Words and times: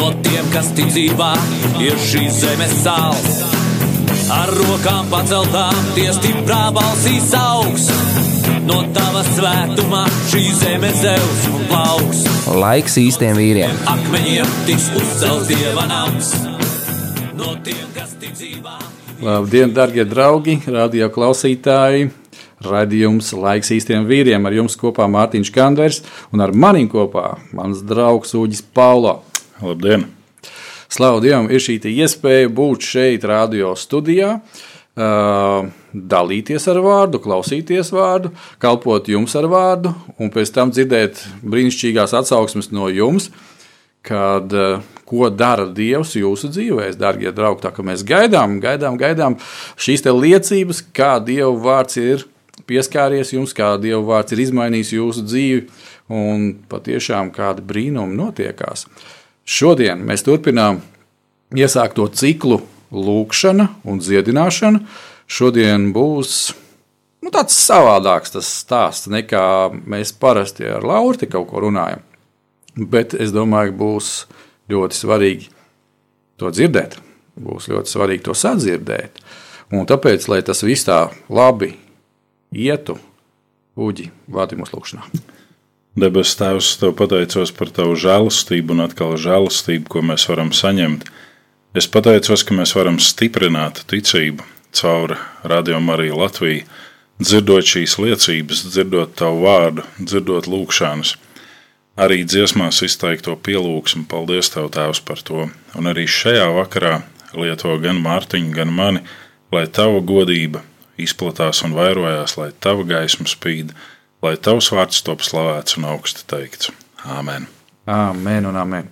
No 0.00 0.06
tiem, 0.24 0.46
kas 0.48 0.70
tic 0.72 0.86
dzīvā, 0.88 1.34
ir 1.84 1.98
šīs 2.00 2.38
zemes 2.40 2.70
sāls. 2.80 3.42
Ar 4.32 4.48
rokām 4.56 5.10
paceltām, 5.12 5.76
tie 5.92 6.06
stiprā 6.16 6.70
balsīs 6.72 7.34
augs. 7.36 7.90
No 8.64 8.78
tava 8.96 9.20
svētumā 9.26 10.06
šī 10.30 10.42
zeme 10.56 10.94
zeus 10.96 11.44
un 11.52 11.68
plauks. 11.68 12.24
Laiks 12.62 12.96
īstiem 13.02 13.36
vīriem. 13.36 13.76
Akmeņiem 13.92 14.56
tiks 14.70 14.88
uzcelts 14.96 15.52
dieva 15.52 15.84
nams. 15.90 16.32
No 17.36 17.58
tiem, 17.60 17.84
kas 17.92 18.16
tic 18.22 18.32
dzīvā. 18.40 18.80
Labdien, 19.20 19.76
darbie 19.76 20.08
draugi, 20.08 20.62
radio 20.64 21.12
klausītāji! 21.12 22.08
Radījums 22.64 23.34
laiks 23.36 23.72
īstiem 23.76 24.08
vīriem 24.08 24.48
ar 24.48 24.56
jums 24.56 24.80
kopā 24.80 25.04
Mārtiņš 25.12 25.52
Kanders 25.52 26.00
un 26.32 26.40
ar 26.44 26.56
manim 26.56 26.88
kopā 26.88 27.34
mans 27.52 27.84
draugs 27.84 28.32
Uģis 28.36 28.64
Paulo. 28.72 29.18
Labdien! 29.62 30.06
Slavu 30.88 31.20
Dievam, 31.20 31.50
ir 31.52 31.60
šī 31.60 31.76
iespēja 31.92 32.48
būt 32.48 32.84
šeit, 32.86 33.24
radio 33.28 33.74
studijā, 33.76 34.38
uh, 34.40 35.68
dalīties 35.92 36.64
ar 36.72 36.80
vārdu, 36.80 37.20
klausīties 37.20 37.92
vārdu, 37.92 38.32
kalpot 38.62 39.10
jums 39.12 39.36
ar 39.36 39.50
vārdu, 39.52 39.92
un 40.16 40.32
pēc 40.32 40.54
tam 40.56 40.72
dzirdēt 40.72 41.20
brīnišķīgās 41.44 42.16
atsauksmes 42.22 42.70
no 42.72 42.88
jums, 42.88 43.28
kad, 44.06 44.48
uh, 44.56 44.80
ko 45.04 45.28
dara 45.28 45.68
Dievs 45.68 46.16
jūsu 46.16 46.48
dzīvēs, 46.56 46.96
darbie 46.96 47.28
draugi. 47.28 47.66
Tā 47.66 47.74
kā 47.76 47.84
mēs 47.84 48.06
gaidām, 48.06 48.58
gaidām, 48.64 48.96
gaidām 48.96 49.36
šīs 49.76 50.08
liecības, 50.08 50.86
kā 50.96 51.18
Dieva 51.20 51.52
vārds 51.68 52.00
ir 52.00 52.24
pieskāries 52.64 53.36
jums, 53.36 53.52
kā 53.52 53.74
Dieva 53.82 54.00
vārds 54.14 54.32
ir 54.32 54.46
izmainījis 54.48 54.96
jūsu 54.96 55.28
dzīvi, 55.28 55.64
un 56.10 56.52
patiešām 56.70 57.28
kādi 57.34 57.62
brīnumi 57.62 58.16
notiekās. 58.18 58.88
Šodien 59.44 60.02
mēs 60.06 60.24
turpinām 60.26 60.80
iesākto 61.56 62.06
ciklu 62.14 62.60
lūkšana 62.90 63.68
un 63.88 64.00
dziedināšana. 64.02 64.82
Šodien 65.30 65.90
būs 65.94 66.52
nu, 67.22 67.30
tāds 67.30 67.56
savādāks 67.58 68.34
tas 68.34 68.48
stāsts 68.62 69.10
nekā 69.10 69.70
mēs 69.86 70.12
parasti 70.12 70.66
ar 70.66 70.86
Lauru 70.86 71.28
kaut 71.30 71.50
ko 71.50 71.66
runājam. 71.66 72.02
Bet 72.76 73.14
es 73.14 73.32
domāju, 73.34 73.74
būs 73.76 74.10
ļoti 74.70 74.96
svarīgi 74.96 75.50
to 76.38 76.50
dzirdēt. 76.54 76.96
Būs 77.40 77.68
ļoti 77.70 77.90
svarīgi 77.90 78.26
to 78.28 78.34
sadzirdēt. 78.36 79.20
Un 79.74 79.86
tāpēc, 79.86 80.26
lai 80.30 80.40
tas 80.46 80.62
viss 80.66 80.86
tā 80.86 81.04
labi 81.30 81.72
ietu, 82.50 82.96
uģi, 83.78 84.10
vādi 84.30 84.58
mūsu 84.58 84.76
lūkšanā. 84.76 85.06
Debes 85.98 86.36
Tēvs, 86.38 86.76
tev 86.78 86.92
pateicos 86.94 87.50
par 87.50 87.72
tavu 87.74 87.96
žēlastību 87.98 88.76
un 88.76 88.84
atkal 88.84 89.16
žēlastību, 89.18 89.88
ko 89.90 90.02
mēs 90.06 90.28
varam 90.30 90.52
saņemt. 90.54 91.08
Es 91.74 91.88
pateicos, 91.90 92.44
ka 92.46 92.54
mēs 92.54 92.76
varam 92.78 93.00
stiprināt 93.02 93.82
ticību 93.90 94.46
caur 94.70 95.16
Radio 95.42 95.80
Mariju 95.82 96.20
Latviju, 96.20 96.62
dzirdot 97.18 97.66
šīs 97.66 97.98
liecības, 97.98 98.62
dzirdot 98.70 99.18
tavu 99.18 99.42
vārdu, 99.48 99.88
dzirdot 99.98 100.46
lūgšanas. 100.46 101.16
Arī 101.98 102.22
dziesmās 102.22 102.78
izteikto 102.86 103.34
pielūgsmu, 103.34 104.06
paldies 104.06 104.54
Tev, 104.54 104.70
Tēvs, 104.70 105.02
par 105.02 105.18
to. 105.26 105.48
Un 105.74 105.90
arī 105.90 106.06
šajā 106.06 106.46
vakarā 106.54 107.00
lieto 107.34 107.74
gan 107.82 107.98
Mārtiņu, 107.98 108.54
gan 108.54 108.70
mani, 108.70 109.02
lai 109.50 109.66
Tava 109.66 109.98
godība 110.06 110.62
izplatās 111.02 111.64
un 111.66 111.74
vairojās, 111.74 112.38
lai 112.38 112.52
Tava 112.62 112.86
gaisma 112.86 113.26
spīd 113.26 113.74
lai 114.24 114.36
tavs 114.36 114.70
vārds 114.74 115.04
top 115.06 115.24
slavēts 115.24 115.78
un 115.80 115.88
augsti 115.94 116.26
teikts. 116.30 116.72
Āmen. 117.08 117.48
Amen 117.90 118.46
un 118.46 118.58
amen. 118.60 118.90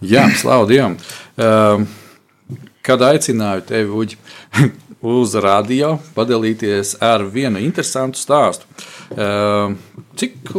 Jā, 0.00 0.28
slavu 0.38 0.68
Dievam. 0.70 0.94
Uh, 1.36 1.82
kad 2.86 3.02
aicināju 3.04 3.66
tevi, 3.68 3.90
Uģi, 3.90 4.20
uz 5.18 5.34
radio 5.42 5.96
padalīties 6.16 6.96
ar 7.04 7.26
vienu 7.26 7.60
interesantu 7.62 8.20
stāstu. 8.20 8.70
Uh, 9.08 9.74
cik 10.20 10.50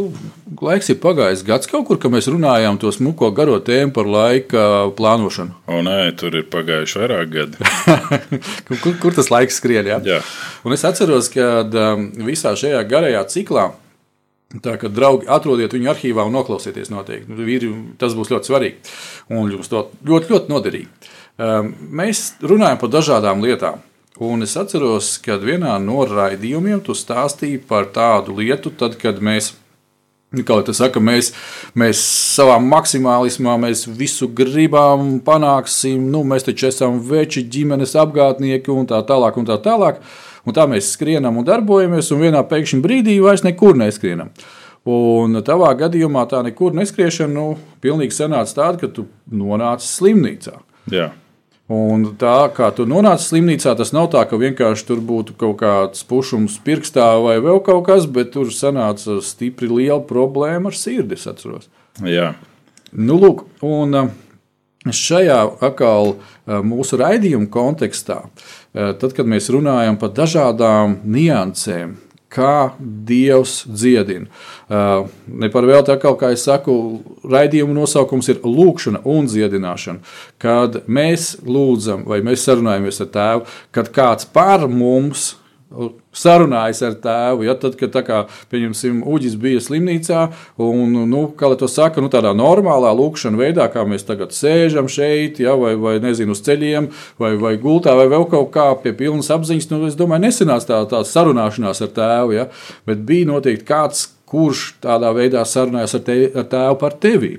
laiks 0.60 0.92
ir 0.92 1.00
pagājis? 1.02 1.44
Gads 1.46 1.70
kaut 1.70 1.86
kur, 1.88 1.98
kad 2.02 2.12
mēs 2.12 2.28
runājām 2.30 2.78
to 2.82 2.92
smuko 2.92 3.30
garo 3.34 3.58
tēmu 3.64 3.94
par 3.96 4.08
laika 4.10 4.64
plānošanu. 4.98 5.56
O, 5.70 5.82
nē, 5.86 6.00
tur 6.20 6.36
ir 6.36 6.48
pagājuši 6.52 7.02
vairāk 7.02 7.34
gadi. 7.34 7.70
kur, 8.82 8.96
kur 9.00 9.16
tas 9.16 9.30
laiks 9.32 9.60
skrien? 9.62 9.88
Ja? 9.88 10.00
Jā. 10.04 10.22
Un 10.66 10.76
es 10.76 10.84
atceros, 10.86 11.30
ka 11.32 11.62
um, 11.64 12.10
visā 12.26 12.52
šajā 12.58 12.82
garajā 12.90 13.24
ciklā 13.32 13.70
Tā 14.50 14.74
kā 14.82 14.88
draugi 14.90 15.28
atrodiet 15.30 15.76
viņu 15.76 15.92
arhīvā 15.92 16.24
un 16.26 16.34
noklausieties 16.34 16.90
noteikti. 16.90 17.30
Nu, 17.30 17.74
tas 18.00 18.16
būs 18.18 18.32
ļoti 18.32 18.50
svarīgi 18.50 18.96
un 19.36 19.52
jums 19.54 19.70
to 19.70 19.84
ļoti, 20.02 20.32
ļoti 20.32 20.50
noderīgi. 20.50 20.88
Ehm, 21.38 21.70
mēs 21.94 22.32
runājam 22.42 22.80
par 22.80 22.90
dažādām 22.90 23.44
lietām. 23.44 23.78
Un 24.20 24.42
es 24.44 24.56
atceros, 24.58 25.14
ka 25.22 25.38
vienā 25.40 25.78
no 25.80 26.02
raidījumiem 26.04 26.82
tu 26.84 26.96
stāstīji 26.98 27.62
par 27.68 27.86
tādu 27.94 28.34
lietu, 28.36 28.72
tad, 28.74 28.98
kad 29.00 29.22
mēs, 29.22 29.52
kā 30.34 30.58
jau 30.58 30.74
saka, 30.76 31.00
mēs, 31.00 31.30
mēs 31.78 32.02
savā 32.34 32.58
maksimālismā 32.60 33.54
mēs 33.62 33.86
visu 33.86 34.28
gribam, 34.28 35.14
panāksim, 35.24 36.10
nu, 36.10 36.20
mēs 36.26 36.44
taču 36.50 36.68
esam 36.68 36.98
veči, 37.06 37.46
ģimenes 37.46 37.94
apgādnieki 38.02 38.74
un 38.74 38.90
tā 38.90 38.98
tālāk. 39.06 39.38
Un 39.40 39.48
tā 39.48 39.56
tālāk. 39.62 40.02
Un 40.48 40.56
tā 40.56 40.66
mēs 40.70 40.94
skrienam 40.94 41.36
un 41.40 41.46
darbojamies, 41.46 42.10
un 42.14 42.24
vienā 42.24 42.40
pēkšņā 42.48 42.80
brīdī 42.84 43.18
vairs 43.22 43.44
nekur 43.44 43.76
neskrienam. 43.78 44.32
Un 44.88 45.36
tavā 45.44 45.74
gadījumā 45.76 46.24
tā 46.30 46.40
nekur 46.46 46.72
neskriešana 46.76 47.34
nu, 47.34 47.46
pilnīgi 47.84 48.16
sanāca 48.16 48.56
tāda, 48.56 48.80
ka 48.80 48.88
tu 48.96 49.04
nonāci 49.28 49.90
slimnīcā. 49.90 50.54
Jā. 50.92 51.10
Un 51.70 52.08
tā 52.18 52.48
kā 52.56 52.72
tu 52.74 52.82
nonāci 52.88 53.28
slimnīcā, 53.28 53.76
tas 53.78 53.92
nav 53.94 54.08
tā, 54.10 54.24
ka 54.26 54.40
vienkārši 54.40 54.86
tur 54.88 55.02
būtu 55.06 55.36
kaut 55.38 55.60
kāds 55.60 56.02
pušums 56.08 56.56
pirkstā 56.64 57.12
vai 57.22 57.36
vēl 57.44 57.60
kaut 57.66 57.84
kas, 57.86 58.08
bet 58.10 58.32
tur 58.34 58.50
sanāca 58.54 59.20
stipri 59.22 59.68
liela 59.70 60.00
problēma 60.08 60.72
ar 60.72 60.78
sirdi. 60.78 61.20
Jā. 62.02 62.32
Nu, 62.90 63.20
lūk, 63.22 63.44
un 63.62 63.94
šajā 64.86 65.40
atkal 65.60 66.14
mūsu 66.46 66.96
raidījuma 66.96 67.50
kontekstā 67.52 68.22
Eh, 68.70 68.92
tad, 69.00 69.16
kad 69.16 69.26
mēs 69.26 69.50
runājam 69.50 69.96
par 69.98 70.12
dažādām 70.14 71.00
niansēm, 71.02 71.96
kā 72.30 72.70
Dievs 72.78 73.64
dziedina. 73.66 74.28
Eh, 74.70 75.08
ne 75.26 75.50
par 75.50 75.66
velti, 75.66 75.96
kā 75.98 76.30
es 76.30 76.44
saku, 76.46 77.00
raidījuma 77.26 77.74
nosaukums 77.74 78.28
ir 78.30 78.38
lūkšana 78.46 79.02
un 79.04 79.26
dziedināšana. 79.26 79.98
Kad 80.38 80.86
mēs 80.86 81.40
lūdzam 81.42 82.06
vai 82.06 82.20
mēs 82.22 82.46
sarunājamies 82.46 83.02
ar 83.02 83.10
Tēvu, 83.10 83.46
kad 83.72 83.90
kāds 83.90 84.30
par 84.32 84.68
mums 84.68 85.34
sarunājas 86.16 86.82
ar 86.86 86.96
tēvu. 87.02 87.44
Ja, 87.46 87.54
tad, 87.58 87.76
kad 87.80 87.94
kā, 88.06 88.20
Uģis 88.50 89.36
bija 89.40 89.62
slimnīcā, 89.62 90.26
un 90.62 90.96
nu, 91.10 91.22
to 91.38 91.68
saka, 91.70 92.02
nu, 92.02 92.10
tādā 92.12 92.32
normālā 92.36 92.90
lūkšanā 92.96 93.38
veidā, 93.38 93.68
kā 93.72 93.84
mēs 93.88 94.06
tagad 94.08 94.34
sēžam 94.34 94.90
šeit, 94.90 95.40
ja, 95.42 95.54
vai, 95.58 95.74
vai 95.80 95.96
nezinu, 96.02 96.34
uz 96.34 96.42
ceļiem, 96.46 96.90
vai, 97.20 97.34
vai 97.40 97.56
gultā, 97.62 97.94
vai 97.98 98.08
vēl 98.10 98.26
kaut 98.30 98.50
kā 98.54 98.70
pie 98.82 98.94
pilnas 98.96 99.30
apziņas, 99.34 99.68
nu, 99.72 99.82
es 99.90 99.98
domāju, 99.98 100.26
nesenāca 100.26 100.72
tā, 100.72 100.80
tā 100.94 101.04
sarunāšanās 101.06 101.84
ar 101.86 101.92
tēvu, 101.98 102.38
ja, 102.38 102.48
bet 102.88 103.04
bija 103.06 103.30
noteikti 103.30 103.68
kāds, 103.68 104.08
kurš 104.30 104.76
tādā 104.82 105.10
veidā 105.14 105.42
sarunājas 105.46 105.96
ar, 105.98 106.02
te, 106.06 106.16
ar 106.30 106.50
tēvu 106.50 106.80
par 106.82 106.94
tevi. 107.02 107.36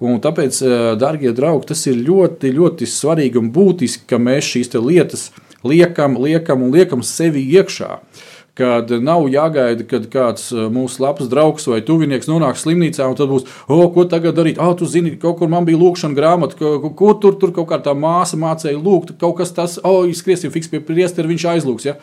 Un 0.00 0.16
tāpēc, 0.22 0.62
eh, 0.64 0.74
darbie 0.96 1.32
draugi, 1.36 1.66
tas 1.74 1.82
ir 1.90 1.98
ļoti, 2.06 2.54
ļoti 2.56 2.88
svarīgi 2.88 3.36
un 3.36 3.50
būtiski, 3.52 4.06
ka 4.08 4.16
mēs 4.16 4.48
šīs 4.54 4.72
lietas 4.80 5.28
liekam, 5.66 6.18
liekam 6.20 6.62
un 6.66 6.74
liekam 6.74 7.02
sevi 7.06 7.42
iekšā. 7.56 7.96
Kad 8.60 8.90
nav 9.00 9.24
jāgaida, 9.30 9.86
kad 9.88 10.08
kāds 10.12 10.50
uh, 10.52 10.66
mūsu 10.72 11.00
labs 11.00 11.30
draugs 11.30 11.68
vai 11.70 11.78
tuvinieks 11.86 12.28
nonāks 12.28 12.66
slimnīcā, 12.66 13.06
un 13.08 13.16
tad 13.16 13.30
būs, 13.30 13.46
oh, 13.70 13.86
ko 13.94 14.04
tagad 14.10 14.36
darīt? 14.36 14.60
Ah, 14.60 14.74
tu 14.76 14.88
zini, 14.90 15.14
kaut 15.22 15.38
kur 15.38 15.48
man 15.48 15.64
bija 15.68 15.80
lūkšana 15.80 16.18
grāmata, 16.18 16.58
ko, 16.58 16.90
ko 16.98 17.14
tur, 17.22 17.38
tur 17.40 17.54
kaut 17.56 17.70
kā 17.70 17.80
tā 17.80 17.94
māsa 17.96 18.36
mācīja 18.40 18.76
lūgt, 18.76 19.14
kaut 19.22 19.38
kas 19.40 19.54
tas, 19.56 19.78
oh, 19.86 20.02
izskriesim 20.10 20.52
fiks 20.52 20.68
pie 20.68 20.82
priestera, 20.84 21.30
viņš 21.30 21.46
aizlūgs. 21.54 21.88
Ja? 21.88 21.96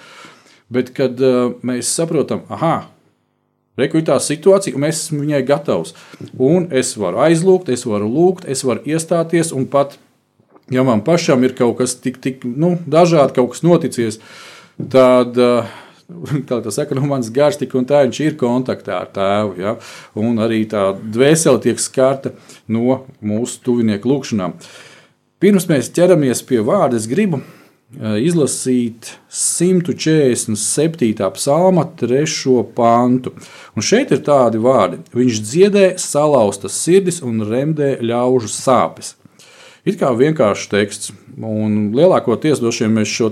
Bet, 0.74 0.96
kad 0.98 1.20
uh, 1.22 1.58
mēs 1.68 1.92
saprotam, 1.94 2.48
ah, 2.50 2.88
Reku 3.78 4.00
ir 4.00 4.08
tā 4.08 4.16
situācija, 4.18 4.74
un 4.74 4.88
es 4.88 5.04
esmu 5.04 5.22
viņai 5.22 5.44
gatavs. 5.46 5.94
Un 6.42 6.66
es 6.74 6.96
varu 6.98 7.22
aizlūgt, 7.28 7.70
es 7.70 7.86
varu 7.86 8.08
lūgt, 8.10 8.48
es 8.50 8.64
varu 8.66 8.82
iestāties 8.90 9.54
un 9.54 9.68
pat 9.70 10.00
ja 10.74 10.86
man 10.88 11.04
pašam 11.06 11.44
ir 11.44 11.56
kaut 11.58 11.78
kas 11.82 11.98
tik, 12.02 12.22
tik 12.24 12.48
nu, 12.48 12.76
dažādi, 12.88 13.36
kaut 13.40 13.56
kas 13.56 13.68
noticies, 13.68 14.22
tad. 14.78 15.38
Tā 16.48 16.62
tā 16.64 16.72
saka, 16.72 16.96
nu, 16.96 17.02
mans 17.04 17.28
gars 17.36 17.58
tik 17.60 17.74
un 17.76 17.84
tā 17.84 17.98
viņš 18.06 18.20
ir 18.24 18.36
kontaktā 18.40 19.02
ar 19.02 19.10
tēvu. 19.12 19.58
Ja? 19.60 19.74
Un 20.16 20.40
arī 20.40 20.62
tā 20.72 20.94
dvēsele 20.96 21.60
tiek 21.66 21.82
skarta 21.84 22.32
no 22.72 23.02
mūsu 23.20 23.60
tuvinieku 23.66 24.14
lūgšanām. 24.14 24.56
Pirms 25.44 25.68
mēs 25.68 25.92
ķeramies 25.92 26.46
pie 26.48 26.62
vārda, 26.64 26.96
es 26.96 27.10
gribu 27.12 27.42
izlasīt 27.96 29.14
147. 29.32 31.32
psalma, 31.34 31.86
3. 32.00 32.64
pantu. 32.76 33.32
Un 33.76 33.82
šeit 33.82 34.12
ir 34.12 34.18
tādi 34.26 34.58
vārdi: 34.60 34.98
Viņš 35.16 35.42
dziedē 35.44 35.98
salauztas 36.02 36.74
sirdis 36.84 37.22
un 37.24 37.42
remdē 37.48 37.98
ļaužu 38.02 38.48
sāpes. 38.52 39.16
It 39.88 40.00
kā 40.02 40.12
vienkāršs 40.12 40.70
teksts, 40.72 41.14
un 41.38 41.94
lielākoties 41.96 42.60
mēs 42.92 43.12
šo 43.12 43.30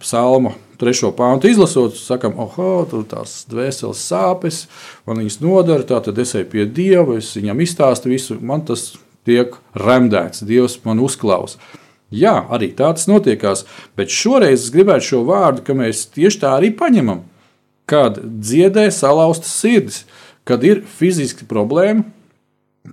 psalmu 0.00 0.52
trešo 0.78 1.12
pāntu 1.16 1.48
izlasot, 1.50 1.96
sakām, 1.98 2.34
oh, 2.38 2.56
tur 2.90 3.04
tās 3.08 3.44
dvēseles 3.50 4.02
sāpes, 4.02 4.64
man 5.06 5.22
viņas 5.22 5.40
nodara, 5.42 5.86
tā 5.86 6.00
tad 6.04 6.18
es 6.18 6.34
eju 6.34 6.48
pie 6.52 6.66
Dieva, 6.66 7.18
es 7.18 7.32
viņam 7.36 7.62
izstāstu 7.64 8.12
visu, 8.12 8.38
man 8.40 8.64
tas 8.66 8.92
tiek 9.26 9.56
remdēts, 9.78 10.44
Dievs 10.46 10.78
man 10.84 11.02
uzklausa. 11.02 11.58
Jā, 12.14 12.34
arī 12.52 12.70
tā 12.76 12.92
tas 12.94 13.08
notiekās, 13.10 13.64
bet 13.98 14.12
šoreiz 14.12 14.66
es 14.66 14.72
gribētu 14.74 15.08
šo 15.08 15.22
vārdu, 15.26 15.64
ka 15.66 15.74
mēs 15.74 16.04
tieši 16.14 16.42
tā 16.44 16.52
arī 16.58 16.70
paņemam. 16.76 17.24
Kad 17.90 18.20
dziedē 18.22 18.86
salauztas 18.94 19.56
sirdis, 19.58 20.04
kad 20.46 20.62
ir 20.64 20.84
fiziski 20.86 21.48
problēma, 21.48 22.04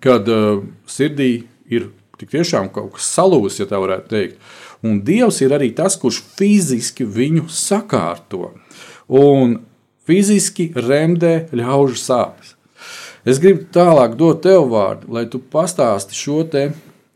kad 0.03 0.27
uh, 0.31 0.63
sirdī 0.89 1.43
ir 1.71 1.91
tik 2.21 2.31
tiešām 2.35 2.69
kaut 2.73 2.93
kas 2.95 3.09
salūzis, 3.17 3.63
ja 3.63 3.69
tā 3.69 3.81
varētu 3.81 4.11
teikt. 4.13 4.39
Un 4.85 5.01
Dievs 5.05 5.41
ir 5.45 5.53
arī 5.53 5.69
tas, 5.77 5.97
kurš 5.99 6.21
fiziski 6.37 7.05
viņu 7.05 7.47
sakārto 7.53 8.53
un 9.11 9.59
fiziski 10.07 10.71
remdē 10.75 11.51
ļaužu 11.53 11.99
sāpes. 11.99 12.55
Es 13.21 13.37
gribu 13.41 13.67
tālāk 13.73 14.15
dot 14.17 14.41
tev 14.41 14.65
vārdu, 14.71 15.11
lai 15.13 15.27
tu 15.29 15.37
pastāsti 15.37 16.17
šo 16.17 16.41
te 16.49 16.71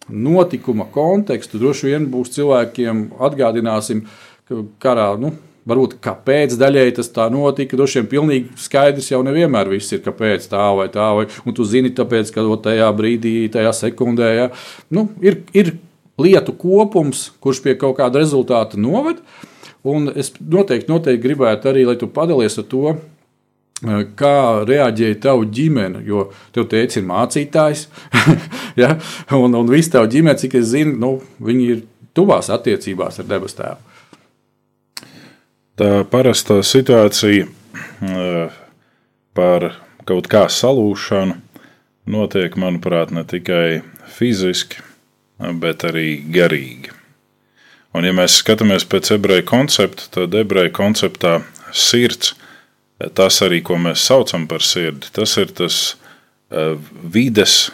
notikuma 0.10 0.86
kontekstu. 0.94 1.58
Droši 1.62 1.90
vien 1.90 2.06
būs 2.12 2.36
cilvēkiem 2.36 3.08
atgādināsim, 3.26 4.04
ka 4.46 4.62
karā, 4.84 5.08
nu, 5.18 5.34
varbūt 5.70 5.98
kāpēc 6.04 6.56
daļēji 6.62 6.98
tas 7.00 7.10
tā 7.16 7.26
notika. 7.34 7.78
Droši 7.78 8.02
vien 8.02 8.12
pilnīgi 8.12 8.60
skaidrs 8.66 9.12
jau 9.12 9.22
nevienmēr 9.26 9.72
viss 9.74 9.96
ir, 9.96 10.04
kāpēc 10.06 10.50
tā 10.52 10.68
vai 10.78 10.88
tā, 10.94 11.10
vai, 11.18 11.26
un 11.46 11.58
tu 11.58 11.66
zini, 11.68 11.94
tāpēc, 11.96 12.32
ka 12.36 12.46
tajā 12.70 12.92
brīdī, 12.98 13.36
tajā 13.54 13.74
sekundē, 13.86 14.30
ja, 14.36 14.48
nu, 14.94 15.08
ir, 15.26 15.42
ir 15.58 15.76
lietu 16.22 16.56
kopums, 16.58 17.30
kurš 17.44 17.64
pie 17.66 17.76
kaut 17.80 18.00
kāda 18.00 18.22
rezultāta 18.24 18.80
noved. 18.80 19.24
Un 19.86 20.10
es 20.18 20.32
noteikti, 20.42 20.90
noteikti 20.90 21.22
gribētu 21.22 21.70
arī, 21.70 21.84
lai 21.86 21.94
tu 22.02 22.08
padalies 22.10 22.58
ar 22.58 22.66
to, 22.72 22.96
Eh, 23.84 24.06
kā 24.16 24.64
reaģēja 24.64 25.18
tava 25.20 25.44
ģimene, 25.52 26.00
jo 26.08 26.30
tev 26.56 26.70
teica, 26.72 26.96
ir 27.02 27.08
mācītājs, 27.10 27.82
ja? 28.82 28.94
un, 29.36 29.58
un 29.60 29.68
viss 29.68 29.92
tava 29.92 30.08
ģimene, 30.08 30.40
cik 30.40 30.56
es 30.62 30.70
zinu, 30.72 30.94
nu, 31.02 31.10
viņi 31.44 31.66
ir 31.74 31.82
tuvās 32.16 32.48
attiecībās 32.56 33.20
ar 33.20 33.28
debes 33.28 33.58
tēvu. 33.58 33.95
Tā 35.76 36.06
parastā 36.08 36.62
situācija 36.64 37.48
eh, 37.48 38.60
par 39.36 39.68
kaut 40.08 40.30
kā 40.32 40.46
salūšanu 40.52 41.36
notiek, 42.06 42.56
manuprāt, 42.62 43.12
ne 43.12 43.26
tikai 43.28 43.82
fiziski, 44.16 44.80
bet 45.60 45.84
arī 45.88 46.22
garīgi. 46.32 46.94
Un, 47.96 48.06
ja 48.06 48.14
mēs 48.16 48.38
skatāmies 48.42 48.86
pēc 48.88 49.16
ebreju 49.16 49.48
koncepta, 49.50 50.08
tad 50.14 50.36
ebreju 50.38 50.72
konceptā 50.76 51.40
sirds 51.74 52.36
ir 52.36 52.42
tas 53.16 53.42
arī, 53.44 53.62
ko 53.66 53.78
mēs 53.82 54.04
saucam 54.08 54.48
par 54.48 54.64
sirdi, 54.64 55.12
tas 55.16 55.36
ir 55.42 55.52
tas 55.56 55.80
uh, 56.52 56.76
vides 57.12 57.70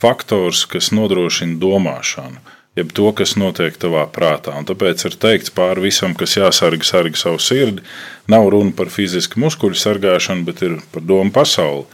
faktors, 0.00 0.64
kas 0.68 0.90
nodrošina 0.96 1.58
domāšanu, 1.60 2.40
jeb 2.80 2.92
to, 2.96 3.10
kas 3.16 3.36
notiek 3.40 3.76
tavā 3.80 4.06
prātā. 4.12 4.56
Un 4.58 4.66
tāpēc 4.68 5.04
ir 5.08 5.16
teikts 5.20 5.52
pāri 5.54 5.86
visam, 5.88 6.16
kas 6.18 6.36
jāsargā, 6.38 6.86
sargā 6.86 7.20
savu 7.20 7.40
sirdi. 7.42 7.84
Nav 8.30 8.48
runa 8.54 8.74
par 8.76 8.90
fizisku 8.92 9.40
muskuļu 9.42 9.78
sargāšanu, 9.78 10.46
bet 10.48 10.62
ir 10.66 10.78
par 10.92 11.04
domu 11.06 11.32
pasauli. 11.34 11.86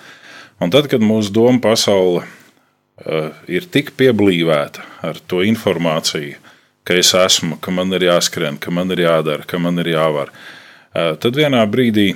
Un 0.62 0.72
tad, 0.72 0.88
kad 0.88 1.04
mūsu 1.04 1.34
doma 1.36 1.60
pasaule 1.60 2.22
uh, 2.24 3.32
ir 3.48 3.68
tik 3.68 3.92
pieblīvēta 3.98 4.84
ar 5.04 5.18
to 5.28 5.42
informāciju, 5.44 6.38
ka 6.86 6.96
es 6.96 7.12
esmu, 7.18 7.58
ka 7.60 7.74
man 7.74 7.92
ir 7.96 8.08
jāskrien, 8.08 8.56
ka 8.62 8.72
man 8.72 8.94
ir 8.94 9.04
jādara, 9.04 9.44
ka 9.44 9.60
man 9.60 9.82
ir 9.82 9.92
jāvar, 9.92 10.32
uh, 10.32 11.12
tad 11.20 11.36
vienā 11.36 11.60
brīdī 11.68 12.14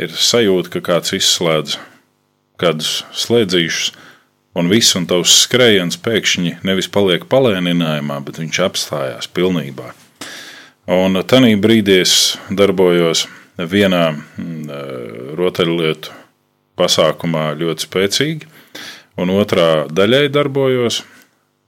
ir 0.00 0.16
sajūta, 0.16 0.72
ka 0.76 0.84
kāds 0.92 1.12
izslēdz 1.18 1.76
kādus 2.60 3.02
slēdzīšus, 3.18 3.92
un 4.54 4.70
viss 4.70 4.96
un 4.98 5.06
tavs 5.10 5.34
skrējiens 5.44 5.98
pēkšņi 6.02 6.58
nevis 6.66 6.90
paliek 6.92 7.26
palēninājumā, 7.30 8.20
bet 8.26 8.40
viņš 8.42 8.60
apstājās 8.66 9.30
pilnībā. 9.34 9.92
Un 10.94 11.20
tajā 11.24 11.54
brīdī 11.60 12.00
es 12.02 12.36
darbojos 12.50 13.26
vienā 13.56 14.04
mm, 14.12 15.32
rotaļlietu 15.38 16.12
pasākumā 16.78 17.52
ļoti 17.60 17.86
spēcīgi, 17.86 18.50
un 19.20 19.32
otrā 19.34 19.86
daļai 19.88 20.26
darbojos. 20.34 21.04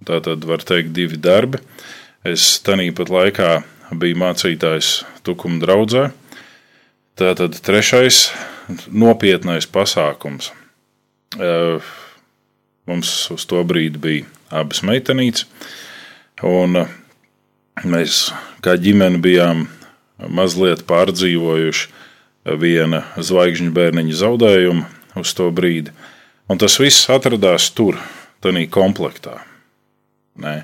Tā 0.07 0.21
tad 0.21 0.45
var 0.45 0.61
teikt, 0.67 0.93
divi 0.93 1.17
darbi. 1.17 1.63
Es 2.27 2.59
tajā 2.67 2.91
pat 2.95 3.11
laikā 3.11 3.51
biju 3.97 4.19
mācītājs 4.21 4.99
Tukuma 5.25 5.63
draudzē, 5.63 6.11
Tātad 7.17 7.55
trešais 7.65 8.27
nopietnais 8.93 9.65
pasākums. 9.73 10.51
Mums 12.87 13.13
uz 13.35 13.47
to 13.51 13.63
brīdi 13.67 13.99
bija 13.99 14.27
abas 14.55 14.83
meitenītes, 14.87 15.47
un 16.47 16.85
mēs 17.83 18.29
kā 18.63 18.77
ģimene 18.79 19.19
bijām 19.23 19.67
mazliet 20.31 20.85
pārdzīvojuši 20.87 21.89
viena 22.63 23.03
zvaigžņu 23.19 23.73
bērniņa 23.75 24.21
zaudējumu 24.23 24.85
uz 25.19 25.33
to 25.35 25.49
brīdi. 25.51 25.91
Un 26.47 26.61
tas 26.63 26.79
viss 26.79 27.09
atradās 27.11 27.73
tur, 27.75 27.99
tādā 28.45 28.63
komplektā. 28.71 29.41
Nē. 30.39 30.61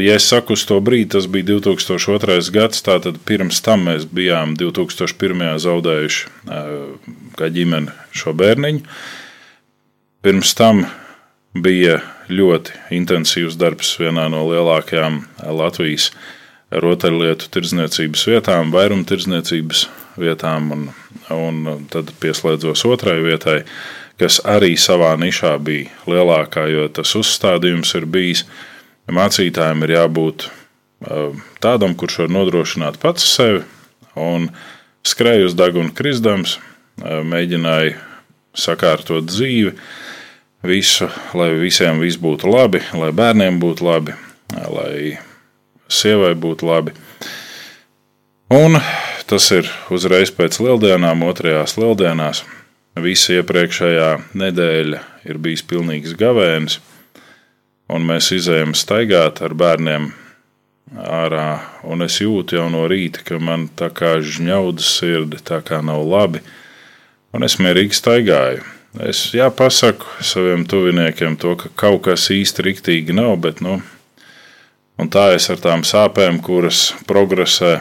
Ja 0.00 0.14
es 0.16 0.24
saku, 0.26 0.56
uz 0.56 0.64
to 0.64 0.78
brīdi 0.80 1.12
tas 1.12 1.26
bija 1.28 1.44
2002. 1.52 2.40
gads, 2.54 2.80
tātad 2.82 3.18
pirms 3.28 3.60
tam 3.62 3.84
mēs 3.90 4.08
bijām 4.08 4.56
2001. 4.56 5.44
zaudējuši 5.60 6.30
kā 7.36 7.50
ģimene 7.52 7.92
šo 8.16 8.32
bērniņu. 8.32 8.80
Pirms 10.24 10.54
tam 10.56 10.86
bija 11.54 12.00
ļoti 12.28 12.78
intensīvs 12.98 13.58
darbs 13.60 13.94
vienā 14.00 14.26
no 14.32 14.44
lielākajām 14.48 15.20
Latvijas 15.54 16.10
rotaļlietu 16.74 17.50
tirdzniecības 17.54 18.24
vietām, 18.26 18.72
vairumtirdzniecības 18.74 19.84
vietām, 20.18 20.70
un, 20.74 20.88
un 21.30 21.86
tad 21.92 22.10
pieslēdzos 22.22 22.84
otrai 22.88 23.20
vietai, 23.22 23.60
kas 24.18 24.40
arī 24.46 24.74
savā 24.78 25.12
nišā 25.20 25.54
bija 25.62 25.90
lielākā, 26.10 26.66
jo 26.70 26.88
tas 26.94 27.14
uzstādījums 27.18 27.94
ir 27.98 28.06
bijis. 28.10 28.44
Mācītājiem 29.10 29.84
ir 29.84 29.96
jābūt 29.98 30.48
tādam, 31.62 31.94
kurš 31.98 32.22
var 32.24 32.32
nodrošināt 32.32 32.98
pats 33.02 33.26
sevi, 33.34 33.62
un 34.16 34.48
skrēja 35.04 35.50
uz 35.50 35.56
deguna 35.58 35.92
krizdams, 35.94 36.56
mēģināja 37.02 37.98
sakārtot 38.54 39.26
dzīvi, 39.28 39.74
visu, 40.64 41.10
lai 41.36 41.52
visiem 41.60 42.00
viss 42.02 42.20
būtu 42.20 42.50
labi, 42.50 42.80
lai 42.96 43.12
bērniem 43.12 43.60
būtu 43.62 43.86
labi, 43.86 44.16
lai 44.54 45.18
sievai 45.88 46.34
būtu 46.34 46.68
labi. 46.68 46.94
Un 48.54 48.80
tas 49.28 49.50
ir 49.56 49.68
uzreiz 49.92 50.32
pēc 50.34 50.60
lieldienām, 50.60 51.24
otrajās 51.26 51.78
lieldienās. 51.80 52.44
Visa 53.00 53.40
iepriekšējā 53.40 54.10
nedēļa 54.38 55.00
ir 55.26 55.38
bijis 55.42 55.64
pilnīgs 55.66 56.14
gavēnis 56.18 56.78
un 57.92 58.04
mēs 58.08 58.30
izējām 58.34 58.74
staigāt 58.76 59.42
ar 59.44 59.54
bērniem 59.56 60.10
ārā, 60.94 61.48
un 61.82 62.04
es 62.04 62.20
jūtu 62.22 62.58
jau 62.58 62.68
no 62.72 62.84
rīta, 62.90 63.24
ka 63.26 63.40
man 63.42 63.68
tā 63.76 63.90
kā 63.94 64.16
žņaudas 64.22 64.90
sirdi, 64.98 65.40
tā 65.42 65.60
kā 65.64 65.80
nav 65.84 66.04
labi, 66.06 66.42
un 67.34 67.46
es 67.46 67.58
mierīgi 67.60 67.96
staigāju. 67.98 68.64
Es 69.02 69.32
jāpasaku 69.34 70.06
saviem 70.22 70.62
tuviniekiem 70.70 71.34
to, 71.36 71.56
ka 71.58 71.70
kaut 71.74 72.04
kas 72.06 72.28
īsti 72.30 72.62
riktīgi 72.62 73.16
nav, 73.16 73.32
bet, 73.42 73.58
nu, 73.64 73.80
tā 75.10 75.32
es 75.34 75.48
ar 75.50 75.58
tām 75.58 75.82
sāpēm, 75.82 76.38
kuras 76.38 76.92
progresē, 77.08 77.80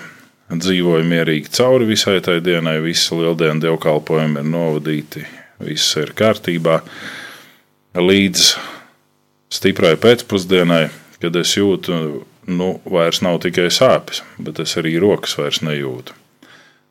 dzīvoju 0.50 1.06
mierīgi 1.06 1.54
cauri 1.54 1.86
visai 1.92 2.18
tai 2.26 2.40
dienai, 2.42 2.80
visi 2.82 3.14
lieldienu 3.14 3.62
dievkalpojumi 3.62 4.42
ir 4.42 4.50
novadīti, 4.50 5.22
viss 5.62 5.94
ir 6.02 6.16
kārtībā. 6.18 6.80
Līdz 7.94 8.50
stiprai 9.54 9.94
pēcpusdienai, 10.02 10.88
kad 11.22 11.38
es 11.38 11.54
jūtu 11.54 12.26
nu, 12.50 12.74
vairs 12.90 13.22
nav 13.22 13.38
tikai 13.46 13.70
sāpes, 13.70 14.26
bet 14.42 14.66
es 14.66 14.74
arī 14.82 14.98
rokas 15.02 15.38
vairs 15.38 15.62
nejūtu. 15.62 16.18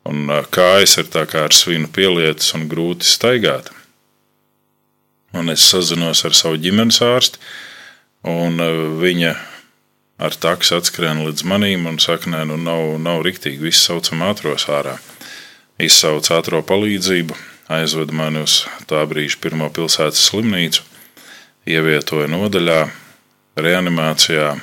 Un 0.07 0.31
kājas 0.51 0.95
ir 0.99 1.11
tā 1.11 1.27
kā 1.27 1.43
ar 1.47 1.55
svinu 1.55 1.91
pielietas 1.91 2.55
un 2.55 2.69
grūti 2.71 3.07
staigāt. 3.07 3.71
Un 5.33 5.49
es 5.49 5.65
sazinos 5.65 6.23
ar 6.27 6.35
savu 6.37 6.59
ģimenes 6.61 7.01
ārsti, 7.05 7.39
un 8.29 8.59
viņa 9.01 9.33
ar 10.23 10.35
taksu 10.37 10.77
atskrien 10.77 11.23
līdz 11.25 11.45
manim 11.49 11.87
un 11.89 11.97
saka, 11.99 12.29
nē, 12.29 12.43
nu 12.51 12.59
nav, 12.61 12.97
nav 13.01 13.23
riktīgi, 13.25 13.63
viss 13.65 13.87
saucam 13.87 14.21
ātros 14.27 14.67
ārā. 14.69 14.99
Izsauc 15.81 16.29
ātro 16.31 16.61
palīdzību, 16.61 17.37
aizved 17.73 18.13
mani 18.13 18.43
uz 18.45 18.61
tā 18.87 19.01
brīža 19.09 19.41
pirmo 19.41 19.71
pilsētas 19.73 20.21
slimnīcu, 20.29 20.85
ievietoja 21.65 22.29
nodaļā, 22.29 22.83
reanimācijā, 23.57 24.53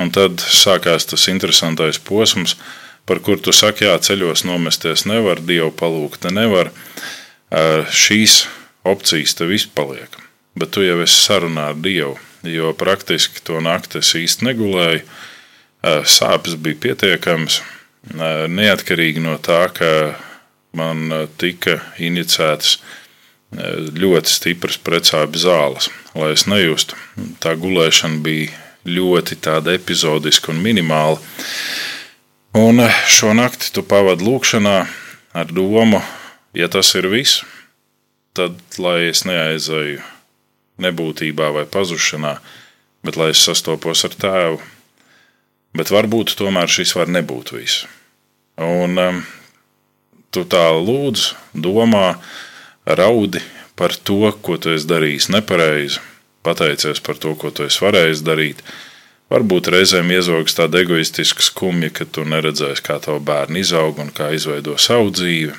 Un 0.00 0.08
tad 0.14 0.40
sākās 0.40 1.04
tas 1.10 1.26
interesantais 1.28 1.98
posms, 2.00 2.54
par 3.08 3.20
kur 3.24 3.40
tu 3.42 3.52
saki, 3.52 3.84
jā, 3.88 3.96
ceļos 3.98 4.46
nomesties 4.48 5.04
nevar, 5.08 5.42
Dievu 5.44 5.72
palūgt 5.76 6.28
nevar. 6.32 6.70
Šīs 7.90 8.44
opcijas 8.84 9.34
tev 9.38 9.52
izpaliek, 9.52 10.14
bet 10.58 10.72
tu 10.74 10.84
jau 10.84 11.00
esi 11.04 11.18
sarunā 11.20 11.70
ar 11.72 11.80
Dievu, 11.82 12.16
jo 12.46 12.72
praktiski 12.78 13.42
to 13.44 13.60
nakti 13.64 14.00
es 14.00 14.14
īsti 14.16 14.46
negulēju. 14.48 15.02
Sāpes 15.80 16.58
bija 16.60 16.76
pietiekamas, 16.76 17.62
neatkarīgi 18.52 19.22
no 19.24 19.38
tā, 19.40 19.62
ka 19.72 19.92
man 20.76 21.08
tika 21.40 21.78
injicētas 21.96 22.78
ļoti 23.96 24.30
stipras 24.30 24.76
precāpju 24.78 25.40
zāles, 25.42 25.88
lai 26.14 26.34
es 26.34 26.44
nejustu. 26.46 26.98
Tā 27.42 27.56
gulēšana 27.58 28.20
bija 28.24 28.52
ļoti 28.84 29.40
tāda 29.42 29.74
epizodiska 29.76 30.52
un 30.52 30.60
minimāla. 30.62 31.18
Un 32.60 32.82
šo 33.08 33.32
nakti 33.36 33.72
tu 33.72 33.82
pavadi 33.86 34.26
lūkšanā 34.26 34.76
ar 35.32 35.52
domu, 35.54 36.00
ja 36.54 36.68
tas 36.68 36.92
ir 36.98 37.08
viss, 37.10 37.44
tad 38.36 38.58
lai 38.78 39.10
es 39.10 39.24
neaizēju 39.28 40.02
nebūtībā 40.80 41.50
vai 41.54 41.66
pazušanā, 41.68 42.36
bet 43.04 43.18
lai 43.20 43.30
es 43.34 43.42
sastopos 43.44 44.04
ar 44.08 44.16
tēvu. 44.16 44.60
Bet 45.76 45.92
varbūt 45.94 46.34
tomēr 46.38 46.70
šis 46.70 46.96
var 46.98 47.10
nebūt 47.12 47.52
viss. 47.54 47.84
Un 48.60 48.98
um, 48.98 49.20
tu 50.34 50.44
tā 50.50 50.66
lūdz, 50.74 51.30
domā, 51.54 52.18
raudi 52.86 53.42
par 53.78 53.94
to, 53.94 54.32
ko 54.42 54.58
tu 54.60 54.74
esi 54.74 54.88
darījis 54.90 55.30
nepareizi, 55.32 56.02
pateicies 56.44 57.00
par 57.00 57.20
to, 57.22 57.36
ko 57.38 57.52
tu 57.54 57.64
esi 57.68 57.84
varējis 57.84 58.24
darīt. 58.26 58.64
Varbūt 59.30 59.70
reizēm 59.70 60.10
iezogas 60.10 60.56
tāda 60.58 60.82
egoistiska 60.82 61.44
skumja, 61.46 61.92
ka 61.94 62.04
tu 62.04 62.26
neredzēsi, 62.26 62.82
kā 62.82 62.98
tavu 63.02 63.22
bērnu 63.22 63.62
izaug 63.62 64.00
un 64.02 64.10
kā 64.10 64.32
izveido 64.34 64.74
savu 64.74 65.14
dzīvi. 65.14 65.54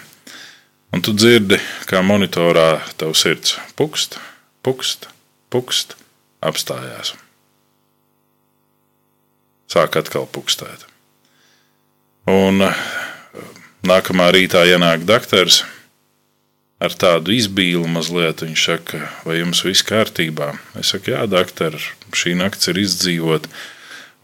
Un 0.91 0.99
tu 0.99 1.13
dzirdi, 1.15 1.55
kā 1.87 2.01
monitorā 2.03 2.81
tavs 2.99 3.23
sirds 3.23 3.55
pukst, 3.79 4.17
pukst, 4.65 5.07
pukst, 5.47 5.95
apstājās. 6.43 7.13
Sāk 9.71 9.95
atkal 10.01 10.27
pukstēt. 10.27 10.83
Un 12.27 12.59
nākamā 13.87 14.27
rītā 14.35 14.65
ienāk 14.67 15.07
doktors 15.07 15.61
ar 16.81 16.91
tādu 16.91 17.37
izbīlu 17.37 17.87
mazliet. 17.87 18.43
Viņš 18.43 18.65
saka, 18.67 19.05
vai 19.23 19.39
jums 19.39 19.63
viss 19.63 19.85
kārtībā? 19.87 20.51
Es 20.81 20.91
saku, 20.91 21.13
jā, 21.15 21.23
doktor, 21.29 21.77
šī 22.11 22.35
naktis 22.39 22.73
ir 22.73 22.81
izdzīvot, 22.83 23.47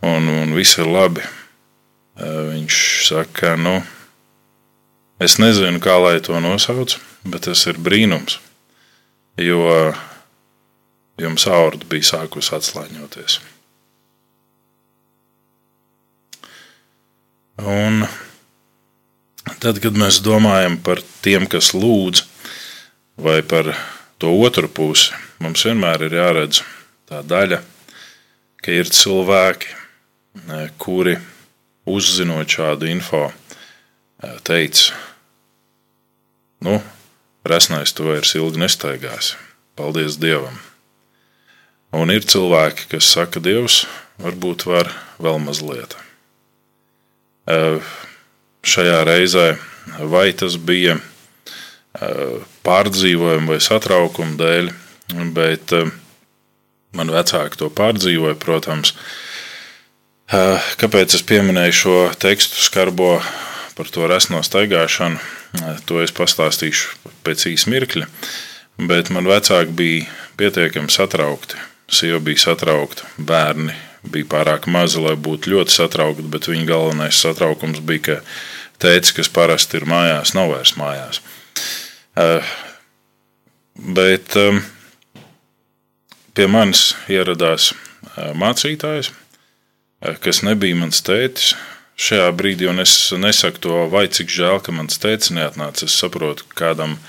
un, 0.03 0.27
un 0.43 0.55
viss 0.57 0.79
ir 0.81 0.89
labi. 0.91 1.23
Viņš 2.17 2.81
saka, 3.07 3.55
nu, 3.61 3.79
es 5.19 5.37
nezinu, 5.41 5.81
kā 5.83 5.97
lai 6.01 6.19
to 6.23 6.37
nosauc, 6.43 6.97
bet 7.25 7.47
tas 7.47 7.65
ir 7.69 7.79
brīnums, 7.81 8.39
jo 9.41 9.61
jums 11.17 11.47
aorta 11.49 11.87
bija 11.89 12.11
sākusi 12.13 12.53
atslāņoties. 12.57 13.39
Un 17.57 18.03
tad, 19.57 19.79
kad 19.81 19.97
mēs 19.97 20.21
domājam 20.21 20.77
par 20.85 21.01
tiem, 21.25 21.47
kas 21.49 21.71
lūdz, 21.73 22.21
vai 23.17 23.39
par 23.41 23.71
to 24.21 24.29
otru 24.45 24.69
pusi, 24.69 25.15
mums 25.41 25.65
vienmēr 25.65 26.05
ir 26.05 26.19
jāredz 26.19 26.61
tā 27.09 27.23
daļa, 27.25 27.63
ka 28.61 28.73
ir 28.75 28.89
cilvēki, 28.93 29.73
kuri 30.77 31.17
uzzinot 31.89 32.51
šādu 32.51 32.89
info, 32.91 33.25
teica, 34.47 34.95
nu, 36.65 36.79
resnais 37.45 37.93
tu 37.93 38.07
vairs 38.07 38.33
ilgi 38.37 38.61
nestaigās. 38.61 39.35
Paldies 39.77 40.17
Dievam! 40.17 40.57
Un 41.95 42.11
ir 42.11 42.25
cilvēki, 42.27 42.89
kas 42.91 43.07
saka, 43.13 43.39
Dievs, 43.39 43.85
varbūt 44.19 44.65
var 44.67 44.89
vēl 45.23 45.37
mazliet. 45.39 45.95
Šajā 48.67 48.97
reizē 49.07 49.45
vai 50.11 50.31
tas 50.35 50.57
bija 50.59 50.97
pārdzīvojumu 52.67 53.53
vai 53.53 53.61
satraukumu 53.63 54.35
dēļ, 54.41 54.73
bet 55.37 55.73
man 56.97 57.13
vecāki 57.13 57.61
to 57.61 57.71
pārdzīvoja, 57.71 58.35
protams. 58.41 58.93
Kāpēc 60.27 61.15
es 61.15 61.23
pieminēju 61.23 61.77
šo 61.85 61.97
tekstu 62.19 62.59
skarbo 62.65 63.15
par 63.77 63.89
to 63.93 64.09
resno 64.09 64.41
staigāšanu? 64.43 65.21
Eh, 65.61 65.81
to 65.85 66.01
es 66.03 66.13
pastāstīšu 66.15 67.13
pēc 67.25 67.47
īsa 67.53 67.71
mirkļa, 67.73 68.09
bet 68.89 69.11
man 69.13 69.29
vecāki 69.29 69.75
bija 69.77 70.05
pietiekami 70.37 70.91
satraukti. 70.93 71.59
Sieva 71.87 72.19
bija 72.19 72.49
satraukta, 72.49 73.07
bērni 73.17 73.75
bija 74.11 74.27
pārāk 74.31 74.67
mazi, 74.71 74.99
lai 75.01 75.15
būtu 75.15 75.51
ļoti 75.53 75.73
satraukti, 75.73 76.25
bet 76.31 76.49
viņa 76.49 76.67
galvenais 76.67 77.19
satraukums 77.21 77.79
bija, 77.85 78.03
ka 78.07 78.17
tēvs, 78.83 79.13
kas 79.17 79.29
parasti 79.33 79.79
ir 79.79 79.87
mājās, 79.89 80.33
nav 80.37 80.51
vairs 80.53 80.75
mājās. 80.79 81.21
Eh, 82.17 82.51
bet 83.97 84.37
eh, 84.39 84.59
pie 86.37 86.47
manis 86.51 86.91
ieradās 87.11 87.71
eh, 87.73 88.33
mācītājs, 88.37 89.11
kas 90.21 90.43
nebija 90.45 90.77
mans 90.77 91.01
tētis. 91.05 91.55
Šajā 91.97 92.27
brīdī, 92.37 92.67
un 92.69 92.83
es 92.83 92.91
nesaku 93.17 93.61
to, 93.63 93.77
vai 93.89 94.05
cik 94.13 94.29
žēl, 94.29 94.59
ka 94.61 94.73
mans 94.75 94.99
tēvs 95.01 95.31
neatnāca. 95.33 95.87
Es 95.89 95.97
saprotu, 95.97 96.45
kādam 96.57 96.99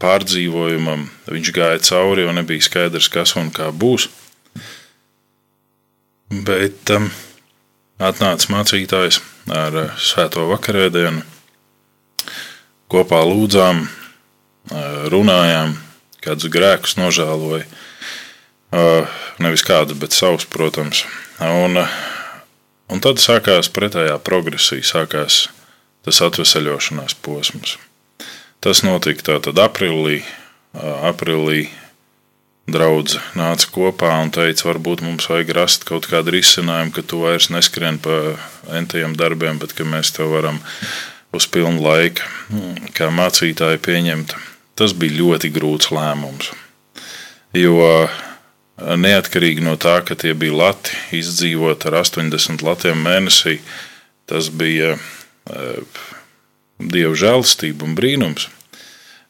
pārdzīvojumam 0.00 1.08
viņš 1.26 1.50
gāja 1.56 1.80
cauri, 1.90 2.22
jo 2.24 2.34
nebija 2.36 2.62
skaidrs, 2.62 3.10
kas 3.10 3.34
un 3.40 3.50
kā 3.54 3.72
būs. 3.74 4.06
Bet 6.30 6.94
um, 6.94 7.10
atnāca 7.98 8.52
mācītājs 8.54 9.18
ar 9.50 9.96
svēto 9.98 10.46
vakarēdienu. 10.52 11.24
Kopā 12.90 13.20
lūdzām, 13.26 13.84
runājām, 15.10 15.74
kādus 16.24 16.50
grēkus 16.52 16.96
nožēloja. 16.98 17.66
Nevis 19.40 19.64
kādus, 19.66 19.98
bet 19.98 20.14
savus, 20.14 20.46
protams. 20.46 21.04
Un, 21.40 21.78
un 22.90 23.02
tad 23.02 23.22
sākās 23.22 23.70
pretējā 23.72 24.18
progresija, 24.26 24.86
sākās 24.86 25.46
tas 26.06 26.20
atvesaļošanās 26.26 27.16
posms. 27.24 27.76
Tas 28.60 28.82
notika 28.84 29.32
tātad 29.32 29.60
aprīlī. 29.62 30.20
aprīlī 31.10 31.68
Draudz 32.70 33.16
nāca 33.34 33.66
kopā 33.72 34.12
un 34.22 34.28
teica, 34.30 34.68
varbūt 34.68 35.00
mums 35.02 35.26
vajag 35.26 35.48
rast 35.56 35.86
kaut 35.88 36.06
kādu 36.06 36.36
risinājumu, 36.36 36.92
ka 36.94 37.02
tu 37.02 37.24
vairs 37.24 37.48
neskrien 37.50 37.98
pa 37.98 38.36
entajiem 38.78 39.16
darbiem, 39.18 39.58
bet 39.58 39.74
ka 39.74 39.86
mēs 39.88 40.12
tev 40.14 40.30
varam 40.36 40.60
uz 41.34 41.48
pilnu 41.50 41.82
laiku, 41.82 42.26
kā 42.94 43.08
mācītāji, 43.10 43.80
pieņemt 43.82 44.36
tas 44.78 44.94
bija 44.94 45.18
ļoti 45.18 45.50
grūts 45.56 45.90
lēmums. 45.90 46.52
Jo 47.56 48.06
neatkarīgi 48.80 49.64
no 49.64 49.76
tā, 49.80 50.00
ka 50.06 50.16
tie 50.18 50.34
bija 50.38 50.56
lati, 50.56 50.96
izdzīvot 51.16 51.86
ar 51.90 52.00
80 52.02 52.64
latiem 52.64 53.02
mēnesī, 53.04 53.58
tas 54.30 54.48
bija 54.52 54.96
dievu 56.80 57.18
žēlastība 57.18 57.86
un 57.86 57.94
brīnums. 57.98 58.48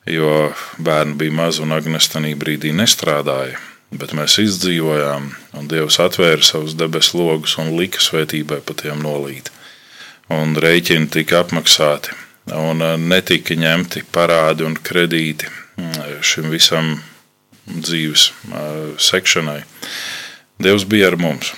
Jo 0.08 0.50
bērni 0.80 1.18
bija 1.20 1.34
mazi 1.36 1.62
un 1.62 1.74
Agnēstanī 1.76 2.32
brīdī 2.38 2.72
nestrādāja, 2.74 3.58
bet 3.92 4.14
mēs 4.16 4.38
izdzīvojām, 4.42 5.28
un 5.58 5.68
Dievs 5.70 6.00
atvēra 6.02 6.42
savus 6.46 6.74
debesu 6.78 7.20
logus 7.20 7.58
un 7.60 7.74
lika 7.76 8.00
svētībai 8.02 8.62
pa 8.64 8.74
tiem 8.74 9.02
nolīt. 9.04 9.52
Un 10.32 10.56
rēķini 10.56 11.10
tika 11.10 11.42
apmaksāti 11.42 12.14
un 12.56 12.82
uh, 12.82 12.96
netika 12.96 13.54
ņemti 13.58 14.06
parādi 14.14 14.64
un 14.66 14.76
kredīti 14.78 15.48
mm, 15.50 16.20
šim 16.24 16.50
visam 16.54 16.94
dzīves 17.78 18.30
uh, 18.30 18.94
sekšanai. 19.00 19.60
Dievs 20.60 20.86
bija 20.88 21.10
ar 21.12 21.18
mums. 21.20 21.54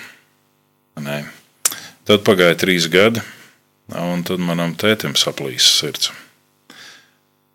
Nē. 1.01 1.23
Tad 2.07 2.27
pagāja 2.27 2.59
trīs 2.59 2.89
gadi, 2.91 3.23
un 3.95 4.25
tad 4.27 4.43
manam 4.43 4.75
tētim 4.79 5.17
saplīsa 5.19 5.71
sirds. 5.79 6.13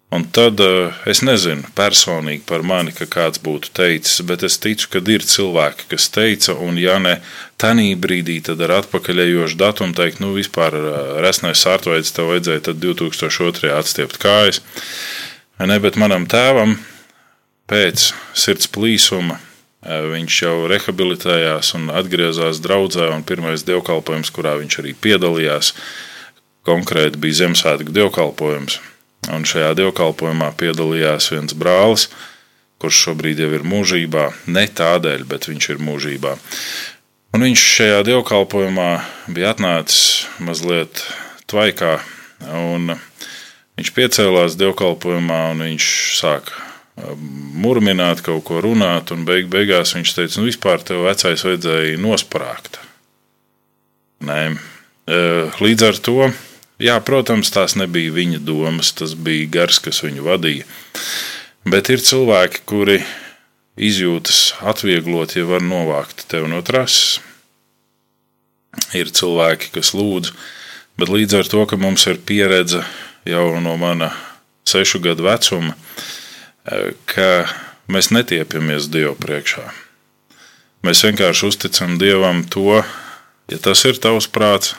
Un 0.08 0.24
tad 0.32 0.62
uh, 0.64 0.96
es 1.04 1.20
nezinu 1.20 1.68
personīgi 1.76 2.46
par 2.48 2.62
mani, 2.64 2.94
ka 2.96 3.10
kāds 3.12 3.42
būtu 3.44 3.74
teicis, 3.76 4.22
bet 4.24 4.46
es 4.48 4.56
ticu, 4.64 4.88
ka 4.94 5.02
ir 5.04 5.26
cilvēki, 5.28 5.90
kas 5.92 6.08
teica, 6.16 6.56
un 6.64 6.80
ja 6.80 6.96
ne 7.04 7.18
tādā 7.60 7.90
brīdī, 8.00 8.38
tad 8.48 8.64
ar 8.64 8.78
atpakaļējošu 8.78 9.60
datumu 9.60 9.98
teikt, 9.98 10.22
nu 10.24 10.32
vispār 10.38 10.80
uh, 10.80 10.94
resnais 11.24 11.60
sārtveids 11.60 12.16
tev 12.16 12.32
vajadzēja 12.32 12.72
2002. 12.72 13.74
atstiept 13.76 14.16
kājas. 14.24 14.62
Ne, 15.60 15.76
bet 15.84 16.00
manam 16.00 16.24
tēvam 16.30 16.78
pēc 17.68 18.12
sirds 18.38 18.70
plīsuma 18.72 19.38
uh, 19.38 19.48
viņš 19.86 20.42
jau 20.42 20.56
rehabilitējās 20.72 21.74
un 21.78 21.90
atgriezās 21.94 22.60
draudzē, 22.64 23.10
un 23.14 23.24
pirmais 23.28 23.64
dievkalpojums, 23.68 24.32
kurā 24.36 24.58
viņš 24.60 24.80
arī 24.82 24.94
piedalījās, 25.00 25.74
konkrēti 26.68 27.20
bija 27.22 27.44
Ziemassvētku 27.44 27.96
dievkalpojums. 27.96 28.82
Un 29.34 29.48
šajā 29.48 29.74
dievkalpojumā 29.80 30.52
piedalījās 30.60 31.32
viens 31.34 31.56
brālis, 31.58 32.08
kurš 32.80 33.00
šobrīd 33.08 33.42
jau 33.44 33.50
ir 33.56 33.66
mūžībā. 33.68 34.28
Ne 34.52 34.68
tādēļ, 34.68 35.26
bet 35.28 35.50
viņš 35.50 35.70
ir 35.74 35.82
mūžībā. 35.84 36.36
Un 37.36 37.44
viņš 37.48 37.64
šajā 37.78 38.04
dievkalpojumā 38.08 38.92
bija 39.34 39.52
atnācis 39.56 40.28
mazliet 40.44 41.04
tvaikā. 41.50 41.98
Viņš 43.78 43.92
piecēlās 43.98 44.56
dievkalpojumā 44.60 45.42
un 45.56 45.68
viņš 45.68 45.92
sāka 46.22 46.67
murmināt, 47.58 48.24
kaut 48.26 48.44
ko 48.48 48.62
runāt, 48.64 49.14
un 49.14 49.26
beig 49.28 49.52
beigās 49.54 49.94
viņš 49.98 50.16
teica, 50.18 50.40
nu 50.40 50.50
vispār 50.50 50.84
tev 50.86 51.06
vecais 51.06 51.46
vajadzēja 51.46 52.02
nosprāgt. 52.02 52.82
Nē. 54.26 54.42
Līdz 55.62 55.88
ar 55.88 56.00
to 56.04 56.32
Jā, 56.78 57.00
protams, 57.02 57.50
tās 57.50 57.74
nebija 57.74 58.12
viņa 58.14 58.38
domas, 58.46 58.92
tas 58.94 59.16
bija 59.18 59.48
gars, 59.50 59.80
kas 59.82 60.04
viņu 60.06 60.22
vadīja. 60.28 60.66
Bet 61.66 61.90
ir 61.90 62.04
cilvēki, 62.06 62.62
kuri 62.70 63.00
izjūtas 63.82 64.54
atvieglot, 64.62 65.34
ja 65.34 65.48
var 65.50 65.66
novākt 65.66 66.28
tevi 66.30 66.52
no 66.52 66.62
trases. 66.62 67.18
Ir 68.94 69.10
cilvēki, 69.10 69.72
kas 69.74 69.96
lūdz, 69.98 70.36
bet 71.02 71.10
līdz 71.10 71.40
ar 71.40 71.50
to, 71.50 71.66
ka 71.66 71.82
mums 71.82 72.06
ir 72.12 72.22
pieredze 72.22 72.84
jau 73.26 73.48
no 73.58 73.74
mana 73.82 74.12
sešu 74.70 75.02
gadu 75.02 75.26
vecuma, 75.26 75.74
ka 77.08 77.48
mēs 77.92 78.12
netiepjamies 78.12 78.90
Dievu 78.92 79.16
priekšā. 79.20 79.66
Mēs 80.86 81.04
vienkārši 81.08 81.48
uzticam 81.48 81.98
Dievam 82.02 82.44
to, 82.48 82.82
ja 83.52 83.58
tas 83.64 83.84
ir 83.88 84.00
tavs 84.04 84.28
prāts, 84.32 84.76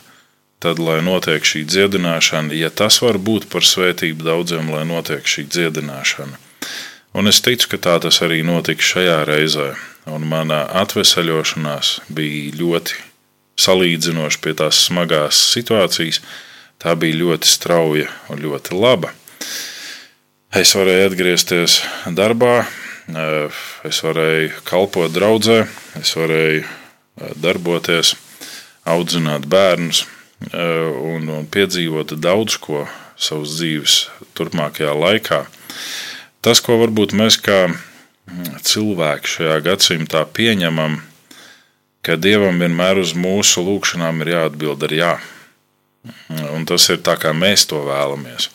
tad, 0.63 0.81
lai 0.83 1.01
notiek 1.05 1.45
šī 1.45 1.65
dziedināšana, 1.69 2.55
ja 2.57 2.71
tas 2.71 3.01
var 3.03 3.19
būt 3.19 3.49
par 3.53 3.67
svētību 3.67 4.27
daudziem, 4.27 4.71
lai 4.75 4.85
notiek 4.89 5.27
šī 5.27 5.47
dziedināšana. 5.49 6.39
Un 7.19 7.31
es 7.31 7.41
ticu, 7.43 7.71
ka 7.73 7.81
tā 7.83 7.97
tas 8.05 8.21
arī 8.23 8.43
notika 8.47 8.85
šajā 8.85 9.21
reizē, 9.29 9.73
un 10.11 10.27
manā 10.29 10.65
atvesaļošanās 10.83 11.95
bija 12.15 12.57
ļoti 12.61 12.99
salīdzinoši 13.59 14.43
pie 14.45 14.55
tās 14.59 14.85
smagās 14.87 15.41
situācijas. 15.55 16.21
Tā 16.79 16.95
bija 16.95 17.19
ļoti 17.25 17.51
strauja 17.51 18.07
un 18.31 18.39
ļoti 18.45 18.77
laba. 18.79 19.11
Es 20.57 20.73
varēju 20.77 21.11
atgriezties 21.11 21.81
darbā, 22.17 22.63
es 23.89 23.99
varēju 24.05 24.63
kalpot 24.69 25.13
draudzē, 25.13 25.65
es 26.01 26.15
varēju 26.17 26.65
darboties, 27.43 28.15
audzināt 28.89 29.45
bērnus, 29.51 30.07
Eh, 30.39 30.91
un, 31.03 31.27
un 31.35 31.47
piedzīvot 31.51 32.15
daudz 32.23 32.61
ko 32.63 32.85
savas 33.19 33.57
dzīves 33.59 33.95
turpmākajā 34.39 34.93
laikā. 34.95 35.41
Tas, 36.47 36.63
ko 36.63 36.77
varbūt 36.79 37.17
mēs 37.19 37.41
kā 37.43 37.65
mm, 37.67 38.61
cilvēki 38.63 39.33
šajā 39.33 39.57
gadsimtā 39.67 40.23
pieņemam, 40.39 41.01
ka 42.07 42.15
Dievam 42.15 42.63
vienmēr 42.63 43.03
uz 43.03 43.17
mūsu 43.19 43.67
lūgšanām 43.67 44.23
ir 44.23 44.31
jāatbild 44.37 44.87
ar 44.87 44.95
jā. 44.95 45.11
Un 46.55 46.63
tas 46.71 46.87
ir 46.95 47.03
tā, 47.03 47.19
kā 47.19 47.35
mēs 47.35 47.67
to 47.67 47.83
vēlamies. 47.89 48.53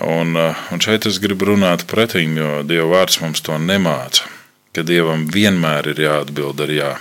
Un, 0.00 0.36
eh, 0.36 0.54
un 0.72 0.80
šeit 0.82 1.06
es 1.08 1.18
gribu 1.22 1.52
runāt 1.52 1.86
pretīm, 1.88 2.36
jo 2.36 2.62
Dieva 2.68 2.88
vārds 2.92 3.20
mums 3.22 3.40
to 3.40 3.56
nemāca, 3.56 4.28
ka 4.76 4.84
Dievam 4.84 5.24
vienmēr 5.32 5.92
ir 5.94 6.02
jāatbild 6.04 6.60
ar 6.60 6.72
jā. 6.72 6.92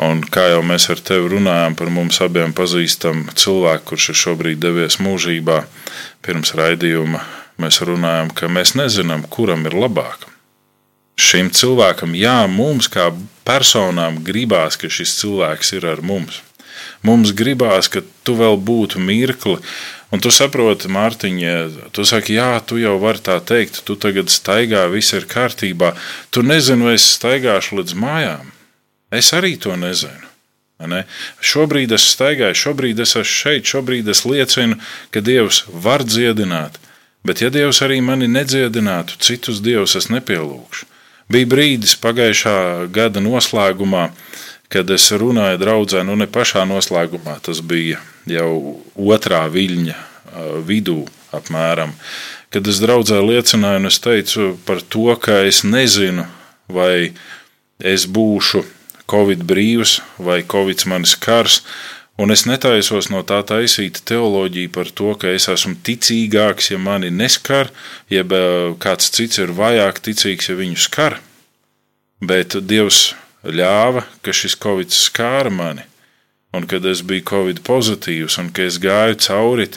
Un 0.00 0.22
kā 0.24 0.46
jau 0.48 0.60
mēs 0.64 0.88
ar 0.92 1.00
tevi 1.04 1.28
runājām 1.34 1.76
par 1.76 1.90
mums 1.92 2.20
abiem 2.24 2.52
pazīstamu 2.56 3.34
cilvēku, 3.36 3.84
kurš 3.92 4.08
ir 4.12 4.18
šobrīd 4.22 4.60
devies 4.60 4.96
mūžībā, 4.96 5.64
pirms 6.24 6.54
raidījuma 6.56 7.20
mēs 7.60 7.80
runājām, 7.84 8.32
ka 8.32 8.48
mēs 8.48 8.74
nezinām, 8.80 9.26
kuram 9.28 9.66
ir 9.68 9.76
labāk. 9.76 10.24
Šim 11.20 11.50
cilvēkam, 11.52 12.14
jā, 12.16 12.46
mums 12.48 12.88
kā 12.88 13.10
personām 13.44 14.22
gribās, 14.24 14.80
ka 14.80 14.88
šis 14.88 15.18
cilvēks 15.20 15.74
ir 15.76 15.88
ar 15.92 16.00
mums. 16.00 16.40
Mums 17.06 17.32
gribās, 17.32 17.88
ka 17.88 18.02
tu 18.26 18.34
vēl 18.36 18.58
būtu 18.60 19.00
mirkli, 19.00 19.56
un 20.12 20.20
tu 20.20 20.32
saproti, 20.34 20.90
Mārtiņa, 20.92 21.54
tu 21.96 22.04
saki, 22.04 22.36
jā, 22.36 22.52
tu 22.60 22.76
jau 22.80 22.98
vari 23.00 23.22
tā 23.24 23.38
teikt, 23.40 23.82
tu 23.88 23.96
tagad 23.96 24.28
staigā, 24.32 24.84
viss 24.92 25.16
ir 25.16 25.28
kārtībā. 25.30 25.94
Tu 26.30 26.44
nezini, 26.44 26.90
vai 26.90 26.98
es 26.98 27.08
staigāšu 27.16 27.80
līdz 27.80 27.96
mājām. 27.96 28.52
Es 29.10 29.32
arī 29.36 29.56
to 29.60 29.76
nezinu. 29.80 30.28
Ne? 30.88 31.02
Šobrīd 31.44 31.92
es 31.92 32.06
staigāju, 32.14 32.56
šobrīd 32.56 33.00
es 33.04 33.12
esmu 33.12 33.28
šeit, 33.28 33.68
šobrīd 33.68 34.08
es 34.08 34.24
liecinu, 34.24 34.78
ka 35.12 35.20
Dievs 35.24 35.64
var 35.68 36.04
dziedināt. 36.04 36.78
Bet, 37.24 37.42
ja 37.44 37.50
Dievs 37.52 37.82
arī 37.84 37.98
mani 38.00 38.30
nedziedinātu, 38.32 39.18
citus 39.20 39.60
dievus 39.60 39.96
es 39.98 40.08
nepielūgšu. 40.08 40.86
Bija 41.30 41.46
brīdis 41.46 41.98
pagājušā 42.00 42.88
gada 42.94 43.20
noslēgumā, 43.22 44.08
kad 44.08 44.29
es 44.94 45.10
runāju 45.10 45.58
draudzē, 45.58 46.04
nu 46.06 46.14
ne 46.14 46.28
pašā 46.30 46.62
noslēgumā, 46.68 47.40
tas 47.42 47.58
bija 47.60 47.98
jau 48.30 48.78
otrā 48.94 49.42
viļņa 49.50 49.96
vidū 50.66 51.04
apmēram, 51.34 51.94
kad 52.54 52.66
es 52.70 52.78
draudzē 52.82 53.20
liecināju 53.22 53.82
un 53.82 53.90
es 53.90 53.98
teicu 54.02 54.52
par 54.66 54.82
to, 54.82 55.08
ka 55.18 55.42
es 55.46 55.62
nezinu, 55.66 56.26
vai 56.70 57.12
es 57.78 58.06
būšu 58.06 58.62
Covid 59.10 59.42
brīvs 59.46 59.98
vai 60.22 60.42
Covid 60.46 60.86
manis 60.86 61.16
kars. 61.18 61.62
Un 62.20 62.30
es 62.30 62.44
netaisos 62.44 63.08
no 63.08 63.22
tā 63.24 63.38
taisīt 63.48 64.02
teoloģiju 64.06 64.70
par 64.74 64.90
to, 64.92 65.14
ka 65.16 65.30
es 65.32 65.48
esmu 65.48 65.78
ticīgāks, 65.86 66.68
ja 66.74 66.78
mani 66.78 67.08
neskar, 67.10 67.70
jeb 68.12 68.34
eh, 68.36 68.74
kāds 68.82 69.08
cits 69.14 69.40
ir 69.40 69.54
vājāk 69.56 70.02
ticīgs, 70.04 70.50
ja 70.50 70.58
viņu 70.58 70.76
skar. 70.84 71.16
Bet 72.20 72.58
Dievs 72.60 73.14
ļāva, 73.44 74.04
ka 74.24 74.34
šis 74.36 74.56
covid 74.60 74.92
skāra 74.94 75.52
mani, 75.52 75.86
un 76.56 76.66
kad 76.68 76.84
es 76.86 77.04
biju 77.06 77.26
covid 77.30 77.62
pozitīvs, 77.66 78.38
un 78.42 78.50
ka 78.52 78.66
es 78.68 78.80
gāju 78.82 79.18
cauri, 79.26 79.70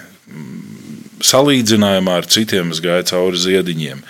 salīdzinājumā 1.24 2.20
ar 2.20 2.28
citiem, 2.28 2.74
es 2.74 2.82
gāju 2.84 3.12
cauri 3.14 3.44
ziediņiem 3.48 4.08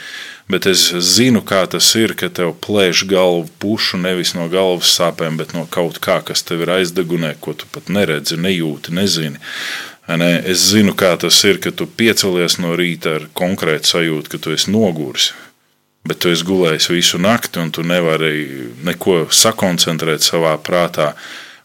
bet 0.50 0.68
es 0.68 0.90
zinu, 1.16 1.42
kā 1.46 1.64
tas 1.70 1.88
ir, 2.00 2.14
ka 2.20 2.30
tev 2.30 2.54
plēš 2.64 3.06
galvu 3.10 3.48
pušu 3.64 4.00
nevis 4.02 4.34
no 4.38 4.50
galvas 4.52 4.92
sāpēm, 4.98 5.40
bet 5.40 5.56
no 5.56 5.66
kaut 5.72 6.00
kā, 6.04 6.20
kas 6.26 6.44
tev 6.46 6.66
ir 6.66 6.74
aizdegunē, 6.80 7.36
ko 7.44 7.56
tu 7.58 7.70
pat 7.72 7.90
neredzi, 7.94 8.38
nejūti, 8.40 8.94
nezini. 8.96 9.42
Ne? 10.08 10.34
Es 10.52 10.68
zinu, 10.74 10.92
kā 11.00 11.14
tas 11.20 11.38
ir, 11.48 11.62
ka 11.64 11.72
tu 11.72 11.88
piecelies 11.88 12.60
no 12.60 12.76
rīta 12.76 13.18
ar 13.20 13.30
konkrētu 13.38 13.94
sajūtu, 13.96 14.34
ka 14.34 14.42
tu 14.44 14.56
esi 14.56 14.74
noguris. 14.74 15.32
Bet 16.04 16.20
tu 16.20 16.34
esi 16.34 16.44
gulējis 16.44 16.90
visu 16.92 17.20
nakti, 17.22 17.62
un 17.64 17.72
tu 17.72 17.84
nevari 17.88 18.44
neko 18.84 19.26
sakoncentrēt 19.32 20.26
savā 20.26 20.58
prātā. 20.60 21.14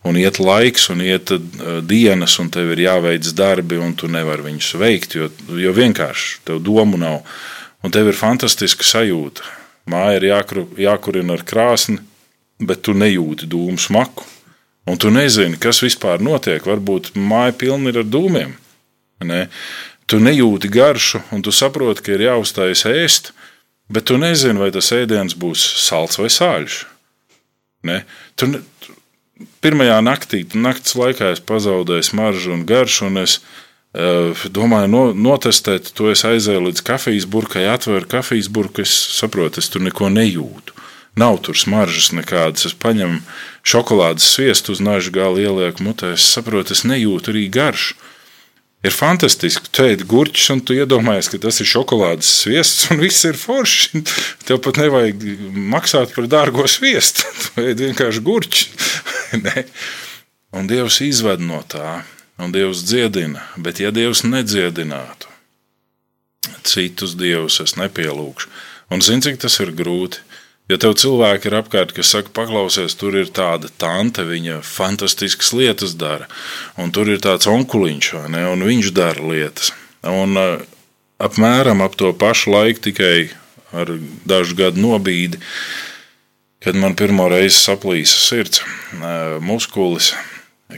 Un 0.06 0.16
iet 0.16 0.38
laiks, 0.38 0.86
un 0.94 1.02
iet 1.02 1.32
uh, 1.34 1.42
dienas, 1.82 2.38
un 2.38 2.50
tev 2.54 2.70
ir 2.76 2.84
jāveic 2.86 3.32
darbi, 3.34 3.80
un 3.82 3.96
tu 3.98 4.06
nevari 4.06 4.46
viņus 4.46 4.74
veikt, 4.78 5.18
jo, 5.18 5.26
jo 5.58 5.74
vienkārši 5.74 6.44
tev 6.46 6.62
domu 6.62 7.00
nav 7.00 7.24
un 7.82 7.94
tev 7.94 8.10
ir 8.10 8.18
fantastiska 8.18 8.86
sajūta. 8.86 9.44
Māja 9.88 10.18
ir 10.18 10.28
jākru, 10.32 10.66
jākurina 10.80 11.38
ar 11.38 11.44
krāsni, 11.48 11.98
bet 12.60 12.82
tu 12.84 12.94
nejūti 12.96 13.48
dūmu 13.48 13.80
smaku. 13.80 14.26
Un 14.88 14.96
tu 15.00 15.12
nezini, 15.12 15.58
kas 15.60 15.82
vispār 15.84 16.22
notiek. 16.24 16.64
Varbūt 16.64 17.12
māja 17.16 17.54
pilna 17.60 17.92
ir 17.92 18.00
ar 18.02 18.08
dūmiem. 18.08 18.54
Ne? 19.28 19.42
Tu 20.08 20.20
nejūti 20.22 20.70
garšu, 20.72 21.20
un 21.34 21.44
tu 21.44 21.52
saproti, 21.52 22.04
ka 22.04 22.14
ir 22.14 22.24
jāuzstājas 22.28 22.86
ēst, 22.88 23.32
bet 23.92 24.08
tu 24.10 24.18
nezini, 24.20 24.60
vai 24.60 24.72
tas 24.74 24.92
ēdiens 24.94 25.36
būs 25.38 25.64
salds 25.84 26.20
vai 26.20 26.30
sāļš. 26.32 26.82
Ne? 27.88 28.02
Tu, 28.38 28.50
pirmajā 29.64 30.00
naktī, 30.04 30.42
naktas 30.54 30.96
laikā 30.98 31.32
es 31.36 31.44
pazaudēju 31.44 32.10
smaržu 32.10 32.54
un 32.56 32.66
garšu, 32.68 33.08
un 33.10 33.22
es 33.24 33.38
Domāju, 33.98 34.88
no, 34.92 35.02
notestēt, 35.16 35.94
to 35.96 36.10
es 36.12 36.20
aizēju 36.28 36.66
līdz 36.66 36.82
kafijas 36.84 37.24
burkai, 37.26 37.64
atvēru 37.72 38.06
kafijas 38.06 38.50
burku. 38.52 38.84
Es 38.84 38.92
saprotu, 39.16 39.62
es 39.62 39.70
tur 39.72 39.82
neko 39.82 40.10
nejūtu. 40.12 40.76
Nav 41.18 41.40
tur 41.42 41.56
smaržas 41.56 42.12
nekādas. 42.12 42.68
Es 42.68 42.76
paņemu 42.76 43.22
šokolādes 43.66 44.28
sviestu 44.28 44.76
uz 44.76 44.82
naža 44.84 45.10
gala, 45.10 45.40
ielieku 45.40 45.82
mutē. 45.82 46.12
Es 46.14 46.28
saprotu, 46.28 46.76
es 46.76 46.84
nejūtu 46.84 47.32
arī 47.32 47.48
garšu. 47.50 47.96
Ir 48.86 48.94
fantastiski. 48.94 49.70
Tu 49.74 49.88
ēd 49.90 50.04
gurķus, 50.06 50.44
un 50.54 50.60
tu 50.62 50.76
iedomājies, 50.76 51.30
ka 51.32 51.40
tas 51.42 51.58
ir 51.58 51.66
šokolādes 51.66 52.28
sviests, 52.44 52.86
un 52.92 53.02
viss 53.02 53.26
ir 53.26 53.38
forši. 53.38 54.04
Tev 54.46 54.60
pat 54.62 54.78
nevajag 54.78 55.24
maksāt 55.72 56.14
par 56.14 56.28
dārgo 56.30 56.68
sviestu. 56.70 57.26
Tu 57.48 57.66
ēd 57.72 57.82
vienkārši 57.88 58.22
gurķus. 58.28 58.68
un 60.56 60.70
Dievs 60.70 61.00
izved 61.02 61.42
no 61.42 61.64
tā, 61.66 62.02
un 62.38 62.54
Dievs 62.54 62.84
dziedina. 62.86 63.42
Bet, 63.58 63.82
ja 63.82 63.90
Dievs 63.94 64.22
nedziedinātu, 64.22 65.26
citus 66.68 67.16
dievus 67.18 67.58
es 67.64 67.74
nepielūgšu. 67.80 68.50
Un 68.94 69.02
zini, 69.04 69.24
cik 69.24 69.42
tas 69.42 69.58
ir 69.60 69.74
grūti. 69.76 70.22
Ja 70.68 70.76
tev 70.76 70.98
cilvēki 71.00 71.48
ir 71.48 71.54
apkārt, 71.62 71.94
kas 71.96 72.10
saka, 72.12 72.28
paklausies, 72.36 72.92
tur 73.00 73.14
ir 73.16 73.30
tāda 73.32 73.70
tante, 73.80 74.26
viņa 74.28 74.58
fantastiskas 74.68 75.54
lietas 75.56 75.94
dara, 75.96 76.28
un 76.76 76.92
tur 76.92 77.08
ir 77.08 77.22
tāds 77.24 77.48
onkuliņš, 77.48 78.10
ne, 78.34 78.42
un 78.52 78.66
viņš 78.68 78.90
dara 78.96 79.30
lietas. 79.30 79.72
Un 80.04 80.36
uh, 80.36 80.60
apmēram 81.24 81.80
ap 81.80 81.96
to 81.96 82.12
pašu 82.12 82.52
laiku, 82.52 82.84
tikai 82.90 83.30
ar 83.72 83.94
dažu 84.28 84.58
gadu 84.60 84.84
nobīdi, 84.84 85.40
kad 86.60 86.76
man 86.76 86.98
pirmo 86.98 87.30
reizi 87.32 87.56
saplīsa 87.62 88.20
sirds, 88.26 88.60
uh, 88.60 89.40
muskulis, 89.40 90.12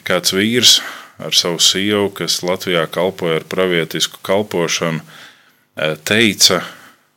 kāds 0.07 0.31
vīrs 0.38 0.79
ar 1.18 1.35
savu 1.35 1.59
sievu, 1.59 2.12
kas 2.14 2.44
Latvijā 2.46 2.87
kalpoja 2.94 3.42
ar 3.42 3.50
pravietisku 3.50 4.22
kalpošanu, 4.22 5.03
uh, 5.03 5.96
teica 6.07 6.62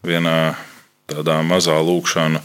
vienā 0.01 0.55
tādā 1.11 1.39
mazā 1.45 1.75
lūkšanu 1.83 2.41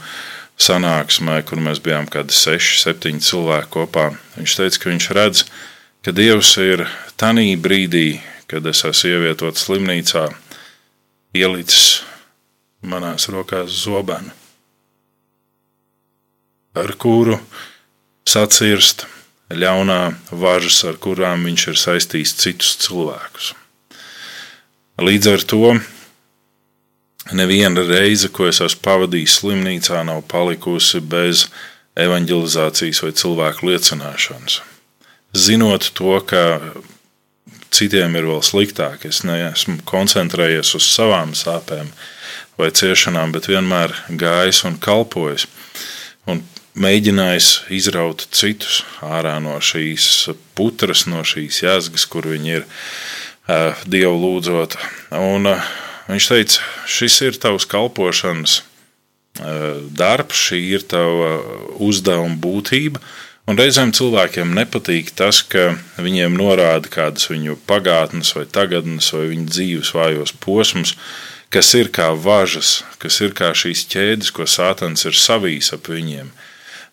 sanāksmē, 0.59 1.41
kur 1.47 1.61
mēs 1.63 1.81
bijām 1.83 2.09
kādi 2.11 2.35
seši, 2.35 2.81
septiņi 2.83 3.23
cilvēki 3.29 3.71
kopā. 3.75 4.09
Viņš 4.37 4.57
teica, 4.59 4.81
ka 4.83 4.91
viņš 4.91 5.09
redz, 5.19 5.45
ka 6.03 6.15
Dievs 6.15 6.55
ir 6.63 6.87
tanī 7.21 7.53
brīdī, 7.61 8.21
kad 8.51 8.67
es 8.67 8.83
esmu 8.89 9.15
ievietots 9.15 9.67
slimnīcā, 9.69 10.29
ielicis 11.37 12.03
manās 12.83 13.29
rokās 13.31 13.75
zobenu, 13.85 14.33
ar 16.79 16.95
kuru 16.99 17.39
sacirst 18.29 19.07
ļaunā 19.49 20.03
važas, 20.31 20.83
ar 20.89 20.99
kurām 21.01 21.47
viņš 21.49 21.69
ir 21.73 21.79
saistījis 21.81 22.35
citus 22.39 22.75
cilvēkus. 22.85 23.55
Līdz 24.99 25.31
ar 25.31 25.45
to 25.47 25.63
Neviena 27.33 27.83
reize, 27.85 28.31
ko 28.33 28.47
es 28.49 28.63
esmu 28.65 28.81
pavadījis 28.87 29.41
slimnīcā, 29.43 30.01
nav 30.09 30.23
palikusi 30.31 31.01
bez 31.05 31.49
evanģelizācijas 31.99 33.03
vai 33.05 33.13
cilvēku 33.13 33.69
liecināšanas. 33.69 34.61
Zinot 35.37 35.91
to, 35.99 36.15
ka 36.25 36.43
citiem 37.75 38.17
ir 38.17 38.29
vēl 38.31 38.41
sliktāk, 38.45 39.05
es 39.09 39.21
neesmu 39.29 39.83
koncentrējies 39.89 40.73
uz 40.79 40.87
savām 40.89 41.35
sāpēm 41.37 41.91
vai 42.59 42.71
ciešanām, 42.75 43.35
bet 43.37 43.51
vienmēr 43.51 43.93
gājis 44.09 44.65
un 44.69 44.79
kalpojis. 44.81 45.47
Un 46.29 46.41
mēģinājis 46.79 47.51
izraut 47.75 48.25
citus 48.35 48.83
ārā 49.05 49.37
no 49.43 49.59
šīs 49.61 50.31
putras, 50.57 51.05
no 51.11 51.21
šīs 51.27 51.63
jēzgas, 51.65 52.09
kur 52.09 52.31
viņi 52.31 52.57
ir 52.61 52.67
Dievu 53.89 54.17
lūdzot. 54.21 54.75
Un 55.17 55.49
Viņš 56.09 56.27
teica, 56.31 56.65
šis 56.89 57.21
ir 57.27 57.37
tavs 57.41 57.69
kalpošanas 57.69 58.63
darbs, 59.95 60.39
šī 60.49 60.61
ir 60.75 60.85
tava 60.89 61.39
uzdevuma 61.85 62.39
būtība. 62.41 63.03
Un 63.49 63.57
reizēm 63.57 63.95
cilvēkiem 63.97 64.51
nepatīk 64.57 65.15
tas, 65.17 65.41
ka 65.41 65.71
viņiem 65.97 66.35
norāda 66.37 66.91
kādas 66.93 67.31
viņu 67.31 67.57
pagātnes, 67.69 68.35
vai 68.37 68.45
tagadnes, 68.45 69.09
vai 69.15 69.31
viņu 69.31 69.47
dzīves 69.49 69.95
vājos 69.97 70.35
posmus, 70.37 70.97
kas 71.49 71.73
ir 71.79 71.89
kā 71.89 72.11
važas, 72.13 72.83
kas 73.01 73.21
ir 73.25 73.33
kā 73.37 73.55
šīs 73.57 73.87
ķēdes, 73.89 74.35
ko 74.37 74.45
Sātans 74.45 75.07
ir 75.09 75.17
savīs 75.17 75.73
ap 75.73 75.89
viņiem. 75.89 76.29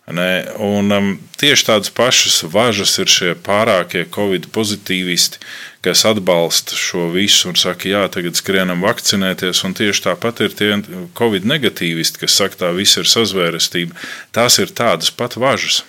Ne? 0.06 0.46
Un, 0.62 0.92
um, 0.94 1.08
tieši 1.42 1.66
tādas 1.66 1.90
pašas 1.90 2.44
važas 2.54 2.92
ir 3.02 3.10
šie 3.10 3.32
pārākie 3.42 4.04
covid 4.14 4.52
pozitīvisti, 4.54 5.40
kas 5.86 6.04
atbalsta 6.06 6.78
šo 6.78 7.08
visu 7.14 7.50
un 7.50 7.58
saka, 7.58 7.90
jā, 7.90 8.04
tagad 8.14 8.38
skrienam 8.38 8.86
vakcinēties, 8.86 9.64
un 9.66 9.74
tieši 9.78 10.04
tāpat 10.06 10.44
ir 10.46 10.54
tie 10.58 10.70
covid 11.18 11.50
negatīvisti, 11.50 12.22
kas 12.22 12.38
saka, 12.38 12.62
tā 12.62 12.72
viss 12.78 13.02
ir 13.02 13.10
sazvērestība. 13.10 13.98
Tās 14.36 14.60
ir 14.62 14.74
tādas 14.78 15.10
pat 15.10 15.40
važas. 15.42 15.82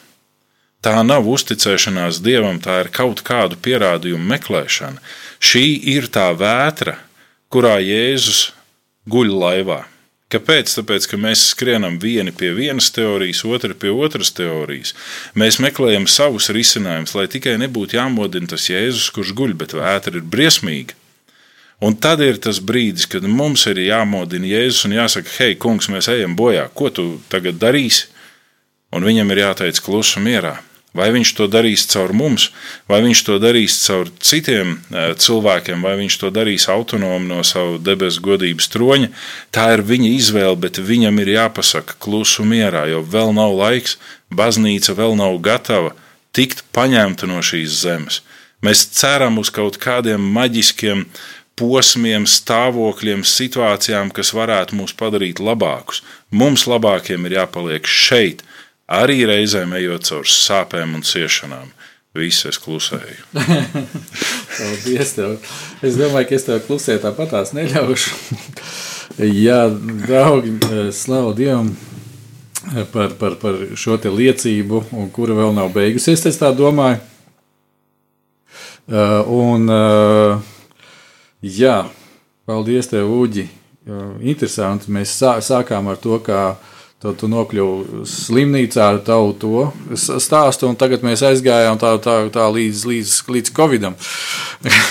Tā 0.80 0.94
nav 1.04 1.28
uzticēšanās 1.28 2.22
dievam, 2.24 2.60
tā 2.62 2.78
ir 2.84 2.92
kaut 2.94 3.20
kādu 3.26 3.58
pierādījumu 3.60 4.32
meklēšana. 4.32 5.02
Šī 5.44 5.66
ir 5.92 6.08
tā 6.12 6.30
vētra, 6.36 6.96
kurā 7.52 7.76
Jēzus 7.84 8.52
guļ 9.10 9.32
laivā. 9.44 9.82
Kāpēc? 10.26 10.72
Tāpēc, 10.74 11.04
ka 11.06 11.18
mēs 11.22 11.44
skrienam 11.52 12.00
vieni 12.02 12.32
pie 12.34 12.50
vienas 12.56 12.88
teorijas, 12.90 13.44
otru 13.46 13.76
pie 13.78 13.92
otras 13.94 14.32
teorijas. 14.34 14.90
Mēs 15.38 15.60
meklējam 15.62 16.08
savus 16.10 16.50
risinājumus, 16.50 17.14
lai 17.14 17.28
tikai 17.30 17.54
nebūtu 17.62 17.94
jāmodina 18.00 18.50
tas 18.50 18.66
Jēzus, 18.66 19.12
kurš 19.14 19.30
guļ, 19.38 19.54
bet 19.60 19.76
vētra 19.78 20.18
ir 20.18 20.26
briesmīga. 20.26 20.98
Un 21.86 21.94
tad 21.94 22.24
ir 22.24 22.40
tas 22.42 22.58
brīdis, 22.58 23.06
kad 23.12 23.22
mums 23.28 23.68
ir 23.70 23.78
jāmodina 23.84 24.50
Jēzus 24.50 24.88
un 24.88 24.96
jāsaka, 24.96 25.30
hei, 25.38 25.58
kungs, 25.62 25.90
mēs 25.92 26.10
ejam 26.10 26.34
bojā, 26.34 26.66
ko 26.74 26.90
tu 26.90 27.06
tagad 27.30 27.60
darīsi? 27.62 28.08
Un 28.96 29.06
viņam 29.06 29.30
ir 29.30 29.44
jāteic 29.44 29.78
klusu 29.84 30.22
mierā. 30.24 30.56
Vai 30.96 31.10
viņš 31.14 31.32
to 31.38 31.46
darīs 31.52 31.84
caur 31.90 32.14
mums, 32.16 32.48
vai 32.90 33.02
viņš 33.04 33.22
to 33.26 33.36
darīs 33.42 33.76
caur 33.84 34.08
citiem 34.24 34.76
e, 34.76 35.06
cilvēkiem, 35.20 35.84
vai 35.84 35.96
viņš 36.00 36.18
to 36.22 36.32
darīs 36.34 36.68
autonomi 36.72 37.28
no 37.30 37.42
savu 37.46 37.76
debesu 37.82 38.24
godības 38.24 38.70
troņa, 38.72 39.12
tā 39.54 39.68
ir 39.76 39.84
viņa 39.86 40.10
izvēle, 40.16 40.56
bet 40.64 40.80
viņam 40.80 41.20
ir 41.22 41.34
jāpasaka 41.36 41.98
klusu 42.02 42.46
mierā, 42.48 42.86
jo 42.90 43.04
vēl 43.04 43.34
nav 43.36 43.54
laiks, 43.58 43.98
baznīca 44.32 44.96
vēl 44.96 45.16
nav 45.20 45.38
gatava 45.44 45.94
tikt 46.36 46.64
paņemta 46.76 47.28
no 47.30 47.40
šīs 47.44 47.80
zemes. 47.84 48.20
Mēs 48.64 48.86
ceram 48.96 49.38
uz 49.38 49.52
kaut 49.52 49.78
kādiem 49.80 50.22
maģiskiem 50.34 51.04
posmiem, 51.56 52.26
stāvokļiem, 52.28 53.24
situācijām, 53.24 54.10
kas 54.12 54.34
varētu 54.36 54.76
mūs 54.76 54.92
padarīt 54.96 55.40
labākus. 55.40 56.02
Mums 56.30 56.66
labākiem 56.68 57.24
ir 57.28 57.38
jāpaliek 57.38 57.88
šeit, 57.88 58.42
arī 58.86 59.24
reizēm 59.28 59.74
ejot 59.78 60.06
cauri 60.08 60.32
sāpēm 60.32 60.94
un 60.98 61.04
ciešanām. 61.06 61.72
Visi 62.16 62.48
es 62.48 62.56
klusēju. 62.62 63.18
Paldies 64.56 65.12
tev. 65.18 65.34
Es 65.84 65.98
domāju, 66.00 66.30
ka 66.30 66.38
es 66.38 66.46
tev 66.46 66.62
klusēju 66.64 67.02
tāpat 67.02 67.34
tās 67.34 67.52
neļaušu. 67.56 68.14
Jā, 69.46 69.66
draugi, 70.06 70.56
slavu 70.96 71.34
Dievam 71.36 71.74
par, 72.92 73.12
par, 73.18 73.36
par 73.40 73.58
šo 73.78 73.96
liecību, 73.96 74.82
kura 75.14 75.36
vēl 75.36 75.54
nav 75.56 75.70
beigusies, 75.74 76.24
es 76.26 76.40
tā 76.40 76.50
domāju. 76.56 76.98
Un, 78.86 79.70
jā, 81.42 81.76
paldies 82.46 82.90
tev, 82.90 83.10
Uģi. 83.14 83.46
Interesanti. 84.26 84.90
Mēs 84.94 85.14
sākām 85.46 85.92
ar 85.92 85.98
to, 86.02 86.18
kā 86.22 86.56
Tad 87.06 87.20
tu 87.20 87.28
nokļuvi 87.30 88.02
slimnīcā 88.10 88.82
ar 88.90 88.96
tavu 89.06 89.34
to 89.38 89.66
stāstu, 89.94 90.66
un 90.66 90.78
tagad 90.78 91.04
mēs 91.06 91.20
aizgājām 91.22 91.78
tā, 91.78 91.92
tā, 92.02 92.16
tā 92.34 92.46
līdz, 92.50 92.80
līdz, 92.90 93.12
līdz 93.30 93.52
Covidam. 93.54 93.94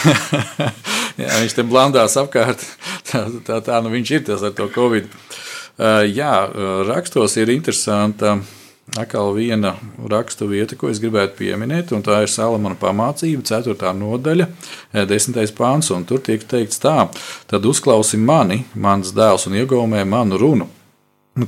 jā, 1.20 1.32
viņš 1.42 1.56
te 1.58 1.66
blandās 1.68 2.16
apkārt. 2.22 2.64
Tā, 3.10 3.20
tā, 3.46 3.60
tā 3.62 3.80
nu 3.86 3.92
viņš 3.94 4.12
ir 4.16 4.24
tas 4.26 4.42
ar 4.48 4.54
to 4.58 4.66
Covid. 4.74 5.12
Jā, 6.10 6.32
rakstos 6.88 7.36
ir 7.38 7.52
interesanta. 7.54 8.40
Atkal 8.98 9.30
viena 9.36 9.76
rakstu 10.10 10.48
vieta, 10.50 10.78
ko 10.78 10.90
es 10.90 11.02
gribētu 11.04 11.38
pieminēt, 11.38 11.94
un 11.94 12.02
tā 12.06 12.24
ir 12.24 12.32
Salamana 12.32 12.78
pamācība, 12.80 13.46
4. 13.46 13.92
nodaļa, 14.00 14.48
10. 15.10 15.42
pāns. 15.58 15.92
Tur 16.10 16.24
tiek 16.26 16.48
teikts 16.50 16.82
tā: 16.82 16.96
Tad 17.52 17.70
uzklausi 17.70 18.22
mani, 18.22 18.64
mans 18.74 19.14
dēls, 19.14 19.46
un 19.50 19.60
iegaumē 19.62 20.02
manu 20.10 20.42
runu 20.42 20.70
Nu, 20.70 20.75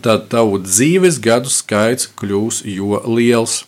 tad 0.04 0.28
tavu 0.32 0.60
dzīves 0.60 1.22
gadu 1.24 1.52
skaits 1.52 2.10
kļūs 2.20 2.64
jo 2.68 3.00
liels. 3.08 3.62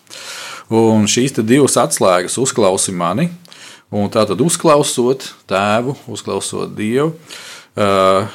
Un 0.69 1.07
šīs 1.09 1.33
divas 1.39 1.79
atslēgas 1.79 2.37
uzklausi 2.37 2.93
mani, 2.93 3.29
un 3.89 4.11
tā 4.13 4.25
tad 4.29 4.41
uzklausot 4.43 5.31
tēvu, 5.49 5.95
uzklausot 6.11 6.75
Dievu. 6.77 7.15
Uh, 7.79 8.27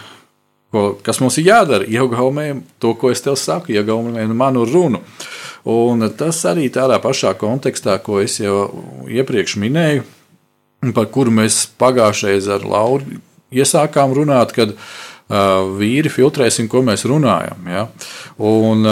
ko, 0.74 0.86
kas 1.04 1.20
mums 1.22 1.36
ir 1.38 1.50
jādara? 1.52 1.86
Iegaumējam 1.86 2.64
to, 2.82 2.96
ko 2.98 3.12
es 3.14 3.22
tev 3.22 3.36
saku, 3.38 3.76
iegaumējam 3.76 4.34
manu 4.34 4.64
runu. 4.66 5.04
Un 5.70 6.08
tas 6.18 6.40
arī 6.48 6.66
tādā 6.72 6.98
pašā 7.00 7.36
kontekstā, 7.40 8.00
ko 8.02 8.18
es 8.24 8.40
jau 8.40 8.66
iepriekš 9.06 9.58
minēju, 9.60 10.02
par 10.96 11.06
kuru 11.12 11.32
mēs 11.32 11.66
pagājušajā 11.80 12.42
ar 12.58 12.66
Lauru 12.68 13.20
iesākām 13.54 14.12
runāt, 14.16 14.50
kad 14.56 14.74
uh, 14.74 14.92
vīri 15.78 16.12
filtrēsim, 16.12 16.68
ko 16.70 16.84
mēs 16.86 17.06
runājam. 17.10 17.70
Ja? 17.70 17.88
Un, 18.38 18.86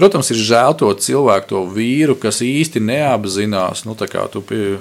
Protams, 0.00 0.30
ir 0.32 0.38
žēl 0.40 0.72
to 0.80 0.88
cilvēku, 0.96 1.48
to 1.50 1.58
vīru, 1.74 2.14
kas 2.16 2.38
īsti 2.40 2.80
neapzinās, 2.80 3.82
nu, 3.84 3.92
kā 4.08 4.22
tu 4.32 4.40
pie, 4.40 4.78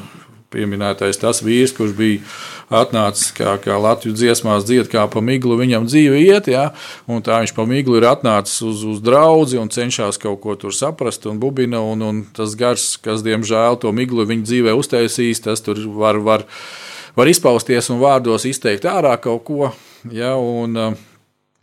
pieminētais 0.53 1.19
tas 1.19 1.41
vīrs, 1.43 1.73
kurš 1.75 1.91
bija 1.97 2.21
atnācis, 2.79 3.33
kā, 3.35 3.57
kā 3.59 3.75
Latvijas 3.81 4.15
dziesmās 4.15 4.63
dzied, 4.63 4.87
kā 4.91 5.03
pa 5.11 5.19
miglu 5.25 5.57
viņam 5.59 5.89
dzīve 5.89 6.21
iet, 6.23 6.47
ja? 6.53 6.69
un 7.09 7.19
tā 7.25 7.41
viņš 7.41 7.53
pa 7.57 7.65
miglu 7.69 7.99
ir 7.99 8.07
atnācis 8.09 8.61
uz, 8.65 8.85
uz 8.87 9.01
draudzi 9.03 9.59
un 9.61 9.67
cenšas 9.73 10.21
kaut 10.21 10.39
ko 10.45 10.55
tur 10.59 10.75
saprast 10.75 11.27
un 11.29 11.41
bubina, 11.41 11.81
un, 11.83 12.05
un 12.05 12.23
tas 12.35 12.55
gars, 12.55 12.93
kas, 13.03 13.19
diemžēl, 13.25 13.75
to 13.83 13.91
miglu 13.95 14.23
viņa 14.29 14.47
dzīvē 14.47 14.77
uztaisīs, 14.79 15.43
tas 15.43 15.65
tur 15.65 15.83
var, 15.99 16.21
var, 16.23 16.47
var 17.19 17.29
izpausties 17.29 17.91
un 17.91 17.99
vārdos 17.99 18.47
izteikt 18.49 18.87
ārā 18.89 19.17
kaut 19.21 19.43
ko, 19.51 19.73
ja? 20.07 20.35
un, 20.35 20.95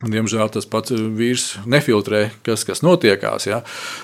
Diemžēl 0.04 0.50
tas 0.52 0.66
pats 0.68 0.92
vīrs 0.92 1.54
nefiltrē, 1.64 2.26
kas, 2.44 2.66
kas 2.68 2.82
notiekās. 2.84 3.46
Ja? 3.48 3.62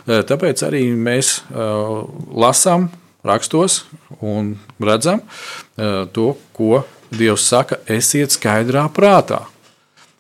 Tāpēc 0.09 0.63
arī 0.65 0.87
mēs 0.97 1.43
uh, 1.53 2.07
lasām 2.33 2.87
rakstos 3.29 3.83
un 4.25 4.55
redzam 4.81 5.21
uh, 5.21 6.09
to, 6.09 6.33
ko 6.57 6.81
Dievs 7.13 7.45
saka, 7.45 7.77
esiet 7.93 8.33
skaidrā 8.33 8.87
prātā. 8.97 9.43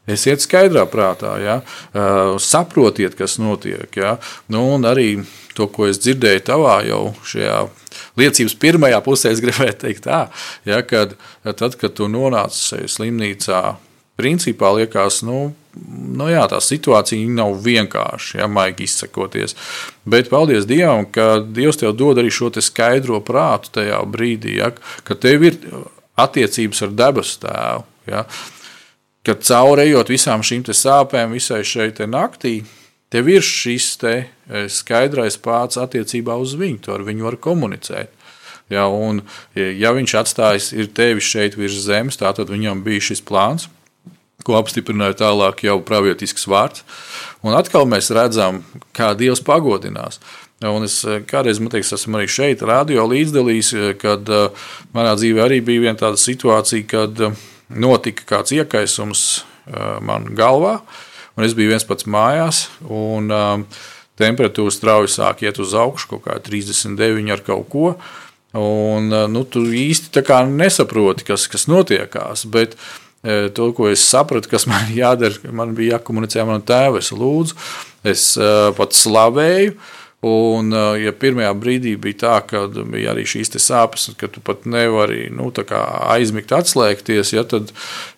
Esiet 0.05 0.44
skaidrā 0.44 0.85
prātā, 0.92 1.38
ja? 1.40 1.55
uh, 1.62 2.35
saprotiet, 2.37 3.16
kas 3.16 3.38
notiek. 3.40 3.88
Ja? 3.96 4.18
Nu, 4.53 4.66
un 4.75 4.85
arī 4.85 5.22
to, 5.57 5.70
ko 5.72 5.88
es 5.88 6.03
dzirdēju 6.05 6.42
tavā 6.51 6.83
jau 6.85 7.14
šajā 7.33 7.62
liecības 8.20 8.59
pirmajā 8.61 9.01
pusē, 9.09 9.33
es 9.33 9.40
gribēju 9.40 9.79
teikt, 9.87 10.05
tā, 10.05 10.27
ja, 10.68 10.83
kad, 10.85 11.16
tad, 11.57 11.79
kad 11.81 11.96
tu 11.96 12.12
nonāc 12.12 12.61
slimnīcā, 12.92 13.62
principā 14.16 14.72
liekas, 14.77 15.22
nu, 15.27 15.53
nu 16.16 16.29
jā, 16.31 16.44
tā 16.51 16.61
situācija 16.62 17.29
nav 17.33 17.57
vienkārša, 17.64 18.42
ja 18.42 18.48
maigi 18.51 18.87
izsakoties. 18.87 19.57
Bet 20.05 20.31
paldies 20.33 20.68
Dievam, 20.68 21.07
ka 21.12 21.40
Dievs 21.42 21.81
tev 21.81 21.94
dod 21.96 22.20
arī 22.20 22.33
šo 22.33 22.53
skaidro 22.61 23.22
prātu 23.25 23.72
tajā 23.79 24.03
brīdī, 24.09 24.59
ja, 24.61 24.72
ka 25.07 25.16
tev 25.16 25.46
ir 25.48 25.59
attiecības 26.20 26.85
ar 26.87 26.94
debesu 26.98 27.40
tēvu. 27.46 27.88
Ja, 28.11 28.25
kad 29.27 29.44
caurējot 29.46 30.11
visām 30.11 30.42
šīm 30.42 30.64
sāpēm, 30.66 31.37
visai 31.37 31.62
šai 31.64 31.92
naktī, 32.11 32.64
tev 33.12 33.29
ir 33.31 33.44
šis 33.46 33.92
te 34.01 34.14
e, 34.18 34.64
skaidrais 34.66 35.38
pāts 35.38 35.79
attiecībā 35.79 36.35
uz 36.35 36.57
viņu, 36.59 36.81
tu 36.83 36.94
ar 36.94 37.05
viņu 37.07 37.29
var 37.29 37.38
komunicēt. 37.38 38.11
Ja, 38.72 38.88
un, 38.88 39.20
ja 39.55 39.92
viņš 39.92 40.14
atstājis 40.16 40.72
tevi 40.96 41.20
šeit 41.20 41.59
virs 41.61 41.77
zemes, 41.85 42.16
tad 42.18 42.48
viņam 42.48 42.83
bija 42.83 43.12
šis 43.12 43.20
plāns 43.22 43.68
ko 44.46 44.59
apstiprināja 44.59 45.20
tālāk 45.24 45.64
jau 45.66 45.78
pravietisks 45.87 46.46
vārds. 46.50 46.85
Un 47.42 47.57
atkal 47.59 47.87
mēs 47.90 48.12
redzam, 48.14 48.62
kā 48.94 49.12
Dievs 49.18 49.42
pagodinās. 49.46 50.20
Un 50.70 50.87
es 50.87 51.00
eh, 51.09 51.22
kādreiz, 51.26 51.59
liekas, 51.62 51.94
esmu 51.96 52.20
arī 52.20 52.28
šeit, 52.31 52.62
radio 52.66 53.07
līdzdalījis, 53.11 53.70
eh, 53.74 53.88
kad 53.98 54.28
uh, 54.31 54.68
manā 54.94 55.16
dzīvē 55.18 55.46
arī 55.46 55.59
bija 55.64 55.88
viena 55.88 55.98
tāda 55.98 56.20
situācija, 56.20 56.87
kad 56.90 57.22
notika 57.72 58.28
kāds 58.28 58.55
iekaisums 58.55 59.22
man 60.02 60.26
galvā, 60.37 60.81
un 61.38 61.44
es 61.46 61.52
biju 61.55 61.70
viens 61.70 61.87
pats 61.87 62.05
mājās, 62.11 62.64
un 62.83 63.31
temperatūra 64.18 64.74
strauji 64.74 65.12
sāk 65.14 65.44
iet 65.46 65.61
uz 65.62 65.70
augšu, 65.78 66.09
kaut 66.11 66.24
kā 66.26 66.35
39 66.42 67.31
ar 67.31 67.44
kaut 67.46 67.68
ko. 67.70 67.92
Un, 68.59 69.07
nu, 69.33 69.44
tu 69.48 69.62
īsti 69.62 70.20
nesaproti, 70.50 71.24
kas, 71.31 71.46
kas 71.48 71.68
notiekās. 71.70 72.42
Bet 72.50 72.74
uh, 72.74 72.90
to, 73.22 73.70
ko 73.76 73.88
es 73.92 74.04
sapratu, 74.04 74.50
kas 74.50 74.66
man 74.70 74.92
jādara, 75.02 75.52
man 75.54 75.74
bija 75.78 75.98
jākomunicē 75.98 76.42
ar 76.42 76.48
manu 76.52 76.66
tēvu. 76.68 77.02
Es 77.02 77.12
lūdzu, 77.14 77.58
es 78.12 78.30
pat 78.78 78.96
slavēju. 78.98 79.76
Un, 80.22 80.68
ja 81.02 81.11
pirmajā 81.18 81.50
brīdī 81.58 81.96
bija 81.98 82.18
tā, 82.20 82.35
ka 82.46 82.61
bija 82.70 83.11
arī 83.11 83.24
šīs 83.26 83.50
sāpes, 83.58 84.12
ka 84.14 84.28
tu 84.30 84.38
pat 84.38 84.68
nevari 84.70 85.24
nu, 85.35 85.48
aizmigt, 86.14 86.54
atslēgties, 86.54 87.32
ja, 87.35 87.42
tad 87.42 87.72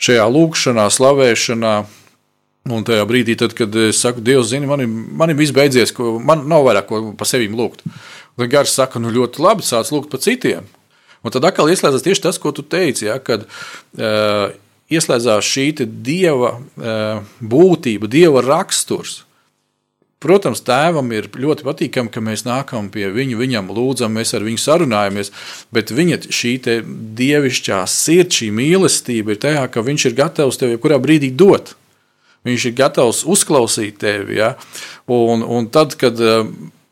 šajā 0.05 0.27
lūkšanā, 0.29 0.85
slavēšanā, 0.93 1.73
un 2.77 2.85
tajā 2.85 3.07
brīdī, 3.09 3.39
tad, 3.41 3.55
kad 3.57 3.73
es 3.77 4.03
saku, 4.05 4.21
Dievs, 4.25 4.51
zini, 4.53 4.69
man, 4.69 4.85
man 5.17 5.33
ir 5.33 5.39
viss 5.39 5.55
beidzies, 5.57 5.93
ko, 5.97 6.19
man 6.21 6.45
nav 6.49 6.65
vairāk 6.69 6.89
ko 6.89 7.01
pa 7.17 7.29
sevi 7.29 7.49
lūgt. 7.49 7.85
Tad 8.37 8.53
gars 8.53 8.77
saka, 8.77 9.01
nu 9.01 9.13
ļoti 9.15 9.41
labi, 9.41 9.65
sāc 9.65 9.89
lūgt 9.95 10.13
pa 10.13 10.21
citiem. 10.21 10.69
Un 11.25 11.33
tad 11.33 11.45
atkal 11.49 11.73
ieslēdzas 11.73 12.05
tieši 12.05 12.27
tas, 12.27 12.41
ko 12.41 12.53
tu 12.53 12.65
teici, 12.69 13.07
ja, 13.09 13.17
kad 13.17 13.47
uh, 13.49 14.53
ieslēdzās 14.93 15.47
šī 15.47 15.69
dieva 15.87 16.57
e, 16.59 16.97
būtība, 17.41 18.11
dieva 18.11 18.43
raksturs. 18.45 19.23
Protams, 20.25 20.63
tēvam 20.65 21.11
ir 21.13 21.27
ļoti 21.29 21.67
patīkami, 21.67 22.09
ka 22.09 22.23
mēs 22.25 22.47
nākam 22.47 22.87
pie 22.93 23.11
viņa, 23.13 23.37
viņam 23.37 23.67
lūdzam, 23.77 24.15
mēs 24.17 24.33
ar 24.33 24.47
viņu 24.47 24.61
sarunājamies, 24.63 25.31
bet 25.75 25.93
viņa 25.93 26.23
šī 26.33 26.55
dievišķā 27.19 27.83
sirds, 27.93 28.41
šī 28.41 28.49
mīlestība 28.57 29.35
ir 29.35 29.43
tajā, 29.43 29.67
ka 29.69 29.85
viņš 29.85 30.07
ir 30.09 30.17
gatavs 30.23 30.61
tev 30.61 30.73
jebkurā 30.73 30.97
brīdī 31.03 31.29
dot. 31.29 31.75
Viņš 32.49 32.65
ir 32.71 32.77
gatavs 32.77 33.23
uzklausīt 33.29 34.01
tevi. 34.01 34.39
Ja? 34.41 34.55
Un, 35.13 35.45
un 35.45 35.69
tad, 35.73 35.97
kad 36.01 36.17
e, 36.17 36.41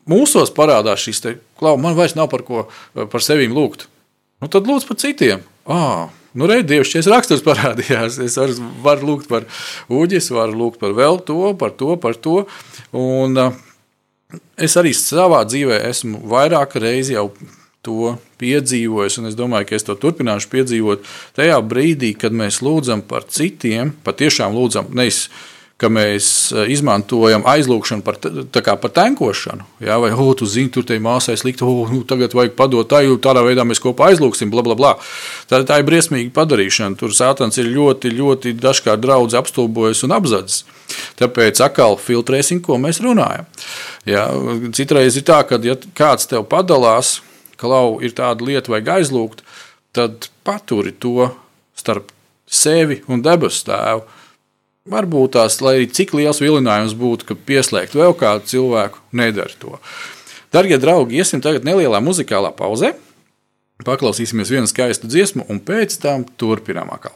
mūsos 0.09 0.53
parādās 0.53 1.01
šis 1.01 1.25
te, 1.25 1.35
klau, 1.57 1.73
man 1.81 1.97
vairs 1.97 2.13
nav 2.17 2.29
par 2.29 2.45
ko 2.45 2.67
e, 2.67 3.07
par 3.09 3.25
sevi 3.25 3.49
lūgt, 3.49 3.87
nu, 4.41 4.49
tad 4.49 4.69
lūdz 4.69 4.85
par 4.89 5.01
citiem. 5.01 5.41
Ah, 5.65 6.13
Nu, 6.33 6.47
Reizē 6.49 6.65
dievišķais 6.71 7.09
raksturs 7.13 7.43
parādījās. 7.45 8.17
Es 8.25 8.37
varu, 8.39 8.55
varu 8.81 9.09
lūgt 9.11 9.29
par 9.29 9.45
uģis, 9.93 10.31
varu 10.33 10.57
lūgt 10.63 10.81
par 10.81 10.95
vēl 10.97 11.19
to, 11.27 11.53
par 11.59 11.75
to, 11.77 11.93
par 12.01 12.17
to. 12.17 12.39
Un, 12.97 13.37
uh, 13.37 14.39
es 14.57 14.77
arī 14.79 14.95
savā 14.97 15.43
dzīvē 15.45 15.83
esmu 15.91 16.23
vairāk 16.31 16.79
reizi 16.81 17.17
jau 17.17 17.29
to 17.83 18.15
piedzīvojis, 18.39 19.19
un 19.19 19.29
es 19.29 19.35
domāju, 19.37 19.67
ka 19.69 19.77
es 19.77 19.85
to 19.85 19.95
turpināšu 19.99 20.49
piedzīvot 20.53 21.03
tajā 21.37 21.57
brīdī, 21.67 22.13
kad 22.15 22.35
mēs 22.35 22.61
lūdzam 22.63 23.03
par 23.05 23.27
citiem, 23.27 23.91
patiešām 24.05 24.55
lūdzam 24.55 24.87
nevis 24.95 25.27
ka 25.81 25.89
mēs 25.91 26.27
e, 26.53 26.65
izmantojam 26.73 27.43
aizlūgšanu 27.49 28.05
par, 28.05 28.19
par 28.21 28.91
tankošanu. 28.93 29.65
Jā, 29.83 29.97
vai, 30.01 30.11
oh, 30.13 30.31
tu 30.37 30.47
zini, 30.49 30.71
tur 30.73 30.85
te 30.87 30.99
māsai 31.01 31.35
slikti, 31.39 31.65
oh, 31.65 31.89
nu, 31.91 32.03
tagad 32.07 32.35
vajag 32.37 32.53
padot 32.57 32.87
tā, 32.89 33.01
jo 33.07 33.17
tādā 33.21 33.43
veidā 33.45 33.65
mēs 33.67 33.81
kopā 33.83 34.11
aizlūgsim, 34.11 34.51
bla, 34.53 34.63
bla, 34.65 34.77
bla. 34.79 34.93
Tā, 35.49 35.63
tā 35.67 35.81
ir 35.81 35.87
briesmīga 35.89 36.31
padarīšana. 36.35 36.97
Tur 36.99 37.15
sātans 37.17 37.57
ir 37.61 37.71
ļoti, 37.73 38.13
ļoti 38.13 38.55
dažkārt 38.61 39.03
draudz 39.03 39.37
apstulbojas 39.39 40.05
un 40.07 40.15
apzadzis. 40.15 40.63
Tāpēc 41.19 41.61
atkal 41.65 41.97
filtrēsim, 41.99 42.61
ko 42.63 42.77
mēs 42.81 43.01
runājam. 43.03 43.49
Jā, 44.09 44.27
citreiz 44.77 45.17
ir 45.17 45.27
tā, 45.27 45.41
ka, 45.49 45.57
ja 45.65 45.77
kāds 45.97 46.29
tev 46.29 46.45
padalās, 46.51 47.17
ka 47.57 47.69
lau 47.71 47.97
ir 48.03 48.13
tāda 48.15 48.45
lieta, 48.45 48.71
vajag 48.73 48.97
aizlūgt, 48.99 49.45
tad 49.95 50.29
paturi 50.45 50.93
to 50.93 51.31
starp 51.77 52.11
sevi 52.45 53.01
un 53.09 53.23
debesu 53.25 53.65
tēvu 53.71 54.03
Varbūt 54.83 55.37
tās, 55.37 55.61
lai 55.63 55.77
arī 55.77 55.87
cik 55.95 56.11
liels 56.17 56.41
vilinājums 56.43 56.95
būtu, 56.99 57.29
ka 57.29 57.37
pieslēgt 57.39 57.95
vēl 57.95 58.11
kādu 58.19 58.49
cilvēku, 58.51 58.99
nedara 59.15 59.55
to. 59.61 59.77
Darbie 60.51 60.75
draugi, 60.75 61.21
iesim 61.23 61.39
tagad 61.41 61.63
nelielā 61.63 62.01
muzikālā 62.03 62.51
pauzē, 62.57 62.91
paklausīsimies 63.87 64.51
vienu 64.51 64.67
skaistu 64.67 65.07
dziesmu, 65.07 65.47
un 65.47 65.63
pēc 65.63 65.95
tam 66.03 66.27
turpinām 66.37 66.91
atkal. 66.91 67.15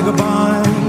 vagabond. 0.00 0.87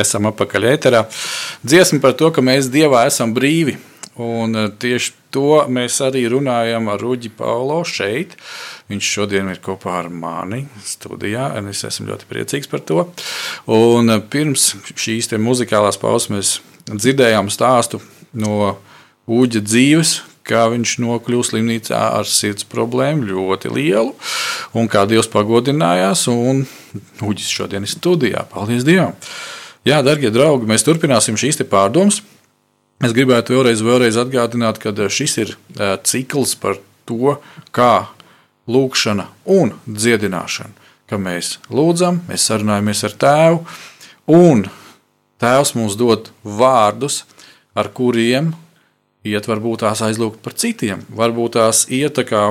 Esam 0.00 0.30
atpakaļ 0.30 0.70
ēterā. 0.72 1.04
Dziesma 1.66 2.02
par 2.04 2.16
to, 2.18 2.32
ka 2.34 2.44
mēs 2.44 2.70
Dievā 2.72 3.06
esam 3.10 3.34
brīvi. 3.36 3.78
Un 4.18 4.56
eh, 4.58 4.70
tieši 4.82 5.12
to 5.34 5.62
mēs 5.70 6.00
arī 6.02 6.24
runājam 6.32 6.88
ar 6.90 7.02
Ruģi 7.02 7.30
Paulo 7.38 7.80
šeit. 7.86 8.34
Viņš 8.90 9.10
šodien 9.14 9.50
ir 9.52 9.60
kopā 9.62 10.00
ar 10.00 10.08
mani 10.10 10.64
studijā, 10.84 11.52
un 11.60 11.70
es 11.70 11.84
esmu 11.86 12.08
ļoti 12.10 12.26
priecīgs 12.30 12.70
par 12.70 12.82
to. 12.88 13.04
Un 13.70 14.10
eh, 14.10 14.24
pirms 14.32 14.72
šīs 14.98 15.30
muzikālās 15.38 16.00
pauzes 16.02 16.32
mēs 16.34 16.54
dzirdējām 16.90 17.52
stāstu 17.52 18.02
no 18.34 18.76
Uģa 19.28 19.60
dzīves, 19.60 20.10
kā 20.48 20.62
viņš 20.72 20.94
nokļuva 21.04 21.44
slimnīcā 21.44 21.98
ar 22.16 22.24
sirds 22.24 22.64
problēmu 22.64 23.28
ļoti 23.28 23.68
lielu, 23.74 24.14
un 24.72 24.88
kā 24.88 25.02
Dievs 25.04 25.28
pagodinājās. 25.28 26.24
Uģis 26.32 27.52
šodien 27.52 27.84
ir 27.84 27.92
studijā. 27.92 28.46
Paldies 28.48 28.88
Dievam! 28.88 29.12
Jā, 29.88 30.02
darbie 30.04 30.28
draugi, 30.28 30.66
mēs 30.68 30.82
turpināsim 30.84 31.38
šīs 31.40 31.62
pārdomas. 31.70 32.18
Es 33.00 33.14
gribētu 33.16 33.54
vēlreiz, 33.54 33.80
vēlreiz 33.80 34.18
atgādināt, 34.20 34.76
ka 34.82 34.92
šis 34.92 35.36
ir 35.40 35.52
cikls 36.04 36.52
par 36.60 36.76
to, 37.08 37.38
kā 37.72 38.10
lūkšana 38.68 39.24
un 39.48 39.72
dziedināšana. 39.86 40.74
Ka 41.08 41.16
mēs 41.16 41.54
lūdzam, 41.72 42.18
mēs 42.28 42.44
sarunājamies 42.50 43.00
ar 43.08 43.14
Tēvu, 43.22 43.62
un 44.36 44.66
Tēvs 45.40 45.72
mums 45.78 45.96
dod 45.96 46.28
vārdus, 46.44 47.22
ar 47.72 47.88
kuriem 47.94 48.52
iet 49.24 49.48
varbūt 49.48 49.86
tās 49.86 50.04
aizlūgt 50.04 50.42
par 50.44 50.58
citiem. 50.58 51.06
Varbūt 51.08 51.56
tās 51.56 51.86
iet 51.88 52.20
kā 52.28 52.44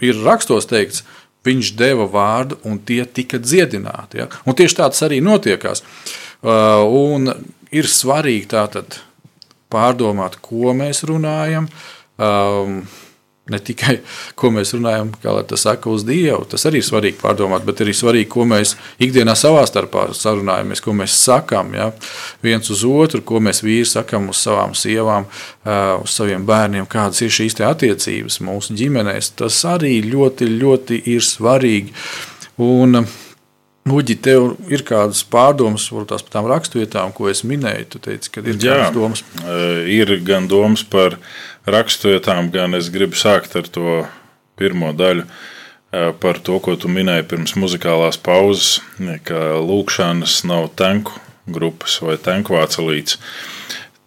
ir 0.00 0.24
rakstos 0.24 0.70
teikts, 0.70 1.04
viņš 1.44 1.74
deva 1.76 2.08
vārdu 2.08 2.56
un 2.64 2.80
tie 2.80 3.02
tika 3.04 3.42
dziedināti. 3.42 4.22
Ja? 4.22 4.30
Un 4.48 4.56
tieši 4.56 4.80
tāds 4.80 5.04
arī 5.04 5.20
notiekās. 5.24 5.84
Uh, 5.84 6.29
un 6.44 7.30
ir 7.70 7.90
svarīgi 7.90 8.48
tātad 8.54 9.00
pārdomāt, 9.70 10.40
ko 10.42 10.74
mēs 10.76 11.04
runājam. 11.08 11.68
Um, 12.20 12.82
ne 13.50 13.58
tikai 13.58 13.96
ko 14.38 14.50
mēs 14.54 14.72
runājam, 14.76 15.10
kā 15.22 15.32
tas 15.48 15.64
saka, 15.66 15.90
uz 15.90 16.04
Dievu. 16.06 16.44
Tas 16.50 16.64
arī 16.68 16.80
ir 16.80 16.86
svarīgi 16.86 17.18
pārdomāt, 17.20 17.64
bet 17.66 17.82
arī 17.82 17.94
svarīgi, 17.96 18.28
ko 18.30 18.46
mēs 18.48 18.76
ikdienā 19.02 19.34
savā 19.38 19.64
starpā 19.68 20.08
sarunājamies, 20.16 20.82
ko 20.84 20.94
mēs 20.96 21.16
sakām 21.24 21.74
ja? 21.76 21.90
viens 22.44 22.70
uz 22.72 22.84
otru, 22.86 23.22
ko 23.26 23.40
mēs 23.42 23.64
vīri 23.64 23.88
sakām 23.88 24.30
uz 24.30 24.42
savām 24.44 24.74
sievām, 24.78 25.26
uz 26.04 26.14
saviem 26.14 26.46
bērniem, 26.46 26.86
kādas 26.90 27.24
ir 27.26 27.34
šīs 27.34 27.58
attiecības 27.66 28.40
mūsu 28.46 28.76
ģimenēs. 28.78 29.34
Tas 29.40 29.62
arī 29.68 29.98
ļoti, 30.06 30.50
ļoti 30.60 31.02
ir 31.14 31.26
svarīgi. 31.26 31.96
Un, 32.60 33.02
Uģi, 33.88 34.16
tev 34.20 34.50
ir 34.68 34.82
kādas 34.84 35.22
pārdomas 35.24 35.86
par 35.88 36.04
tām 36.28 36.48
raksturvietām, 36.50 37.14
ko 37.16 37.30
es 37.30 37.40
minēju? 37.48 37.86
Tu 37.94 38.00
teici, 38.04 38.32
ka 38.34 38.42
ir 38.44 38.58
Jā, 38.60 38.76
kādas 38.76 38.92
domas. 38.98 39.22
Ir 39.88 40.12
gan 40.26 40.50
domas 40.50 40.84
par 40.84 41.16
raksturvietām, 41.64 42.50
gan 42.52 42.76
es 42.76 42.90
gribu 42.92 43.16
sākt 43.16 43.56
ar 43.56 43.70
to 43.72 44.02
pirmo 44.60 44.92
daļu. 44.92 45.24
Par 46.20 46.38
to, 46.38 46.60
ko 46.62 46.76
tu 46.78 46.86
minēji 46.92 47.24
pirms 47.32 47.56
muzikālās 47.58 48.20
pauzes, 48.20 48.76
ka 49.26 49.56
lūkšanas 49.58 50.36
nav 50.46 50.68
tanku 50.78 51.16
grupas 51.50 51.96
vai 52.04 52.14
tanku 52.20 52.54
vācelītes. 52.54 53.16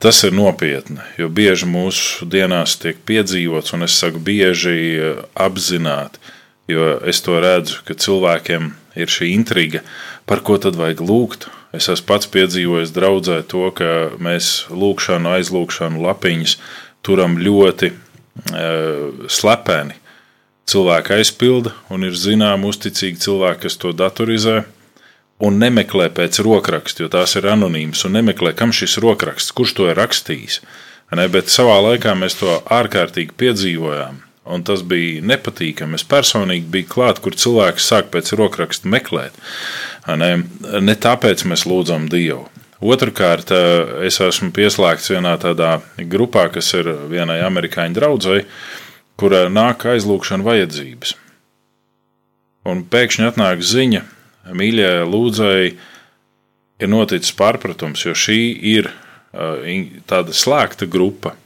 Tas 0.03 0.21
ir 0.27 0.35
nopietni, 0.35 0.99
jo 1.19 1.27
bieži 1.31 1.67
mūsu 1.67 2.27
dienās 2.29 2.77
tiek 2.79 2.97
piedzīvots, 3.07 3.73
un 3.75 3.87
es 3.87 3.97
saku, 3.99 4.19
bieži 4.19 4.99
apzināti, 5.35 6.19
jo 6.67 6.93
es 7.09 7.21
to 7.25 7.39
redzu, 7.43 7.81
ka 7.87 7.95
cilvēkiem 7.97 8.71
ir 8.99 9.09
šī 9.09 9.33
intriga, 9.33 9.81
par 10.29 10.43
ko 10.45 10.59
tad 10.61 10.77
vajag 10.79 11.03
lūgt. 11.03 11.49
Es 11.73 11.89
esmu 11.89 12.05
pats 12.11 12.29
piedzīvojis 12.29 12.93
draudzē 12.93 13.41
to, 13.49 13.65
ka 13.73 14.13
mēs 14.21 14.69
lūgšanu, 14.69 15.31
aizlūgšanu 15.39 16.03
lapiņas 16.05 16.57
turam 17.03 17.39
ļoti 17.41 17.89
e, 17.89 17.95
slepeni. 19.27 19.97
Cilvēki 20.69 21.17
aizpilda, 21.17 21.73
un 21.91 22.05
ir 22.07 22.15
zināmi 22.15 22.69
uzticīgi 22.69 23.19
cilvēki, 23.25 23.65
kas 23.65 23.75
to 23.81 23.91
datorizē 23.91 24.61
un 25.43 25.57
nemeklē 25.59 26.07
pēc 26.15 26.39
rokraksta, 26.45 27.03
jo 27.03 27.09
tās 27.11 27.35
ir 27.35 27.49
anonīmas, 27.51 28.05
un 28.07 28.15
nemeklē, 28.15 28.53
kam 28.55 28.71
šis 28.71 28.95
rokraksts, 29.03 29.51
kurš 29.55 29.75
to 29.75 29.89
ir 29.91 29.99
rakstījis. 29.99 30.61
Ne, 31.13 31.27
bet 31.29 31.51
savā 31.53 31.75
laikā 31.83 32.15
mēs 32.17 32.39
to 32.39 32.55
ārkārtīgi 32.73 33.35
piedzīvojām. 33.37 34.21
Un 34.43 34.63
tas 34.67 34.81
bija 34.83 35.21
nepatīkami. 35.23 35.95
Es 35.95 36.03
personīgi 36.07 36.67
biju 36.71 36.89
klāt, 36.91 37.21
kur 37.23 37.35
cilvēks 37.39 37.85
sāk 37.87 38.09
pēc 38.11 38.33
rokraksta 38.35 38.89
meklēt. 38.91 39.37
Ne, 40.19 40.33
ne 40.83 40.95
tāpēc 40.99 41.45
mēs 41.47 41.63
lūdzam 41.69 42.09
Dievu. 42.11 42.49
Otrakārt, 42.83 43.53
es 44.03 44.19
esmu 44.19 44.51
pieslēgts 44.51 45.13
vienā 45.13 45.37
tādā 45.39 45.77
grupā, 46.11 46.49
kas 46.51 46.73
ir 46.75 46.89
vienai 47.07 47.39
amerikāņu 47.45 47.95
draudzēji, 47.95 48.47
kur 49.15 49.35
nāk 49.47 49.85
aizlūgšana 49.93 50.43
vajadzības. 50.43 51.15
Un 52.67 52.83
pēkšņi 52.91 53.29
atnāk 53.29 53.63
ziņa, 53.63 54.03
mīļie 54.51 54.91
lūdzēji, 55.07 55.71
ir 56.83 56.91
noticis 56.91 57.35
pārpratums, 57.39 58.03
jo 58.03 58.15
šī 58.17 58.39
ir 58.73 58.91
tāda 60.11 60.35
slēgta 60.35 60.87
grupa. 60.91 61.37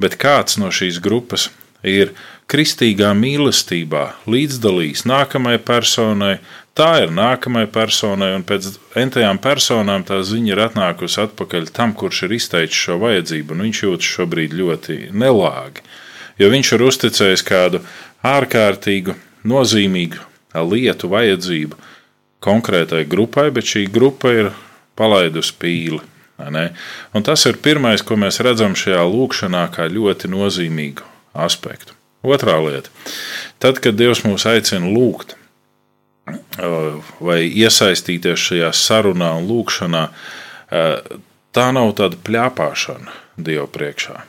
Bet 0.00 0.16
kāds 0.20 0.56
no 0.60 0.72
šīs 0.72 0.98
grupas 1.04 1.50
ir 1.86 2.12
kristīgā 2.50 3.10
mīlestībā 3.16 4.04
līdzdalījis 4.30 5.04
nākamajai 5.08 5.60
personai, 5.66 6.34
tā 6.78 6.90
ir 7.04 7.14
nākamajai 7.14 7.70
personai, 7.72 8.32
un 8.36 8.44
pēc 8.46 8.68
entajām 8.98 9.40
personām 9.42 10.04
tā 10.06 10.20
ziņa 10.26 10.52
ir 10.52 10.62
atnākusi 10.68 11.22
atpakaļ 11.24 11.70
tam, 11.74 11.94
kurš 11.96 12.26
ir 12.26 12.36
izteicis 12.38 12.82
šo 12.86 13.00
vajadzību, 13.02 13.54
un 13.54 13.66
viņš 13.66 13.82
jūtas 13.86 14.12
šobrīd 14.18 14.56
ļoti 14.60 14.98
nelāgi. 15.14 15.86
Jo 16.38 16.50
viņš 16.52 16.72
ir 16.76 16.86
uzticējis 16.86 17.46
kādu 17.46 17.80
ārkārtīgu, 18.26 19.16
nozīmīgu 19.46 20.20
lietu, 20.66 21.08
vajadzību 21.12 21.78
konkrētai 22.44 23.02
grupai, 23.08 23.48
bet 23.54 23.66
šī 23.68 23.86
grupa 23.92 24.32
ir 24.34 24.52
palaidusi 24.96 25.56
pīli. 25.60 26.02
Un 26.36 27.24
tas 27.24 27.46
ir 27.48 27.58
pirmais, 27.64 28.04
ko 28.04 28.18
mēs 28.20 28.42
redzam 28.44 28.76
šajā 28.76 29.02
lūkšanā, 29.08 29.66
kā 29.72 29.88
ļoti 29.88 30.28
nozīmīgu 30.32 31.15
aspektu. 31.44 31.94
Otrā 32.26 32.56
lieta- 32.64 32.90
tad, 33.62 33.80
kad 33.80 33.94
Dievs 33.94 34.24
mūs 34.24 34.46
aicina 34.50 34.88
lūgt 34.90 35.36
vai 37.20 37.44
iesaistīties 37.46 38.48
šajā 38.48 38.70
sarunā 38.74 39.36
un 39.38 39.46
lūkšanā, 39.46 40.02
tā 41.54 41.66
nav 41.72 41.92
tāda 41.98 42.18
plāpāšana 42.26 43.14
Dieva 43.36 43.68
priekšā. 43.70 44.22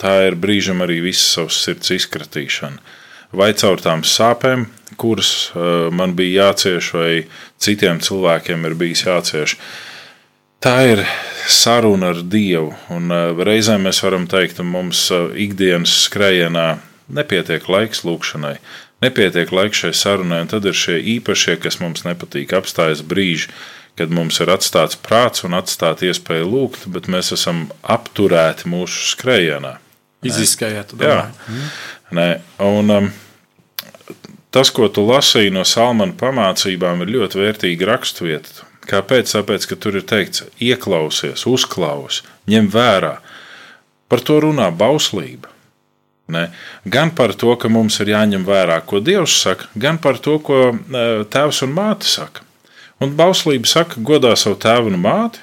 Tā 0.00 0.26
ir 0.26 0.36
brīžam 0.36 0.82
arī 0.84 1.00
visas 1.04 1.28
savas 1.36 1.60
sirds 1.62 1.92
izkratīšana. 1.94 2.80
Vai 3.36 3.52
caur 3.58 3.80
tām 3.82 4.02
sāpēm, 4.06 4.66
kuras 4.96 5.52
man 5.92 6.14
bija 6.16 6.48
jācieš, 6.48 6.92
vai 6.96 7.26
citiem 7.62 8.00
cilvēkiem 8.00 8.66
ir 8.66 8.74
bijis 8.74 9.04
jācieš. 9.06 9.56
Tā 10.64 10.76
ir 10.88 11.04
saruna 11.52 12.10
ar 12.14 12.22
Dievu. 12.24 12.72
Un 12.92 13.12
uh, 13.12 13.44
reizēm 13.46 13.86
mēs 13.86 14.00
varam 14.04 14.26
teikt, 14.30 14.56
ka 14.58 14.66
mums 14.66 15.04
uh, 15.14 15.28
ikdienas 15.36 15.92
skrējienā 16.06 16.66
nepietiek 17.12 17.68
laiks 17.70 18.02
lūkšanai, 18.06 18.56
nepietiek 19.04 19.52
laiks 19.54 19.84
šai 19.84 19.92
sarunai, 19.94 20.42
un 20.44 20.50
tad 20.50 20.66
ir 20.66 20.76
šie 20.76 20.98
īpašie, 21.16 21.58
kas 21.62 21.78
mums 21.82 22.06
nepatīk, 22.06 22.54
apstājas 22.56 23.04
brīži, 23.06 23.52
kad 23.96 24.12
mums 24.12 24.40
ir 24.42 24.50
atstāts 24.52 24.98
prāts 25.00 25.44
un 25.46 25.56
atstāta 25.56 26.08
iespēja 26.08 26.48
lūgt, 26.48 26.88
bet 26.92 27.08
mēs 27.12 27.32
esam 27.36 27.66
apturēti 27.82 28.68
mūsu 28.72 29.12
skrējienā. 29.12 29.76
Izizskājāt, 30.26 30.96
Jā, 30.98 31.28
Nē. 32.16 32.28
un 32.64 32.90
um, 32.90 33.10
tas, 34.50 34.72
ko 34.74 34.88
tu 34.90 35.04
lasīji 35.06 35.52
no 35.54 35.62
Salmana 35.68 36.16
pamācībām, 36.18 37.04
ir 37.04 37.12
ļoti 37.14 37.44
vērtīga 37.44 37.92
raksturvieta. 37.92 38.66
Kāpēc? 38.86 39.32
Tāpēc, 39.34 39.66
ka 39.70 39.78
tur 39.80 39.98
ir 39.98 40.06
teikts, 40.06 40.44
ieklausies, 40.62 41.46
uzklaus, 41.50 42.22
ņem 42.50 42.70
vērā. 42.72 43.16
Par 44.06 44.22
to 44.22 44.38
runā 44.44 44.70
bauslība. 44.70 45.50
Ne? 46.30 46.48
Gan 46.84 47.12
par 47.14 47.34
to, 47.38 47.54
ka 47.58 47.70
mums 47.70 48.00
ir 48.02 48.10
jāņem 48.10 48.46
vērā, 48.46 48.80
ko 48.86 48.98
Dievs 49.02 49.36
saka, 49.44 49.68
gan 49.78 49.98
par 50.02 50.18
to, 50.22 50.38
ko 50.42 50.58
e, 50.74 51.04
tēvs 51.30 51.62
un 51.66 51.74
māte 51.74 52.08
saka. 52.10 52.42
Un 53.02 53.14
bauslība 53.18 53.68
saka, 53.70 54.00
godā 54.02 54.32
savu 54.38 54.58
tēvu 54.62 54.90
un 54.90 54.98
māti, 55.02 55.42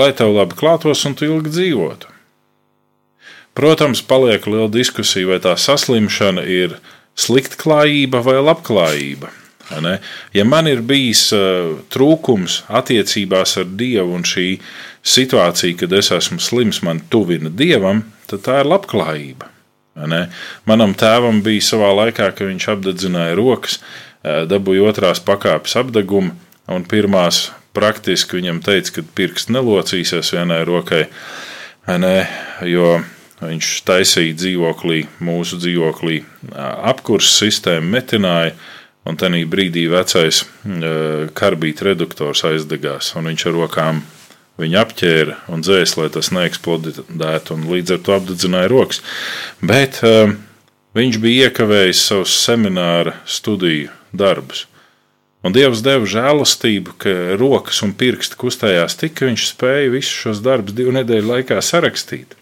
lai 0.00 0.10
tev 0.16 0.34
labi 0.34 0.58
klātos 0.58 1.04
un 1.06 1.14
tu 1.18 1.28
ilgi 1.28 1.52
dzīvotu. 1.54 2.10
Protams, 3.56 4.02
paliek 4.04 4.44
liela 4.50 4.68
diskusija, 4.68 5.30
vai 5.30 5.38
tā 5.40 5.54
saslimšana 5.56 6.42
ir 6.44 6.76
sliktklājība 7.16 8.20
vai 8.26 8.36
labklājība. 8.42 9.30
Ja 10.34 10.44
man 10.46 10.68
ir 10.70 10.82
bijis 10.86 11.28
uh, 11.34 11.74
trūkums 11.90 12.60
attiecībās 12.68 13.56
ar 13.58 13.66
Dievu 13.78 14.14
un 14.14 14.22
šī 14.26 14.60
situācija, 15.06 15.78
kad 15.82 15.92
es 15.96 16.12
esmu 16.14 16.38
slims, 16.42 16.82
man 16.86 17.02
tuvina 17.10 17.50
Dievam, 17.50 18.04
tad 18.30 18.44
tā 18.46 18.60
ir 18.62 18.70
labklājība. 18.70 19.50
Manam 20.68 20.92
tēvam 20.98 21.40
bija 21.42 21.64
savā 21.64 21.90
laikā, 22.02 22.30
kad 22.36 22.46
viņš 22.50 22.68
apdedzināja 22.76 23.36
rokas, 23.38 23.80
uh, 23.80 24.44
dabūja 24.46 24.90
otrās 24.92 25.22
pakāpes 25.24 25.76
apdegumu, 25.80 26.36
un 26.70 26.86
pirmās 26.86 27.48
praktiski 27.76 28.40
viņam 28.40 28.62
teica, 28.64 28.98
ka 28.98 29.04
pirksts 29.18 29.52
nelocīsies 29.52 30.32
vienai 30.34 30.62
rokai, 30.68 31.04
ne, 32.00 32.16
jo 32.66 32.96
viņš 33.42 33.72
taisīja 33.86 34.36
dzīvoklī, 34.40 35.02
mūsu 35.24 35.58
dzīvoklī, 35.60 36.22
apkurses 36.56 37.36
sistēmu, 37.42 37.90
metināja, 37.92 38.54
un 39.06 39.18
tajā 39.18 39.44
brīdī 39.50 39.86
vecais 39.90 40.42
karbīta 41.38 41.90
reduktors 41.90 42.44
aizdegās, 42.48 43.14
un 43.16 43.30
viņš 43.30 43.46
ar 43.48 43.58
rokām 43.60 44.02
viņu 44.60 44.78
apķēra 44.80 45.36
un 45.52 45.64
dzēs, 45.64 45.96
lai 46.00 46.08
tas 46.12 46.32
neeksplodētu, 46.34 47.56
un 47.56 47.66
līdz 47.70 47.96
ar 47.96 48.00
to 48.04 48.16
apdedzināja 48.16 48.70
rokas. 48.72 49.02
Bet 49.60 50.00
uh, 50.06 50.32
viņš 50.96 51.20
bija 51.22 51.50
iekavējis 51.50 52.06
savus 52.08 52.38
semināra 52.44 53.18
studiju 53.28 53.92
darbus. 54.16 54.64
Un 55.46 55.54
Dievs 55.54 55.82
deva 55.84 56.08
žēlastību, 56.10 56.96
ka 56.98 57.12
rokas 57.38 57.78
un 57.86 57.92
pirksti 57.94 58.38
kustējās 58.40 58.96
tik, 58.98 59.14
ka 59.20 59.28
viņš 59.28 59.44
spēja 59.52 59.92
visus 59.92 60.24
šos 60.24 60.40
darbus 60.42 60.74
divu 60.74 60.96
nedēļu 60.96 61.36
laikā 61.36 61.60
sarakstīt. 61.62 62.34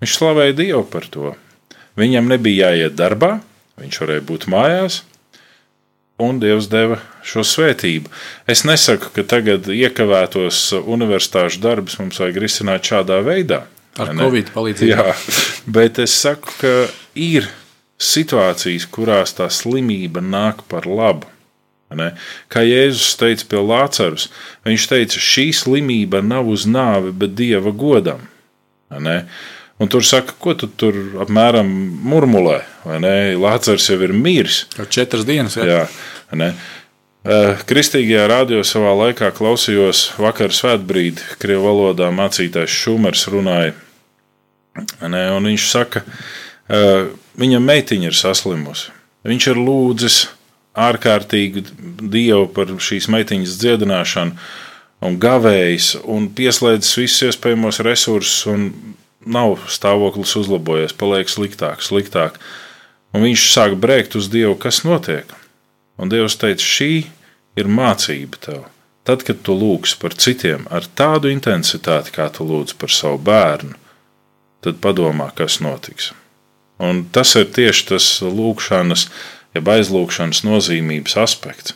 Viņš 0.00 0.14
slavēja 0.16 0.56
Dievu 0.62 0.86
par 0.88 1.04
to. 1.12 1.34
Viņam 1.98 2.30
nebija 2.32 2.70
jāiet 2.70 2.96
darbā, 2.96 3.34
viņš 3.82 3.98
varēja 4.00 4.24
būt 4.30 4.46
mājās, 4.48 5.02
un 6.22 6.40
Dievs 6.42 6.68
deva 6.72 6.98
šo 7.26 7.44
svētību. 7.46 8.10
Es 8.50 8.64
nesaku, 8.68 9.10
ka 9.14 9.24
tagad 9.34 9.68
iekavētos 9.72 10.64
universitāšu 10.82 11.62
darbus 11.62 11.98
mums 12.00 12.20
vajag 12.22 12.40
risināt 12.42 12.88
šādā 12.88 13.20
veidā. 13.26 13.64
Ar 14.00 14.14
Covid 14.16 14.54
palīdzību. 14.54 14.88
Jā, 14.88 15.12
bet 15.68 16.00
es 16.00 16.14
saku, 16.16 16.54
ka 16.60 16.72
ir 17.18 17.50
situācijas, 18.02 18.88
kurās 18.90 19.36
tā 19.36 19.48
slimība 19.52 20.24
nāk 20.24 20.64
par 20.70 20.88
labu. 20.88 21.28
Ne? 21.92 22.12
Kā 22.52 22.62
Jēzus 22.64 23.18
teica 23.20 23.44
pie 23.50 23.60
Lācarus, 23.60 24.30
viņš 24.64 24.86
teica, 24.88 25.20
šī 25.20 25.50
slimība 25.56 26.22
nav 26.24 26.48
uz 26.48 26.64
nāvi, 26.64 27.12
bet 27.12 27.34
dieva 27.36 27.72
godam. 27.76 28.24
Ne? 28.92 29.22
Un 29.82 29.90
tur 29.90 30.04
saka, 30.06 30.34
ko 30.38 30.54
tu 30.54 30.68
tur 30.78 30.96
apmēram 31.24 31.68
murmulē, 32.06 32.60
vai 32.86 33.00
ne? 33.02 33.12
Lācars 33.40 33.88
jau 33.90 33.98
ir 34.04 34.12
miris. 34.14 34.62
Jau 34.78 34.86
četras 34.86 35.26
dienas. 35.26 35.56
Jā, 35.58 35.66
jā? 35.66 35.80
Kristīgajā 37.68 38.24
radio 38.26 38.64
savā 38.66 38.96
laikā 38.98 39.28
klausījos 39.36 40.08
vakar 40.18 40.50
svētbrīd, 40.54 41.20
krievu 41.38 41.68
valodā 41.68 42.08
mācītājs 42.14 42.74
Šumers 42.82 43.28
runāja. 43.30 43.76
Ne? 45.06 45.22
Viņš 45.44 45.66
saka, 45.70 46.02
viņam 47.38 47.68
meitiņa 47.68 48.10
ir 48.10 48.18
saslimusi. 48.18 48.90
Viņš 49.28 49.46
ir 49.52 49.60
lūdzis 49.60 50.16
ārkārtīgi 50.74 51.62
Dievu 52.02 52.48
par 52.56 52.72
šīs 52.82 53.06
meitiņas 53.12 53.58
dziedināšanu, 53.60 54.34
un 55.06 55.18
gavējis, 55.22 55.92
un 56.10 56.26
pieslēdzis 56.34 56.98
visus 56.98 57.28
iespējamos 57.28 57.82
resursus, 57.86 58.40
un 58.50 58.70
nav 59.22 59.60
stāvoklis 59.70 60.34
uzlabojies, 60.40 60.96
paliek 60.98 61.30
sliktāk, 61.30 61.84
sliktāk. 61.84 62.40
Un 63.12 63.26
viņš 63.28 63.46
sāk 63.52 63.76
brēkt 63.78 64.16
uz 64.18 64.30
Dievu, 64.32 64.56
kas 64.58 64.82
notiek. 64.88 65.28
Un 66.00 66.12
Dievs 66.12 66.38
teica, 66.40 66.62
šī 66.62 66.92
ir 67.58 67.68
mācība 67.68 68.40
tev. 68.46 68.64
Tad, 69.06 69.24
kad 69.26 69.42
tu 69.42 69.54
lūgsi 69.58 69.98
par 69.98 70.14
citiem 70.14 70.68
ar 70.70 70.86
tādu 70.86 71.30
intensitāti, 71.32 72.14
kā 72.14 72.28
tu 72.32 72.46
lūdz 72.46 72.76
par 72.78 72.92
savu 72.94 73.18
bērnu, 73.26 73.74
tad 74.62 74.78
padomā, 74.82 75.32
kas 75.34 75.58
notiks. 75.64 76.12
Un 76.82 77.04
tas 77.14 77.34
ir 77.38 77.48
tieši 77.54 77.88
tas 77.90 78.08
lūkšanas, 78.22 79.08
jeb 79.58 79.70
aizlūkšanas 79.74 80.44
nozīmības 80.46 81.18
aspekts. 81.22 81.74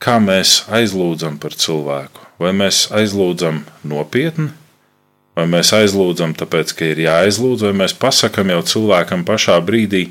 Kā 0.00 0.16
mēs 0.20 0.62
aizlūdzam 0.72 1.36
par 1.40 1.56
cilvēku? 1.56 2.24
Vai 2.40 2.52
mēs 2.56 2.86
aizlūdzam 2.92 3.62
nopietni, 3.88 4.50
Vai 5.36 5.44
mēs 5.52 5.68
aizlūdzam, 5.76 6.32
tāpēc, 6.32 6.72
ka 6.72 6.86
ir 6.94 7.02
jāaizlūdz, 7.04 7.66
vai 7.68 7.74
mēs 7.82 7.92
pasakām 8.00 8.54
jau 8.54 8.62
cilvēkam 8.72 9.24
pašā 9.28 9.58
brīdī, 9.68 10.06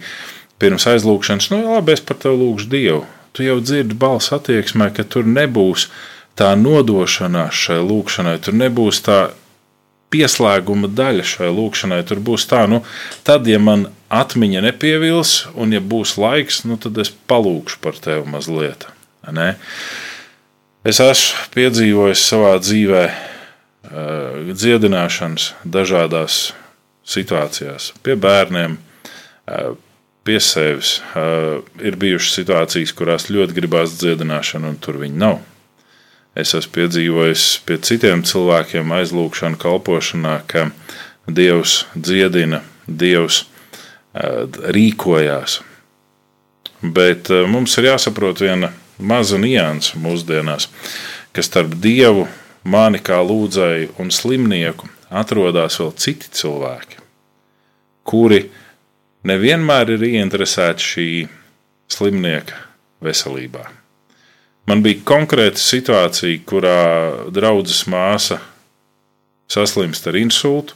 pirms 0.61 0.85
aizlūgšanas, 0.91 1.49
nu, 1.49 1.63
labi, 1.65 1.95
es 1.97 2.03
par 2.05 2.19
tevi 2.21 2.37
lūgšu 2.43 2.69
Dievu. 2.69 3.01
Tu 3.35 3.47
jau 3.47 3.59
dzirdi 3.59 3.97
balss 3.99 4.33
attieksmē, 4.35 4.91
ka 4.95 5.03
tur 5.03 5.27
nebūs 5.27 5.89
tā 6.39 6.53
nodošanās 6.59 7.55
šai 7.65 7.81
lūgšanai, 7.83 8.37
tur 8.43 8.55
nebūs 8.55 9.01
tā 9.05 9.19
pieslēguma 10.13 10.87
daļa 10.95 11.27
šai 11.27 11.51
lūkšanai. 11.51 12.01
Tur 12.07 12.23
būs 12.23 12.47
tā, 12.47 12.63
nu, 12.71 12.81
tad, 13.27 13.47
ja 13.51 13.59
man 13.59 13.89
atmiņa 14.13 14.63
nepievils, 14.69 15.35
un 15.59 15.75
ja 15.75 15.83
būs 15.83 16.15
laiks, 16.21 16.63
nu, 16.69 16.79
tad 16.79 16.97
es 17.03 17.11
palūkšu 17.11 17.79
par 17.83 17.99
tevi 17.99 18.23
mazliet. 18.31 18.87
Ne? 19.35 19.55
Es 20.85 21.01
esmu 21.01 21.49
piedzīvojis 21.55 22.27
savā 22.29 22.57
dzīvēm 22.61 23.33
Eh, 23.85 24.53
dziedināšanas 24.57 25.51
dažādās 25.61 26.55
situācijās, 27.05 27.91
pie 28.01 28.15
bērniem, 28.17 28.77
eh, 29.47 29.75
pie 30.25 30.39
sevis. 30.41 30.99
Eh, 31.15 31.59
ir 31.85 31.97
bijušas 32.01 32.39
situācijas, 32.39 32.93
kurās 32.97 33.29
ļoti 33.29 33.55
gribās 33.57 33.97
dziedināšanu, 33.99 34.73
un 34.73 34.79
tur 34.81 34.99
viņi 35.01 35.21
nav. 35.21 35.41
Es 36.35 36.51
esmu 36.57 36.73
piedzīvojis 36.75 37.43
pie 37.65 37.77
citiem 37.79 38.25
cilvēkiem 38.27 38.91
aizlūgšanu, 38.91 39.59
kalpošanā, 39.61 40.41
ka 40.51 40.69
Dievs 41.25 41.85
dziedina, 41.95 42.59
Dievs 42.85 43.45
rīkojās. 44.75 45.61
Bet 46.83 47.31
mums 47.49 47.73
ir 47.79 47.87
jāsaprot 47.89 48.43
viena 48.43 48.69
maza 48.99 49.39
nianse 49.41 49.99
mūsdienās, 49.99 50.67
ka 51.33 51.43
starp 51.43 51.75
Dievu 51.81 52.27
mani 52.65 53.01
kā 53.03 53.19
lūdzēju 53.25 53.95
un 54.01 54.11
slimnieku 54.13 54.89
atrodas 55.09 55.79
vēl 55.79 55.91
citi 56.01 56.31
cilvēki, 56.35 57.01
kuri 58.07 58.45
nevienmēr 59.25 59.95
ir 59.95 60.05
ieinteresēti 60.11 60.91
šī 60.91 61.09
slimnieka 61.91 62.59
veselībā. 63.05 63.65
Man 64.65 64.81
bija 64.81 65.03
konkrēta 65.05 65.61
situācija, 65.61 66.41
kurā 66.49 66.79
draudzes 67.33 67.83
māsa 67.91 68.39
saslimst 69.51 70.07
ar 70.09 70.17
insultu. 70.17 70.73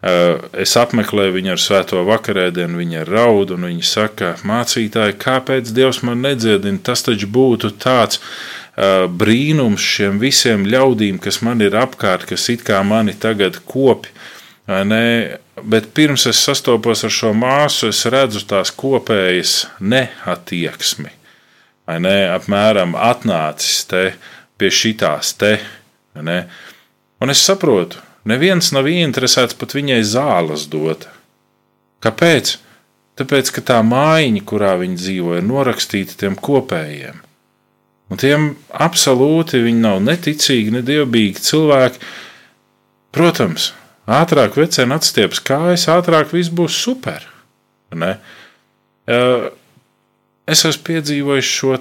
Es 0.00 0.72
apmeklēju 0.80 1.34
viņu 1.34 1.52
ar 1.52 1.60
svēto 1.60 2.02
vakarēdienu, 2.08 2.78
viņa 2.80 3.04
raud, 3.08 3.52
un 3.56 3.66
viņa 3.68 3.88
saka, 3.88 4.30
mācītāji, 4.48 5.18
kāpēc 5.20 5.72
Dievs 5.76 6.00
man 6.08 6.22
nedziedina? 6.24 6.80
Tas 6.84 7.04
taču 7.04 7.28
būtu 7.28 7.74
tāds 7.80 8.20
brīnums 9.20 9.84
šiem 9.84 10.20
visiem 10.22 10.64
ļaudīm, 10.68 11.20
kas 11.20 11.42
man 11.44 11.60
ir 11.64 11.76
apkārt, 11.76 12.24
kas 12.28 12.48
it 12.52 12.64
kā 12.64 12.80
mani 12.86 13.12
tagad 13.12 13.60
kopi. 13.68 14.12
Bet 15.64 15.90
pirms 15.94 16.26
es 16.30 16.40
sastopos 16.40 17.04
ar 17.04 17.12
šo 17.14 17.32
māsu, 17.36 17.90
es 17.90 18.04
redzu 18.10 18.42
tās 18.48 18.72
kopējas 18.72 19.54
neatieksmi. 19.80 21.12
Ne, 22.00 22.18
apmēram 22.30 22.94
atnācis 22.94 23.82
te 23.90 24.02
pie 24.60 24.70
šitās 24.70 25.32
te. 25.40 25.56
Ne. 26.22 26.44
Un 27.20 27.32
es 27.32 27.42
saprotu, 27.42 27.98
neviens 28.30 28.70
nav 28.76 28.86
ieinteresēts 28.90 29.56
pat 29.58 29.74
viņai 29.74 30.00
zāles 30.06 30.68
dot. 30.70 31.08
Kāpēc? 32.04 32.54
Tāpēc, 33.20 33.50
ka 33.52 33.64
tā 33.72 33.80
mājiņa, 33.84 34.44
kurā 34.48 34.76
viņi 34.80 34.96
dzīvo, 34.96 35.34
ir 35.36 35.44
norakstīta 35.44 36.16
tiem 36.22 36.38
kopējiem. 36.40 37.18
Un 38.10 38.18
tiem 38.18 38.46
absolūti 38.72 39.60
viņi 39.62 39.82
nav 39.82 40.00
neticīgi, 40.06 40.72
ne 40.74 40.80
dievbijīgi 40.86 41.44
cilvēki. 41.44 42.00
Protams, 43.14 43.72
ātrāk 44.08 44.56
vecēna 44.58 45.00
atstieps 45.00 45.42
kājas, 45.44 45.88
ātrāk 45.92 46.32
viss 46.32 46.52
būs 46.52 46.78
super. 46.84 47.26
Ne? 47.92 48.16
Es 50.50 50.64
esmu 50.66 50.82
piedzīvojis 50.88 51.46
šo 51.46 51.76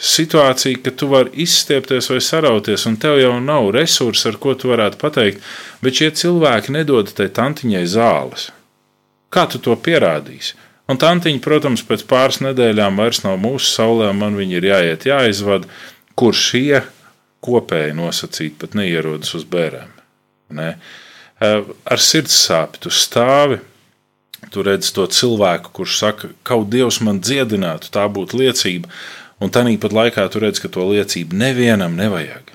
situāciju, 0.00 0.80
ka 0.84 0.92
tu 0.96 1.08
vari 1.10 1.34
izstiepties 1.44 2.08
vai 2.12 2.20
sarauties, 2.24 2.86
un 2.88 2.96
tev 2.96 3.18
jau 3.20 3.34
nav 3.44 3.70
resursi, 3.76 4.28
ar 4.30 4.38
ko 4.40 4.54
tu 4.54 4.70
varētu 4.72 5.00
pateikt, 5.00 5.42
bet 5.84 5.98
šie 5.98 6.12
cilvēki 6.22 6.72
nedod 6.72 7.12
tai 7.12 7.28
tantiņai 7.28 7.84
zāles. 7.92 8.48
Kā 9.28 9.44
tu 9.50 9.60
to 9.60 9.76
pierādīsi? 9.76 10.54
Un 10.88 11.00
tantiņa, 11.02 11.42
protams, 11.42 11.82
pēc 11.82 12.06
pāris 12.08 12.38
nedēļām 12.44 13.00
vairs 13.02 13.24
nav 13.24 13.40
mūsu 13.42 13.66
saulē, 13.72 14.12
man 14.14 14.38
viņi 14.38 14.60
ir 14.60 14.68
jāiet, 14.70 15.08
jāizvada, 15.10 15.68
kur 16.16 16.32
šie 16.32 16.84
kopēji 17.44 17.96
nosacīti 17.98 18.54
pat 18.62 18.78
neierodas 18.78 19.34
uz 19.36 19.44
bērēm. 19.50 19.90
Ne? 21.40 21.52
Ar 21.84 22.02
sirds 22.02 22.36
sāpju 22.46 22.86
tu 22.86 22.92
stāvi, 22.92 23.60
tu 24.52 24.64
redz 24.64 24.92
to 24.94 25.06
cilvēku, 25.10 25.72
kurš 25.76 25.98
saka, 26.00 26.30
kaut 26.46 26.70
Dievs 26.72 27.00
man 27.04 27.20
dziedinātu, 27.20 27.90
tā 27.92 28.06
būtu 28.08 28.40
liecība, 28.40 28.88
un 29.40 29.52
tā 29.52 29.64
pat 29.80 29.92
laikā 29.92 30.28
tu 30.32 30.40
redz, 30.40 30.60
ka 30.62 30.68
to 30.68 30.86
liecību 30.88 31.36
nevienam 31.36 31.96
nevajag. 31.96 32.52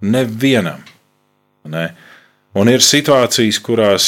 Nevienam. 0.00 0.84
Ne? 1.64 1.92
Un 2.54 2.68
ir 2.68 2.84
situācijas, 2.84 3.60
kurās 3.60 4.06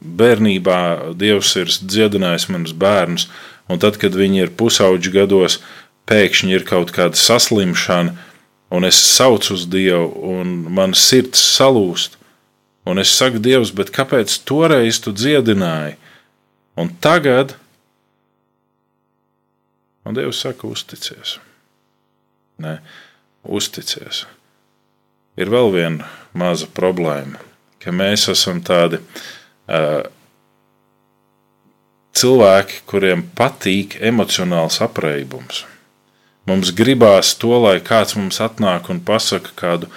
bērnībā 0.00 1.14
Dievs 1.18 1.54
ir 1.56 1.68
dziedinājis 1.68 2.48
manus 2.52 2.72
bērnus, 2.72 3.28
un 3.68 3.80
tad, 3.82 3.98
kad 4.00 4.14
viņi 4.14 4.46
ir 4.46 4.54
pusauģi 4.56 5.12
gados, 5.12 5.58
pēkšņi 6.08 6.54
ir 6.54 6.64
kaut 6.68 6.92
kāda 6.94 7.18
saslimšana, 7.18 8.14
un 8.70 8.84
es 8.84 9.00
saucu 9.00 9.54
uz 9.56 9.66
Dievu, 9.68 10.12
un 10.36 10.54
man 10.72 10.94
sirds 10.96 11.40
salūst. 11.56 12.17
Un 12.88 12.98
es 13.02 13.12
saku, 13.12 13.40
Dievs, 13.44 13.74
bet 13.76 13.92
kāpēc 13.92 14.38
toreiz 14.48 15.00
tu 15.04 15.12
dziedināji? 15.12 15.98
Un 16.80 16.88
tagad, 17.04 17.52
un 20.08 20.16
Dievs 20.16 20.40
saka, 20.40 20.70
uzticies. 20.70 21.36
Nē, 22.64 22.78
uzticies. 23.44 24.24
Ir 25.38 25.52
vēl 25.52 25.68
viena 25.74 26.08
maza 26.32 26.66
problēma, 26.74 27.42
ka 27.82 27.92
mēs 27.94 28.24
esam 28.32 28.62
tādi 28.64 29.02
uh, 29.02 30.06
cilvēki, 32.18 32.80
kuriem 32.88 33.26
patīk 33.36 33.98
emocionāls 34.00 34.80
apreibums. 34.82 35.66
Mums 36.48 36.72
gribās 36.72 37.34
to, 37.36 37.52
lai 37.60 37.76
kāds 37.84 38.16
mums 38.16 38.40
atnāk 38.40 38.88
un 38.88 39.02
pasaka 39.04 39.52
kādu 39.58 39.90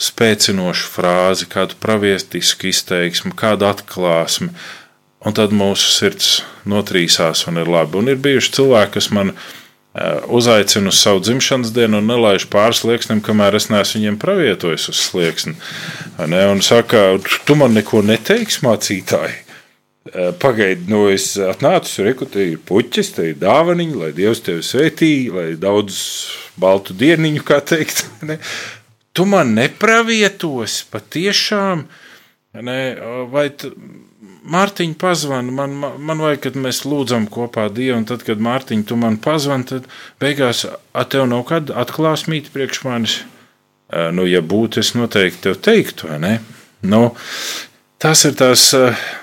spēcinošu 0.00 0.88
frāzi, 0.94 1.48
kādu 1.50 1.76
praviestisku 1.80 2.70
izteiksmu, 2.70 3.34
kādu 3.36 3.68
atklāsmi, 3.68 4.50
un 5.20 5.36
tad 5.36 5.52
mūsu 5.52 5.90
sirds 5.92 6.30
notrīsās 6.68 7.44
un 7.50 7.60
ir 7.60 7.68
labi. 7.68 8.00
Un 8.00 8.08
ir 8.12 8.20
bijuši 8.22 8.54
cilvēki, 8.56 8.94
kas 8.96 9.10
man 9.12 9.34
eh, 9.34 10.22
uzaicina 10.32 10.88
uz 10.92 11.02
savu 11.02 11.20
dzimšanas 11.24 11.74
dienu 11.76 12.00
un 12.00 12.08
nelaiž 12.08 12.48
pāris 12.52 12.80
slieksnim, 12.84 13.20
kamēr 13.24 13.60
es 13.60 13.68
neesmu 13.72 14.00
viņiem 14.00 14.18
pravietojis 14.22 14.88
uz 14.94 15.04
slieksni. 15.10 15.54
Ne? 16.24 16.42
Un 16.48 16.64
saka, 16.64 17.20
tu 17.44 17.58
man 17.60 17.76
neko 17.76 18.00
neteiksi, 18.06 18.64
mācītāji. 18.64 19.36
Eh, 20.08 20.32
Pagaidiet, 20.40 20.88
no 20.88 21.04
nu, 21.04 21.12
es 21.12 21.34
atnācu, 21.36 22.00
reku, 22.08 22.24
te 22.24 22.48
ir 22.54 22.60
puķis, 22.64 23.12
te 23.18 23.30
ir 23.34 23.40
dāvaniņa, 23.42 23.98
lai 24.00 24.14
Dievs 24.16 24.40
tevi 24.46 24.64
svētī, 24.64 25.12
lai 25.28 25.50
daudz 25.60 26.00
baltu 26.60 26.96
dieniņu, 26.96 27.44
kā 27.44 27.60
teikt. 27.60 28.06
Ne? 28.30 28.40
Tu 29.12 29.26
man 29.26 29.54
nepravietos, 29.56 30.84
patiešām, 30.92 31.86
ne? 32.62 32.80
vai 33.32 33.48
Mārtiņa 34.50 34.96
pazvana, 34.98 35.52
man, 35.52 35.74
man, 35.78 36.20
vajag, 36.22 36.40
kad 36.46 36.56
mēs 36.58 36.80
lūdzam 36.88 37.26
kopā 37.30 37.66
Dievu, 37.74 37.98
un 38.00 38.06
tad, 38.08 38.22
kad 38.24 38.40
Mārtiņa 38.42 38.86
tu 38.88 38.96
man 38.98 39.18
pazvani, 39.20 39.66
tad 39.68 39.88
beigās 40.22 40.64
at 40.66 41.10
tev 41.12 41.26
nav 41.28 41.44
kad 41.50 41.72
atklāsmīt 41.82 42.48
priekš 42.54 42.80
manis. 42.86 43.18
Nu, 43.90 44.24
ja 44.30 44.40
būtu, 44.40 44.80
es 44.80 44.94
noteikti 44.94 45.44
tev 45.48 45.58
teiktu, 45.60 46.08
vai 46.12 46.20
ne? 46.22 46.32
Nu, 46.86 47.10
Tas 48.00 48.22
ir 48.24 48.32
tās 48.32 48.62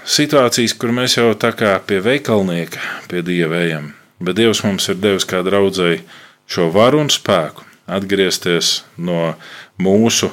situācijas, 0.06 0.76
kur 0.78 0.92
mēs 0.94 1.16
jau 1.18 1.32
tā 1.34 1.50
kā 1.58 1.72
pie 1.82 1.98
veikalnieka, 2.06 2.78
pie 3.10 3.24
dieva 3.26 3.64
ejam. 3.64 3.88
Bet 4.22 4.38
Dievs 4.38 4.62
mums 4.62 4.86
ir 4.94 5.00
devis 5.02 5.26
kā 5.26 5.40
draudzēji 5.42 6.04
šo 6.46 6.68
varu 6.76 7.02
un 7.02 7.10
spēku 7.10 7.66
atgriezties 7.88 8.82
no 8.98 9.34
mūsu 9.82 10.30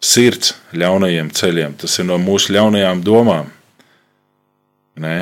sirds 0.00 0.54
ļaunajiem 0.76 1.30
ceļiem. 1.36 1.76
Tas 1.80 1.98
ir 2.00 2.08
no 2.08 2.18
mūsu 2.20 2.54
ļaunajām 2.56 3.04
domām. 3.06 3.50
Nē, 5.00 5.16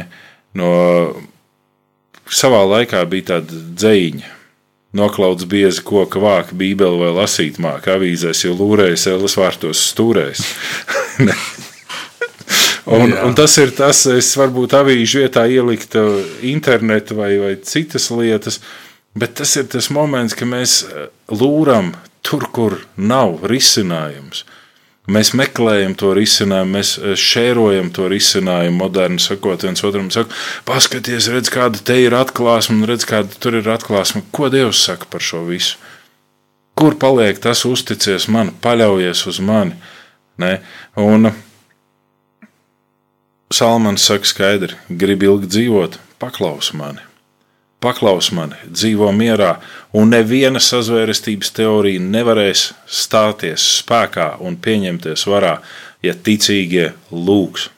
no 0.58 0.72
savā 2.28 2.64
laikā 2.66 3.04
bija 3.10 3.34
tāda 3.34 3.62
dzēņa. 3.78 4.34
Noklauts 4.98 5.44
biezi 5.44 5.82
koka 5.84 6.20
vāka, 6.22 6.56
bībeli 6.56 6.96
vai 7.02 7.10
lasīt 7.12 7.58
mākslinieks, 7.60 7.92
avīzēs 7.98 8.44
jau 8.46 8.54
lūrējis, 8.56 9.04
elas 9.12 9.36
vārtos 9.36 9.82
stūrējis. 9.92 10.46
Un, 12.88 13.10
Jā. 13.12 13.24
un 13.26 13.34
tas 13.36 13.52
ir 13.60 13.74
tas, 13.76 13.98
es 14.08 14.30
varbūt 14.38 14.72
avīžu 14.78 15.20
vietā 15.20 15.42
ieliktu 15.44 16.06
internetu 16.48 17.18
vai, 17.18 17.34
vai 17.36 17.50
citas 17.60 18.06
lietas, 18.08 18.62
bet 19.14 19.34
tas 19.40 19.56
ir 19.56 19.68
tas 19.72 19.90
moments, 19.94 20.36
kad 20.36 20.50
mēs 20.50 20.82
eh, 20.84 21.08
lūram 21.32 21.94
tur, 22.26 22.48
kur 22.52 22.80
nav 22.96 23.44
risinājums. 23.48 24.44
Mēs 25.08 25.30
meklējam 25.32 25.94
to 25.96 26.12
risinājumu, 26.16 26.74
mēs 26.76 26.94
eh, 26.98 27.14
šērojam 27.16 27.92
to 27.96 28.08
risinājumu, 28.12 28.76
moderni 28.82 29.22
sakot, 29.22 29.64
viens 29.64 29.84
otram 29.86 30.10
sakot, 30.12 30.34
paskaties, 30.68 31.30
redz, 31.32 31.52
kāda 31.54 31.80
te 31.80 31.96
ir 32.02 32.16
atklāsme, 32.18 32.82
un 32.82 32.90
redz, 32.90 33.08
kāda 33.08 33.40
tur 33.40 33.56
ir 33.60 33.70
atklāsme. 33.72 34.26
Ko 34.34 34.50
Dievs 34.52 34.84
saka 34.84 35.08
par 35.10 35.24
šo 35.24 35.46
visu? 35.48 35.80
Kur 36.78 36.94
paliek 36.94 37.40
tas 37.42 37.64
uzticies 37.66 38.28
man, 38.30 38.52
paļaujies 38.62 39.24
uz 39.26 39.40
mani? 39.42 39.74
Ne? 40.38 40.60
Un, 41.00 41.26
uh, 41.26 41.44
Salmans 43.48 44.04
saka 44.04 44.28
skaidri, 44.28 44.76
gribi 44.92 45.24
ilgi 45.24 45.48
dzīvot, 45.48 45.96
paklaus 46.20 46.74
mani. 46.76 47.07
Paklaus 47.78 48.32
mani, 48.34 48.56
dzīvo 48.66 49.12
mierā, 49.14 49.58
un 49.94 50.10
neviena 50.10 50.58
sazvērestības 50.62 51.52
teorija 51.54 52.02
nevarēs 52.02 52.72
stāties 52.90 53.66
spēkā 53.78 54.32
un 54.42 54.56
pieņemties 54.58 55.26
varā, 55.30 55.58
ja 56.02 56.14
ticīgie 56.14 56.90
lūgs. 57.10 57.68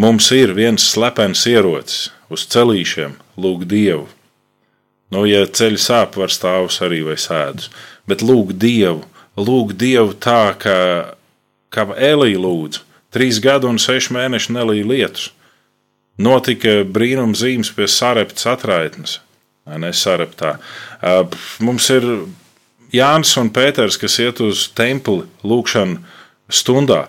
Mums 0.00 0.30
ir 0.32 0.54
viens 0.54 0.86
slepens 0.92 1.42
ierocis 1.50 2.12
uz 2.30 2.46
celīšiem, 2.52 3.16
lūg 3.36 3.66
Dievu. 3.70 4.06
Nu, 5.10 5.24
ja 5.26 5.42
ceļš 5.42 5.82
sāp, 5.82 6.14
var 6.20 6.30
stāvus 6.30 6.78
arī 6.86 7.02
vai 7.02 7.18
sēdus, 7.18 7.72
bet 8.06 8.22
lūg 8.22 8.54
Dievu, 8.54 9.02
lūg 9.34 9.74
Dievu 9.74 10.14
tā, 10.14 10.54
kā, 10.62 10.78
kā 11.74 11.88
Elīja 11.98 12.38
lūdzu 12.46 12.86
Trīs 13.10 13.40
gadu 13.42 13.66
un 13.66 13.78
seši 13.82 14.14
mēneši 14.14 14.54
nelīja 14.54 14.86
lietus. 14.86 15.30
Notika 16.20 16.82
brīnuma 16.84 17.36
zīmes 17.38 17.72
pie 17.72 17.88
sareptas 17.88 18.48
atraitnes. 18.50 19.18
Ne 19.80 19.92
sareptā. 19.94 20.56
Mums 21.62 21.88
ir 21.94 22.06
Jānis 22.92 23.36
un 23.38 23.52
Pēters, 23.54 23.98
kas 24.00 24.18
iet 24.20 24.40
uz 24.42 24.66
templi 24.76 25.24
lūkšanu 25.46 26.00
stundā. 26.50 27.06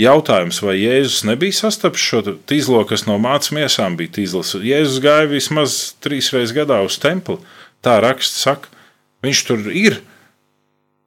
Jautājums, 0.00 0.58
vai 0.58 0.74
Jēzus 0.80 1.22
nebija 1.22 1.54
sastaps 1.54 2.02
šo 2.02 2.22
tīzlo, 2.50 2.80
kas 2.88 3.06
no 3.06 3.14
miesām 3.22 3.94
bija 3.96 4.16
tīzlis? 4.18 4.56
Jēzus 4.58 4.98
gāja 5.02 5.28
vismaz 5.30 5.94
trīs 6.02 6.32
reizes 6.34 6.54
gadā 6.56 6.80
uz 6.82 6.98
templi. 6.98 7.38
Tā 7.84 8.00
raksts 8.02 8.42
saka, 8.42 8.68
viņš 9.22 9.44
tur 9.46 9.70
ir. 9.70 10.00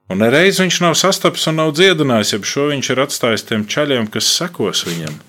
Un 0.08 0.24
nereiz 0.24 0.62
viņš 0.64 0.80
nav 0.86 0.96
sastaps 0.96 1.50
un 1.52 1.60
nav 1.60 1.74
dziedinājis, 1.76 2.32
ja 2.32 2.40
šo 2.48 2.70
viņš 2.72 2.92
ir 2.94 3.04
atstājis 3.04 3.44
tiem 3.50 3.68
ceļiem, 3.68 4.08
kas 4.08 4.30
sekos 4.40 4.86
viņam. 4.88 5.20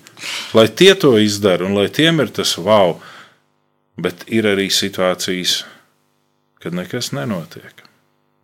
Lai 0.56 0.66
tie 0.68 0.94
to 0.98 1.14
izdara 1.20 1.66
un 1.66 1.76
lai 1.78 1.88
tiem 1.92 2.20
ir 2.24 2.32
tas 2.34 2.56
wow, 2.58 2.96
bet 3.98 4.24
ir 4.26 4.48
arī 4.50 4.68
situācijas, 4.72 5.62
kad 6.62 6.74
nekas 6.74 7.12
nenotiek. 7.14 7.84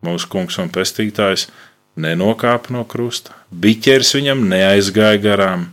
Mūsu 0.04 0.28
kungs 0.30 0.58
un 0.60 0.70
pestītājs 0.72 1.48
nenokāpa 1.96 2.74
no 2.74 2.84
krusta, 2.88 3.34
biķers 3.50 4.14
viņam 4.18 4.44
neaizgāja 4.50 5.20
garām, 5.22 5.68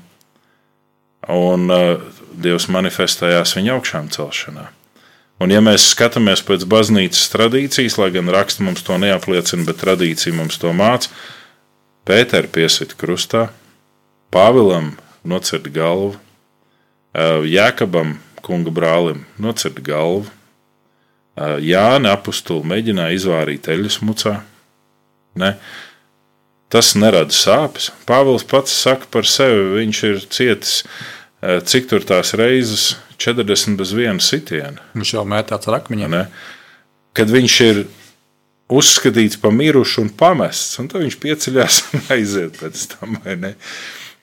un 1.30 1.70
uh, 1.70 1.96
Dievs 2.32 2.70
manifestējās 2.72 3.58
viņa 3.58 3.74
augšām 3.76 4.08
celšanā. 4.14 4.70
Un, 5.42 5.52
ja 5.52 5.60
mēs 5.64 5.90
skatāmies 5.92 6.44
pēc 6.46 6.64
baznīcas 6.70 7.32
tradīcijas, 7.34 7.98
lai 8.00 8.12
gan 8.14 8.30
raksts 8.32 8.62
mums 8.64 8.86
to 8.86 8.96
neapliecina, 9.02 9.66
bet 9.68 9.82
tradīcija 9.82 10.36
mums 10.38 10.60
to 10.62 10.72
māca, 10.74 11.12
Pēters 12.06 12.50
piesita 12.50 12.98
krustā, 12.98 13.50
Pāvilam 14.34 14.96
nocirta 15.28 15.72
galvu, 15.74 16.16
Jēkabam, 17.12 18.16
kunga 18.42 18.72
brālim, 18.74 19.26
nocirta 19.42 19.84
galvu, 19.86 20.30
Jānis 21.64 22.12
apustuli 22.12 22.68
mēģināja 22.68 23.18
izvārīt 23.18 23.70
eļļas 23.72 24.02
mucā. 24.06 24.36
Ne? 25.40 25.56
Tas 26.72 26.92
nerada 26.96 27.36
sāpes. 27.36 27.90
Pāvils 28.08 28.44
pats 28.48 28.74
saka 28.84 29.08
par 29.12 29.28
sevi, 29.28 29.64
viņš 29.80 30.04
ir 30.08 30.22
cietis 30.32 30.76
cik 31.42 31.90
tur 31.90 32.06
tās 32.06 32.36
reizes 32.38 32.96
40 33.22 33.78
bez 33.80 33.94
viena 33.98 34.22
sitiena. 34.22 34.82
Viņš 34.94 35.16
jau 35.16 35.26
mētāts 35.28 35.70
ar 35.70 35.80
akmeņiem. 35.82 36.14
Ne? 36.14 36.26
Kad 37.18 37.34
viņš 37.34 37.56
ir 37.66 37.84
uzskatīts 38.72 39.40
par 39.42 39.54
mirušu 39.56 40.06
un 40.06 40.12
pamests, 40.18 40.78
un 40.80 40.88
tad 40.92 41.04
viņš 41.04 41.18
pieceļās 41.22 41.82
un 41.98 42.06
aiziet 42.16 42.62
pēc 42.62 42.86
tam. 42.94 43.18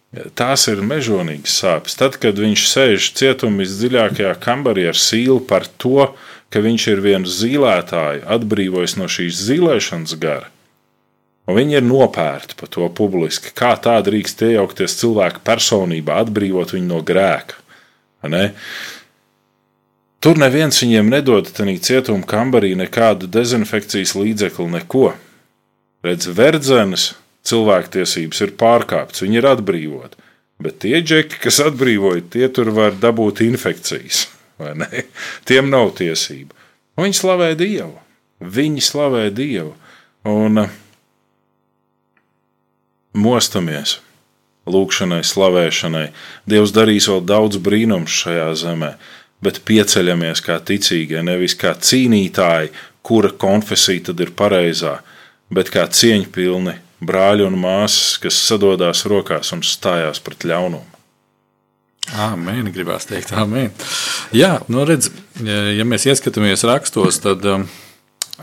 Tās 0.08 0.62
ir 0.72 0.80
mežonīgas 0.80 1.58
sāpes. 1.60 1.96
Tad, 2.00 2.16
kad 2.20 2.38
viņš 2.40 2.62
sēž 2.70 3.10
cietumā 3.18 3.60
visdziļākajā 3.60 4.32
kambarī 4.40 4.86
ar 4.88 4.96
sīlu 4.96 5.42
par 5.44 5.66
to, 5.76 6.14
ka 6.48 6.62
viņš 6.64 6.86
ir 6.94 7.02
viens 7.04 7.34
zīlētāju 7.42 8.24
atbrīvojis 8.24 8.96
no 8.96 9.08
šīs 9.12 9.42
zīlēšanas 9.50 10.16
gara, 10.20 10.48
un 11.44 11.58
viņi 11.60 11.76
ir 11.80 11.84
nopērti 11.84 12.56
par 12.56 12.72
to 12.72 12.88
publiski. 12.88 13.52
Kā 13.52 13.74
tā 13.76 13.98
drīkst 14.04 14.46
iejaukties 14.48 14.96
cilvēka 15.02 15.44
personībā, 15.44 16.22
atbrīvot 16.24 16.72
viņu 16.72 16.88
no 16.88 17.02
grēka? 17.04 17.60
Ne? 18.32 18.54
Tur 20.24 20.40
neviens 20.40 20.80
viņiem 20.80 21.12
nedod 21.12 21.52
tādā 21.52 21.76
cietuma 21.84 22.24
kambarī 22.26 22.72
nekādu 22.80 23.28
dezinfekcijas 23.30 24.16
līdzekli, 24.16 24.72
neko. 24.72 25.12
Redz, 26.02 26.32
verdzenes 26.32 27.12
cilvēktiesības 27.48 28.42
ir 28.46 28.56
pārkāptas, 28.60 29.24
viņi 29.24 29.40
ir 29.40 29.48
atbrīvoti. 29.52 30.24
Bet 30.62 30.80
tie 30.82 30.98
džeki, 31.02 31.38
kas 31.44 31.60
atbrīvoja, 31.62 32.24
tie 32.34 32.48
tur 32.50 32.72
var 32.74 32.96
dabūt 32.98 33.44
infekcijas. 33.46 34.26
Tiem 35.48 35.70
nav 35.70 35.92
tiesību. 36.00 36.50
Viņi 36.98 37.14
slavē 37.14 37.52
Dievu. 37.58 37.94
Viņi 38.42 38.82
slavē 38.82 39.28
Dievu. 39.34 39.76
Un 40.26 40.64
mostamies 43.14 43.98
lūgšanai, 44.68 45.22
slavēšanai. 45.24 46.08
Dievs 46.48 46.74
darīs 46.76 47.08
vēl 47.10 47.22
daudz 47.26 47.60
brīnumu 47.62 48.10
šajā 48.10 48.48
zemē, 48.62 48.92
bet 49.44 49.62
pieceļamies 49.68 50.42
kā 50.44 50.58
ticīgie, 50.60 51.22
nevis 51.24 51.56
kā 51.58 51.74
cīnītāji, 51.74 52.74
kura 53.06 53.30
konfesija 53.30 54.10
tad 54.10 54.20
ir 54.20 54.34
pareizā, 54.36 54.98
bet 55.54 55.70
kā 55.72 55.86
cieņpilni 55.88 56.76
brāļi 57.04 57.46
un 57.46 57.58
māsas, 57.60 58.16
kas 58.22 58.38
sadodās 58.48 59.04
rokās 59.08 59.52
un 59.54 59.64
stājās 59.66 60.22
pret 60.24 60.46
ļaunumu. 60.48 60.86
Amen, 62.16 62.70
gribās 62.72 63.04
teikt, 63.04 63.34
amen. 63.36 63.68
Jā, 64.32 64.62
nu 64.72 64.86
redz, 64.88 65.10
ja 65.44 65.84
mēs 65.84 66.06
ieskatāmies 66.08 66.64
rakstos, 66.64 67.20
tad 67.20 67.44
um, 67.44 67.66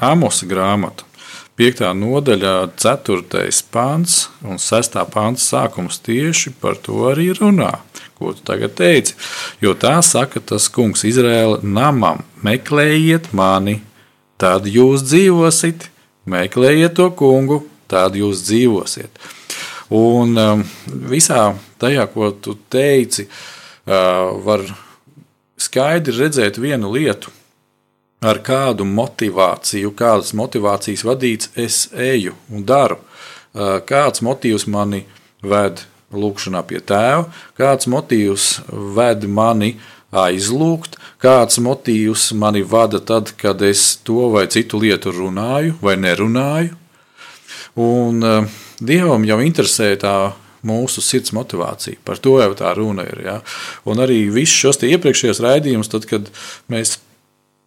Amosa 0.05 0.45
grāmatu 0.45 1.07
5. 1.55 1.85
nodaļā, 1.95 2.53
4. 2.75 3.43
pāns 3.71 4.25
un 4.43 4.59
6. 4.59 4.97
pāns 5.13 5.45
sākums 5.47 6.01
tieši 6.03 6.51
par 6.59 6.75
to 6.83 7.05
arī 7.07 7.29
runā. 7.37 7.71
Ko 8.19 8.33
tu 8.35 8.43
tagad 8.47 8.75
teici? 8.75 9.15
Jo 9.63 9.71
tā 9.71 9.95
saka 10.03 10.39
tas 10.43 10.67
kungs 10.71 11.05
Izraēla 11.07 11.61
namam: 11.63 12.21
meklējiet 12.43 13.31
mani, 13.31 13.79
tad 14.39 14.67
jūs 14.67 15.07
dzīvosiet, 15.07 15.87
meklējiet 16.27 16.95
to 16.99 17.07
kungu, 17.15 17.63
tad 17.91 18.17
jūs 18.17 18.43
dzīvosiet. 18.47 19.23
Un 19.95 20.37
um, 20.41 20.65
visā 21.09 21.53
tajā, 21.81 22.07
ko 22.13 22.31
tu 22.33 22.57
teici, 22.73 23.27
uh, 23.27 24.33
var 24.45 24.65
skaidri 25.57 26.15
redzēt 26.25 26.59
vienu 26.59 26.91
lietu 26.95 27.31
ar 28.25 28.39
kādu 28.43 28.85
motivāciju, 28.87 29.91
kādas 29.97 30.33
motivācijas 30.37 31.03
vadīts 31.05 31.51
es 31.55 31.85
eju 31.93 32.35
un 32.49 32.65
daru. 32.65 32.99
Kāds 33.55 34.23
motīvs 34.25 34.65
mani 34.67 35.05
ved 35.45 35.85
lūkšanā 36.15 36.63
pie 36.67 36.81
tēva, 36.83 37.29
kāds 37.57 37.87
motīvs 37.91 38.47
ved 38.97 39.27
mani 39.31 39.75
aizlūgt, 40.15 40.97
kāds 41.23 41.59
motīvs 41.63 42.29
mani 42.39 42.63
vada 42.67 42.99
tad, 42.99 43.31
kad 43.39 43.61
es 43.63 43.95
to 44.03 44.29
vai 44.33 44.45
citu 44.51 44.79
lietu 44.81 45.13
runāju 45.15 45.77
vai 45.81 45.95
nerunāju. 45.99 46.75
Un 47.75 48.23
uh, 48.23 48.57
Dievam 48.79 49.23
jau 49.27 49.39
interesē 49.43 49.93
tā 49.99 50.15
mūsu 50.65 51.03
sirds 51.03 51.33
motivācija. 51.35 51.99
Par 52.05 52.19
to 52.21 52.37
jau 52.41 52.53
tā 52.57 52.71
runa 52.77 53.05
ir. 53.07 53.21
Ja? 53.25 53.35
Un 53.87 54.01
arī 54.03 54.25
visus 54.33 54.57
šos 54.57 54.81
iepriekšējos 54.87 55.41
raidījumus, 55.45 55.91
tad, 55.91 56.07
kad 56.09 56.31
mēs 56.71 56.97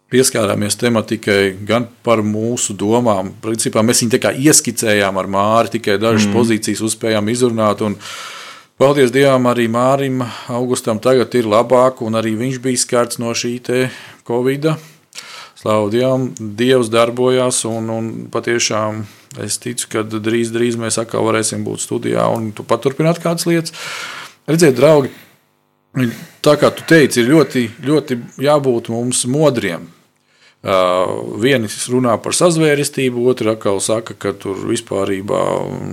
pieskārāmies 0.09 0.77
tematikai, 0.81 1.53
gan 1.69 1.85
par 2.05 2.23
mūsu 2.25 2.73
domām, 2.77 3.31
principā 3.43 3.83
mēs 3.85 4.01
viņu 4.03 4.33
ieskicējām 4.49 5.21
ar 5.21 5.29
māri, 5.29 5.75
tikai 5.77 5.99
dažas 6.01 6.27
mm. 6.27 6.35
pozīcijas 6.35 6.83
uzspējām 6.89 7.31
izrunāt. 7.31 7.85
Un, 7.85 7.97
Paldies 8.79 9.11
Dievam, 9.11 9.43
arī 9.51 9.65
Mārim, 9.67 10.21
Augustam 10.47 11.01
tagad 11.03 11.33
ir 11.35 11.49
labāk, 11.51 11.99
un 11.99 12.15
arī 12.15 12.31
viņš 12.39 12.61
bija 12.63 12.79
skarts 12.79 13.19
no 13.19 13.33
šī 13.35 13.57
Covid-19 14.23 14.98
Slaudījām, 15.59 16.29
Dievs 16.55 16.87
darbojās, 16.87 17.65
un, 17.67 17.89
un 17.91 18.05
patiešām 18.31 19.01
es 19.43 19.57
ticu, 19.59 19.89
ka 19.91 20.03
drīz, 20.07 20.53
drīz 20.55 20.77
mēs 20.79 20.99
atkal 21.01 21.25
varēsim 21.27 21.65
būt 21.67 21.83
studijā 21.83 22.29
un 22.31 22.53
paturpināt 22.55 23.19
kādas 23.19 23.43
lietas. 23.49 23.75
Redziet, 24.47 24.77
draugi, 24.77 25.11
tā 26.45 26.55
kā 26.61 26.69
tu 26.71 26.85
teici, 26.87 27.19
ir 27.19 27.33
ļoti, 27.33 27.65
ļoti 27.83 28.17
jābūt 28.45 28.87
mums 28.93 29.25
modriem. 29.27 29.89
Uh, 30.59 31.35
viens 31.39 31.75
runā 31.87 32.17
par 32.19 32.35
sazvērestību, 32.35 33.21
otrs 33.31 33.53
atkal 33.53 33.77
saka, 33.83 34.15
ka 34.15 34.33
tur 34.35 34.57
vispār 34.67 35.13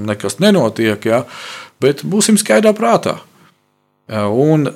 nekas 0.07 0.41
nenotiek. 0.43 1.07
Ja? 1.07 1.21
Bet 1.83 2.03
būsim 2.07 2.39
skaidrā 2.39 2.73
prātā. 2.75 3.21
Uh, 4.07 4.27
un 4.31 4.71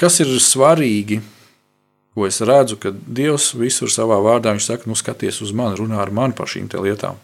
kas 0.00 0.20
ir 0.24 0.32
svarīgi? 0.44 1.20
Ko 2.14 2.26
es 2.26 2.40
redzu, 2.44 2.78
ka 2.80 2.92
Dievs 2.92 3.52
visur 3.58 3.92
savā 3.92 4.18
vārdā 4.24 4.56
saka, 4.60 4.88
nu 4.90 4.96
skaties 4.98 5.42
uz 5.44 5.52
mani, 5.52 5.78
runā 5.78 6.00
ar 6.02 6.10
mani 6.10 6.36
par 6.36 6.50
šīm 6.50 6.70
lietām. 6.82 7.20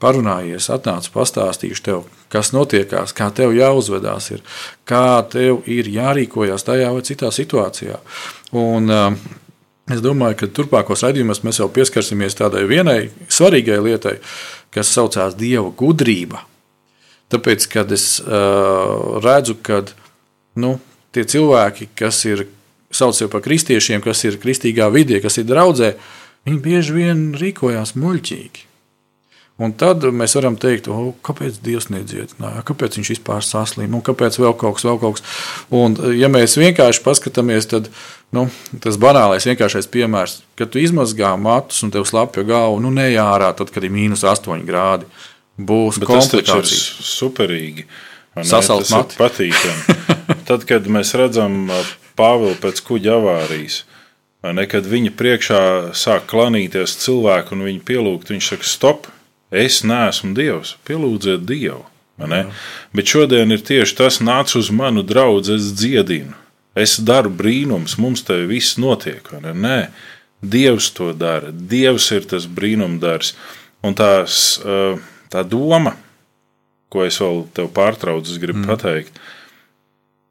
Parunājies, 0.00 0.70
atnāc, 0.72 1.10
pastāstīšu 1.12 1.82
tev, 1.84 2.04
kas 2.32 2.54
notiekās, 2.56 3.12
kā 3.12 3.28
tev 3.36 3.52
jāuzvedās, 3.52 4.30
ir, 4.32 4.40
kā 4.88 5.20
tev 5.28 5.60
ir 5.68 5.90
jārīkojas 5.92 6.64
tajā 6.64 6.88
vai 6.94 7.04
citā 7.04 7.28
situācijā. 7.28 8.00
Un, 8.56 8.88
uh, 8.88 9.38
Es 9.90 9.98
domāju, 10.04 10.36
ka 10.38 10.46
turpmākos 10.54 11.02
raidījumos 11.02 11.40
mēs 11.42 11.58
jau 11.58 11.66
pieskarsimies 11.72 12.36
tādai 12.38 12.62
vienai 12.70 13.08
svarīgai 13.26 13.80
lietai, 13.82 14.20
kas 14.70 14.92
saucās 14.94 15.34
Dieva 15.34 15.72
gudrība. 15.74 16.44
Tāpēc, 17.30 17.66
kad 17.72 17.90
es 17.94 18.04
uh, 18.22 19.18
redzu, 19.22 19.56
ka 19.58 19.80
nu, 20.62 20.76
tie 21.14 21.24
cilvēki, 21.26 21.88
kas 21.98 22.22
ir 22.28 22.44
sauc 22.90 23.16
sevi 23.16 23.30
par 23.32 23.44
kristiešiem, 23.44 24.02
kas 24.04 24.24
ir 24.26 24.40
kristīgā 24.42 24.90
vidē, 24.94 25.20
kas 25.22 25.38
ir 25.40 25.46
draudzē, 25.50 25.94
viņi 26.48 26.64
bieži 26.64 26.96
vien 26.96 27.30
rīkojās 27.38 27.96
muļķīgi. 27.98 28.66
Un 29.60 29.74
tad 29.76 30.06
mēs 30.16 30.32
varam 30.38 30.54
teikt, 30.56 30.86
oh, 30.88 31.10
kāpēc 31.26 31.58
Dievs 31.60 31.90
nedziedināja, 31.92 32.62
kāpēc 32.64 32.96
viņš 32.96 33.10
vispār 33.12 33.44
saslima, 33.44 33.98
un 33.98 34.04
kāpēc 34.04 34.38
vēl 34.40 34.54
kaut 34.56 34.78
kas, 34.78 34.86
vēl 34.88 35.00
kaut 35.02 35.18
kas. 35.18 35.34
Un, 35.76 35.98
ja 36.16 36.30
mēs 36.32 36.56
vienkārši 36.56 37.02
paskatāmies, 37.04 37.68
tad 37.68 37.90
nu, 38.32 38.46
tas 38.80 38.96
banālais, 39.00 39.44
vienkāršais 39.50 39.90
piemērs, 39.92 40.38
kad 40.56 40.72
tu 40.72 40.80
izmazgā 40.80 41.34
matus 41.36 41.82
un 41.84 41.92
tev 41.92 42.08
slapja 42.08 42.46
galva, 42.48 42.80
nu 42.80 42.94
nejārā, 42.94 43.52
tad, 43.58 43.72
kad 43.74 43.84
ir 43.84 43.92
mīnus 43.92 44.24
8 44.24 44.64
grādi, 44.64 45.10
būs 45.60 46.00
Bet 46.00 46.08
komplikācijas. 46.08 46.64
Tas 46.64 47.04
ir 47.04 47.10
superīgi. 47.12 47.84
Sasalt 48.46 48.88
mati. 48.94 49.20
Patīkami. 49.20 49.98
tad, 50.48 50.64
kad 50.64 50.88
mēs 50.88 51.12
redzam 51.20 51.66
Pāvilu 52.20 52.58
pēc 52.60 52.82
kuģa 52.84 53.16
avārijas, 53.16 53.82
ne, 54.44 54.66
kad 54.68 54.84
viņa 54.88 55.14
priekšā 55.16 55.62
sāk 55.96 56.28
klanīties 56.28 56.98
cilvēku 57.00 57.56
un 57.56 57.64
viņu 57.70 57.86
pielūgt, 57.88 58.34
viņš 58.34 58.52
saka, 58.52 58.68
stop! 58.68 59.08
Es 59.50 59.80
neesmu 59.82 60.30
Dievs, 60.36 60.76
pielūdziet 60.86 61.42
Dievu. 61.48 61.82
Bet 62.92 63.10
šodien 63.10 63.50
ir 63.50 63.64
tieši 63.66 63.96
tas, 63.98 64.20
nāc 64.22 64.52
uz 64.58 64.70
manu 64.70 65.02
draugu, 65.06 65.56
es 65.56 65.72
dziedinu. 65.74 66.36
Es 66.78 66.98
daru 67.02 67.32
brīnums, 67.34 67.96
mums 67.98 68.22
te 68.26 68.36
viss 68.46 68.78
notiek. 68.78 69.26
Nē, 69.42 69.88
Dievs 70.40 70.90
to 70.96 71.10
dara. 71.12 71.50
Dievs 71.50 72.06
ir 72.14 72.28
tas 72.30 72.46
brīnumdars. 72.46 73.34
Un 73.82 73.96
tās, 73.96 74.60
tā 75.32 75.42
doma, 75.48 75.96
ko 76.92 77.04
es 77.06 77.18
vēl 77.20 77.44
tev 77.56 77.70
pārtraucu, 77.74 78.38
gribu 78.42 78.62
mm. 78.62 78.70
pateikt, 78.70 79.20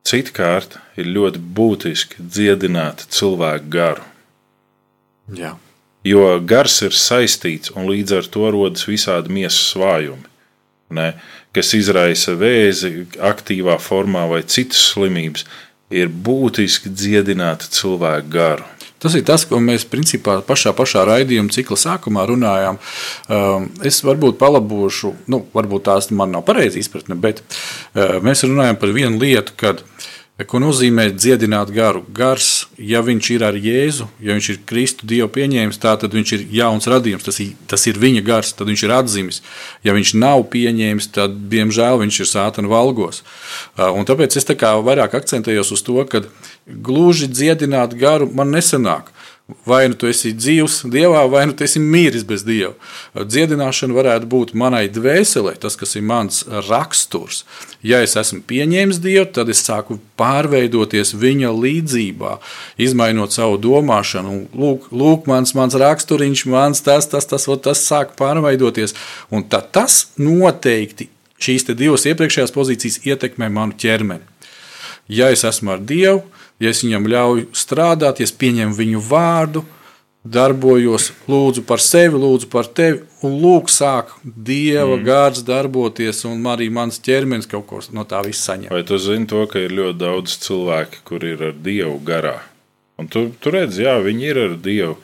citkārt 0.07 0.77
ir 0.99 1.09
ļoti 1.15 1.41
būtiski 1.55 2.23
dziedināt 2.23 3.05
cilvēku 3.13 3.69
garu. 3.73 4.05
Jā. 5.35 5.55
Jo 6.07 6.39
gars 6.39 6.79
ir 6.85 6.95
saistīts 6.95 7.73
un 7.75 7.89
līdz 7.89 8.15
ar 8.21 8.29
to 8.31 8.49
rodas 8.55 8.87
visādi 8.87 9.33
miesas 9.35 9.75
vājumi, 9.77 10.25
ne, 10.95 11.11
kas 11.53 11.73
izraisa 11.75 12.37
vēzi 12.39 13.05
aktīvā 13.19 13.75
formā 13.83 14.25
vai 14.31 14.41
citas 14.47 14.81
slimības. 14.93 15.45
Ir 15.89 16.05
būtiski 16.07 16.91
dziedināt 16.93 17.63
cilvēku 17.73 18.29
garu. 18.29 18.65
Tas 18.99 19.15
ir 19.15 19.23
tas, 19.27 19.45
ko 19.47 19.61
mēs 19.63 19.87
principā 19.87 20.39
pašā, 20.45 20.73
pašā 20.75 21.05
raidījuma 21.07 21.53
cikla 21.55 21.77
sākumā 21.79 22.25
runājām. 22.29 22.79
Um, 23.31 23.69
es 23.87 24.01
varbūt 24.03 24.39
palabošu, 24.41 25.13
nu, 25.31 25.43
varbūt 25.55 25.87
tās 25.87 26.11
man 26.11 26.35
nav 26.35 26.43
pareizi 26.47 26.83
izpratne, 26.83 27.15
bet 27.19 27.43
uh, 27.43 28.19
mēs 28.25 28.43
runājam 28.47 28.79
par 28.81 28.95
vienu 28.95 29.21
lietu, 29.21 29.55
kad 29.59 29.83
uh, 29.85 30.09
Ko 30.47 30.61
nozīmē 30.63 31.09
dziedināt 31.11 31.67
garu? 31.75 32.05
Gars, 32.15 32.69
ja 32.79 33.01
viņš 33.03 33.29
ir 33.33 33.43
ar 33.43 33.57
Jēzu, 33.59 34.05
ja 34.23 34.37
viņš 34.37 34.47
ir 34.53 34.59
Kristu 34.69 35.07
Dievu 35.09 35.27
pieņēmis, 35.35 35.79
tā, 35.83 35.97
tad 35.99 36.15
viņš 36.15 36.31
ir 36.37 36.45
jauns 36.61 36.87
radījums, 36.87 37.25
tas 37.25 37.41
ir, 37.43 37.57
tas 37.67 37.83
ir 37.91 37.99
viņa 37.99 38.23
gars, 38.23 38.53
tad 38.55 38.71
viņš 38.71 38.83
ir 38.85 38.93
atzīmis. 38.95 39.41
Ja 39.83 39.91
viņš 39.97 40.13
nav 40.15 40.45
pieņēmis, 40.53 41.09
tad, 41.17 41.35
diemžēl, 41.51 41.99
viņš 42.05 42.21
ir 42.23 42.31
sātana 42.31 42.71
valgos. 42.71 43.19
Un 43.75 44.07
tāpēc 44.07 44.39
es 44.39 44.47
tā 44.47 44.55
vairāk 44.55 45.17
akcentējos 45.19 45.73
uz 45.75 45.83
to, 45.83 45.99
ka 46.07 46.23
gluži 46.87 47.27
dziedināt 47.27 47.99
garu 47.99 48.31
man 48.31 48.55
nesanāk. 48.55 49.11
Vai 49.65 49.87
nu 49.89 49.95
tu 49.97 50.05
esi 50.05 50.29
dzīvs 50.37 50.83
dievā, 50.93 51.23
vai 51.31 51.47
nu 51.49 51.55
tu 51.57 51.65
esi 51.65 51.79
mīris 51.81 52.21
bez 52.27 52.43
dieva. 52.45 52.75
Dziedināšana 53.17 53.95
varētu 53.97 54.29
būt 54.29 54.53
manai 54.53 54.83
dvēselē, 54.93 55.55
tas, 55.57 55.73
kas 55.79 55.97
ir 55.97 56.05
mans 56.05 56.43
raksturs. 56.67 57.41
Ja 57.81 58.03
es 58.05 58.13
esmu 58.19 58.43
pieņēmis 58.45 59.01
dievu, 59.01 59.25
tad 59.33 59.49
es 59.49 59.63
sāku 59.65 59.97
pārveidoties 60.21 61.15
viņa 61.17 61.49
līdzjūtībā, 61.55 62.35
izmainot 62.77 63.33
savu 63.33 63.57
domāšanu. 63.63 64.35
Lūk, 64.53 64.91
lūk 64.93 65.29
mans, 65.31 65.55
mans 65.57 65.77
raksturiņš, 65.81 66.45
mans 66.53 66.85
tas, 66.85 67.09
tas, 67.09 67.25
tas, 67.25 67.49
tas, 67.49 67.63
tas 67.65 67.85
sāk 67.89 68.13
pārveidoties. 68.19 68.93
Un 69.33 69.47
tas 69.49 70.03
noteikti 70.21 71.09
šīs 71.41 71.65
divas 71.73 72.05
iepriekšējās 72.05 72.53
pozīcijas 72.53 73.01
ietekmē 73.07 73.49
manu 73.49 73.73
ķermeni. 73.79 74.27
Ja 75.09 75.31
es 75.33 75.41
esmu 75.47 75.73
ar 75.73 75.81
Dievu, 75.81 76.21
ja 76.59 76.71
es 76.71 76.83
viņam 76.83 77.07
ļauju 77.09 77.49
strādāt, 77.55 78.19
ja 78.19 78.27
es 78.27 78.35
pieņemu 78.35 78.75
viņu 78.75 79.03
vārdu, 79.09 79.63
darbojos, 80.29 81.13
lūdzu 81.31 81.63
par 81.67 81.81
sevi, 81.81 82.19
lūdzu 82.19 82.49
par 82.51 82.67
tevi, 82.75 83.01
un 83.25 83.37
lūk, 83.39 83.71
sāk 83.71 84.11
Dieva 84.23 84.97
mm. 84.97 85.05
gārds 85.07 85.45
darboties, 85.47 86.25
un 86.27 86.43
arī 86.51 86.67
mans 86.73 86.99
ķermenis 87.03 87.47
kaut 87.49 87.65
ko 87.69 87.79
no 87.95 88.03
tā 88.07 88.21
visa 88.27 88.51
saņem. 88.51 88.73
Vai 88.73 88.83
tu 88.87 88.99
zini 88.99 89.29
to, 89.31 89.45
ka 89.49 89.63
ir 89.63 89.75
ļoti 89.77 89.99
daudz 90.01 90.35
cilvēku, 90.43 91.03
kur 91.07 91.25
ir 91.25 91.45
ar 91.51 91.55
Dievu 91.55 91.95
garā? 92.05 92.35
Un 92.99 93.07
tu, 93.07 93.29
tu 93.39 93.55
redzi, 93.55 93.85
jā, 93.87 93.95
viņi 94.03 94.27
ir 94.27 94.43
ar 94.43 94.55
Dievu, 94.59 94.97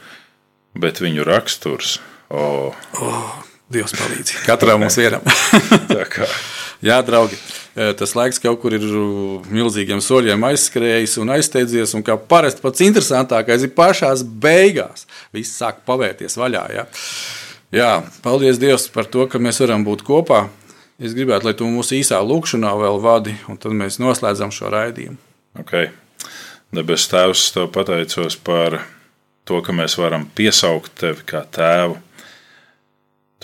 bet 0.75 0.99
viņu 1.03 1.25
raksturs. 1.27 1.97
Oh. 2.27 2.75
Oh, 2.99 3.35
Dievs 3.71 3.95
palīdz. 3.95 4.41
Katram 4.49 4.83
mums 4.83 4.99
vienam. 4.99 5.23
jā, 6.89 6.99
draugi 7.07 7.39
tas 7.75 8.15
laiks 8.15 8.39
kaut 8.39 8.61
kur 8.63 8.75
ir 8.77 8.83
milzīgiem 9.51 9.99
soļiem 10.03 10.43
aizskrējis 10.49 11.17
un 11.21 11.33
aizsteidzies. 11.35 11.95
Un 11.97 12.05
kā 12.07 12.15
parasti 12.15 12.63
pats 12.63 12.83
interesantākais 12.85 13.65
ir 13.67 13.73
pašās 13.75 14.23
beigās. 14.23 15.07
Viss 15.35 15.57
sāk 15.59 15.83
pavērties 15.87 16.39
vaļā. 16.39 16.63
Ja? 16.75 16.85
Jā, 17.75 17.91
paldies 18.23 18.61
Dievam 18.61 18.79
par 18.95 19.09
to, 19.11 19.25
ka 19.27 19.41
mēs 19.41 19.59
varam 19.63 19.83
būt 19.87 20.05
kopā. 20.07 20.45
Es 20.95 21.11
gribētu, 21.11 21.49
lai 21.49 21.55
tu 21.59 21.67
mūsu 21.67 21.97
īsā 21.97 22.21
lūkšanā 22.23 22.71
vēl 22.79 23.01
vadi, 23.03 23.33
un 23.51 23.59
tad 23.59 23.75
mēs 23.75 23.99
noslēdzam 23.99 24.53
šo 24.55 24.71
raidījumu. 24.71 25.19
Okay. 25.59 25.89
Debes 26.75 27.09
Tēvs, 27.11 27.49
tev 27.55 27.67
pateicos 27.75 28.37
par 28.39 28.79
to, 29.43 29.59
ka 29.59 29.75
mēs 29.75 29.97
varam 29.99 30.23
piesaukt 30.37 30.95
tevi 31.03 31.27
kā 31.27 31.43
tēvu. 31.51 31.99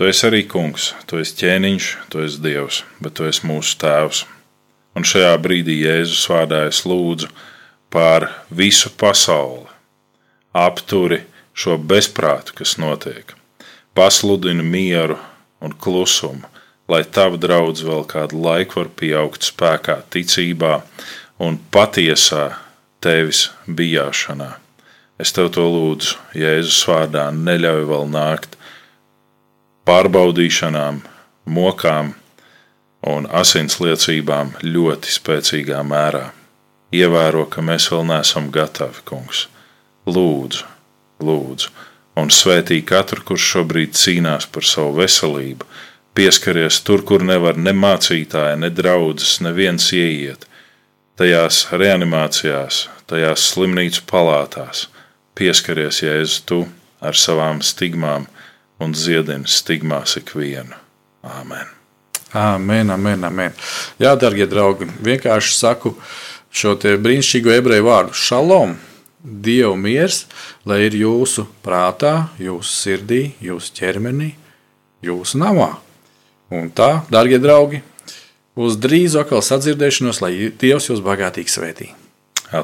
Tu 0.02 0.08
esi 0.10 0.24
arī 0.26 0.40
kungs, 0.50 0.88
tu 1.06 1.20
esi 1.22 1.36
ķēniņš, 1.38 1.88
tu 2.10 2.24
esi 2.26 2.40
dievs, 2.42 2.80
bet 3.06 3.14
tu 3.20 3.28
esi 3.30 3.44
mūsu 3.46 3.76
tēvs. 3.84 4.24
Un 4.98 5.06
šajā 5.06 5.36
brīdī 5.38 5.76
Jēzus 5.84 6.24
vārdā 6.26 6.64
es 6.72 6.80
lūdzu 6.90 7.28
pār 7.94 8.26
visu 8.50 8.90
pasauli, 8.98 9.68
apturi 10.58 11.20
šo 11.54 11.78
bezprātu, 11.78 12.56
kas 12.58 12.80
notiek, 12.82 13.36
pasludini 13.94 14.66
mieru 14.66 15.20
un 15.62 15.78
klusumu, 15.86 16.50
lai 16.90 17.04
tavu 17.06 17.38
draugs 17.38 17.84
vēl 17.86 18.02
kādu 18.10 18.42
laiku 18.42 18.80
var 18.82 18.90
pieaugt 19.04 19.46
spēkā, 19.52 20.00
ticībā 20.10 20.80
un 21.38 21.60
patiesā 21.70 22.48
tevis 23.06 23.52
bijāšanā. 23.70 24.50
Es 25.22 25.38
tev 25.38 25.54
to 25.54 25.70
lūdzu, 25.70 26.18
Jēzus 26.42 26.82
vārdā, 26.90 27.28
neļauj 27.30 27.86
vēl 27.94 28.10
nākt 28.18 28.58
pārbaudīšanām, 29.88 31.02
mokām 31.46 32.14
un 33.08 33.26
asins 33.34 33.80
liecībām 33.82 34.54
ļoti 34.64 35.14
spēcīgā 35.16 35.82
mērā. 35.88 36.28
Ievēro, 36.92 37.46
ka 37.50 37.64
mēs 37.66 37.88
vēl 37.92 38.04
neesam 38.10 38.50
gatavi, 38.54 39.02
kungs. 39.08 39.46
Lūdzu, 40.06 40.66
lūdzu, 41.24 41.72
un 42.20 42.30
svētī 42.34 42.82
katru, 42.86 43.24
kurš 43.26 43.48
šobrīd 43.56 43.96
cīnās 43.98 44.48
par 44.52 44.68
savu 44.68 44.98
veselību, 45.00 45.66
pieskaries 46.18 46.82
tur, 46.86 47.06
kur 47.08 47.24
nevar 47.24 47.58
ne 47.58 47.74
mācītāji, 47.74 48.60
ne 48.62 48.70
draugs, 48.70 49.40
neviens 49.46 49.88
ieiet. 49.96 50.46
Tajās 51.18 51.68
reanimācijās, 51.72 52.88
tajās 53.08 53.48
slimnīcu 53.54 54.04
palātās, 54.10 54.88
pieskaries 55.38 56.02
Jēzu 56.04 56.46
tu 56.50 56.62
ar 57.02 57.18
savām 57.18 57.62
stigmām 57.66 58.28
un 58.82 58.96
dziedina 58.96 59.48
stigmās 59.50 60.18
ikvienu. 60.20 60.78
Āmen! 61.22 61.70
Amen, 62.34 62.90
amen, 62.94 63.26
amen. 63.28 63.56
Jā, 64.00 64.14
darbie 64.16 64.48
draugi, 64.48 64.88
vienkārši 65.04 65.58
saku 65.58 65.96
šo 66.52 66.78
brīnišķīgo 66.80 67.52
ebreju 67.58 67.88
vārdu- 67.90 68.16
šalom, 68.28 68.78
Dieva 69.22 69.76
miers, 69.78 70.26
lai 70.66 70.80
ir 70.88 70.96
jūsu 70.98 71.46
prātā, 71.62 72.30
jūsu 72.40 72.72
sirdī, 72.74 73.34
jūsu 73.38 73.70
ķermenī, 73.78 74.32
jūsu 75.04 75.38
namā. 75.38 75.78
Un 76.50 76.72
tā, 76.72 77.06
darbie 77.12 77.38
draugi, 77.38 77.84
uz 78.56 78.78
drīzu 78.78 79.22
atkal 79.22 79.44
sadzirdēšanos, 79.46 80.22
lai 80.22 80.52
Dievs 80.58 80.90
jūs 80.90 81.04
bagātīgi 81.06 81.54
svētī. 81.54 81.92
Jā, 82.52 82.64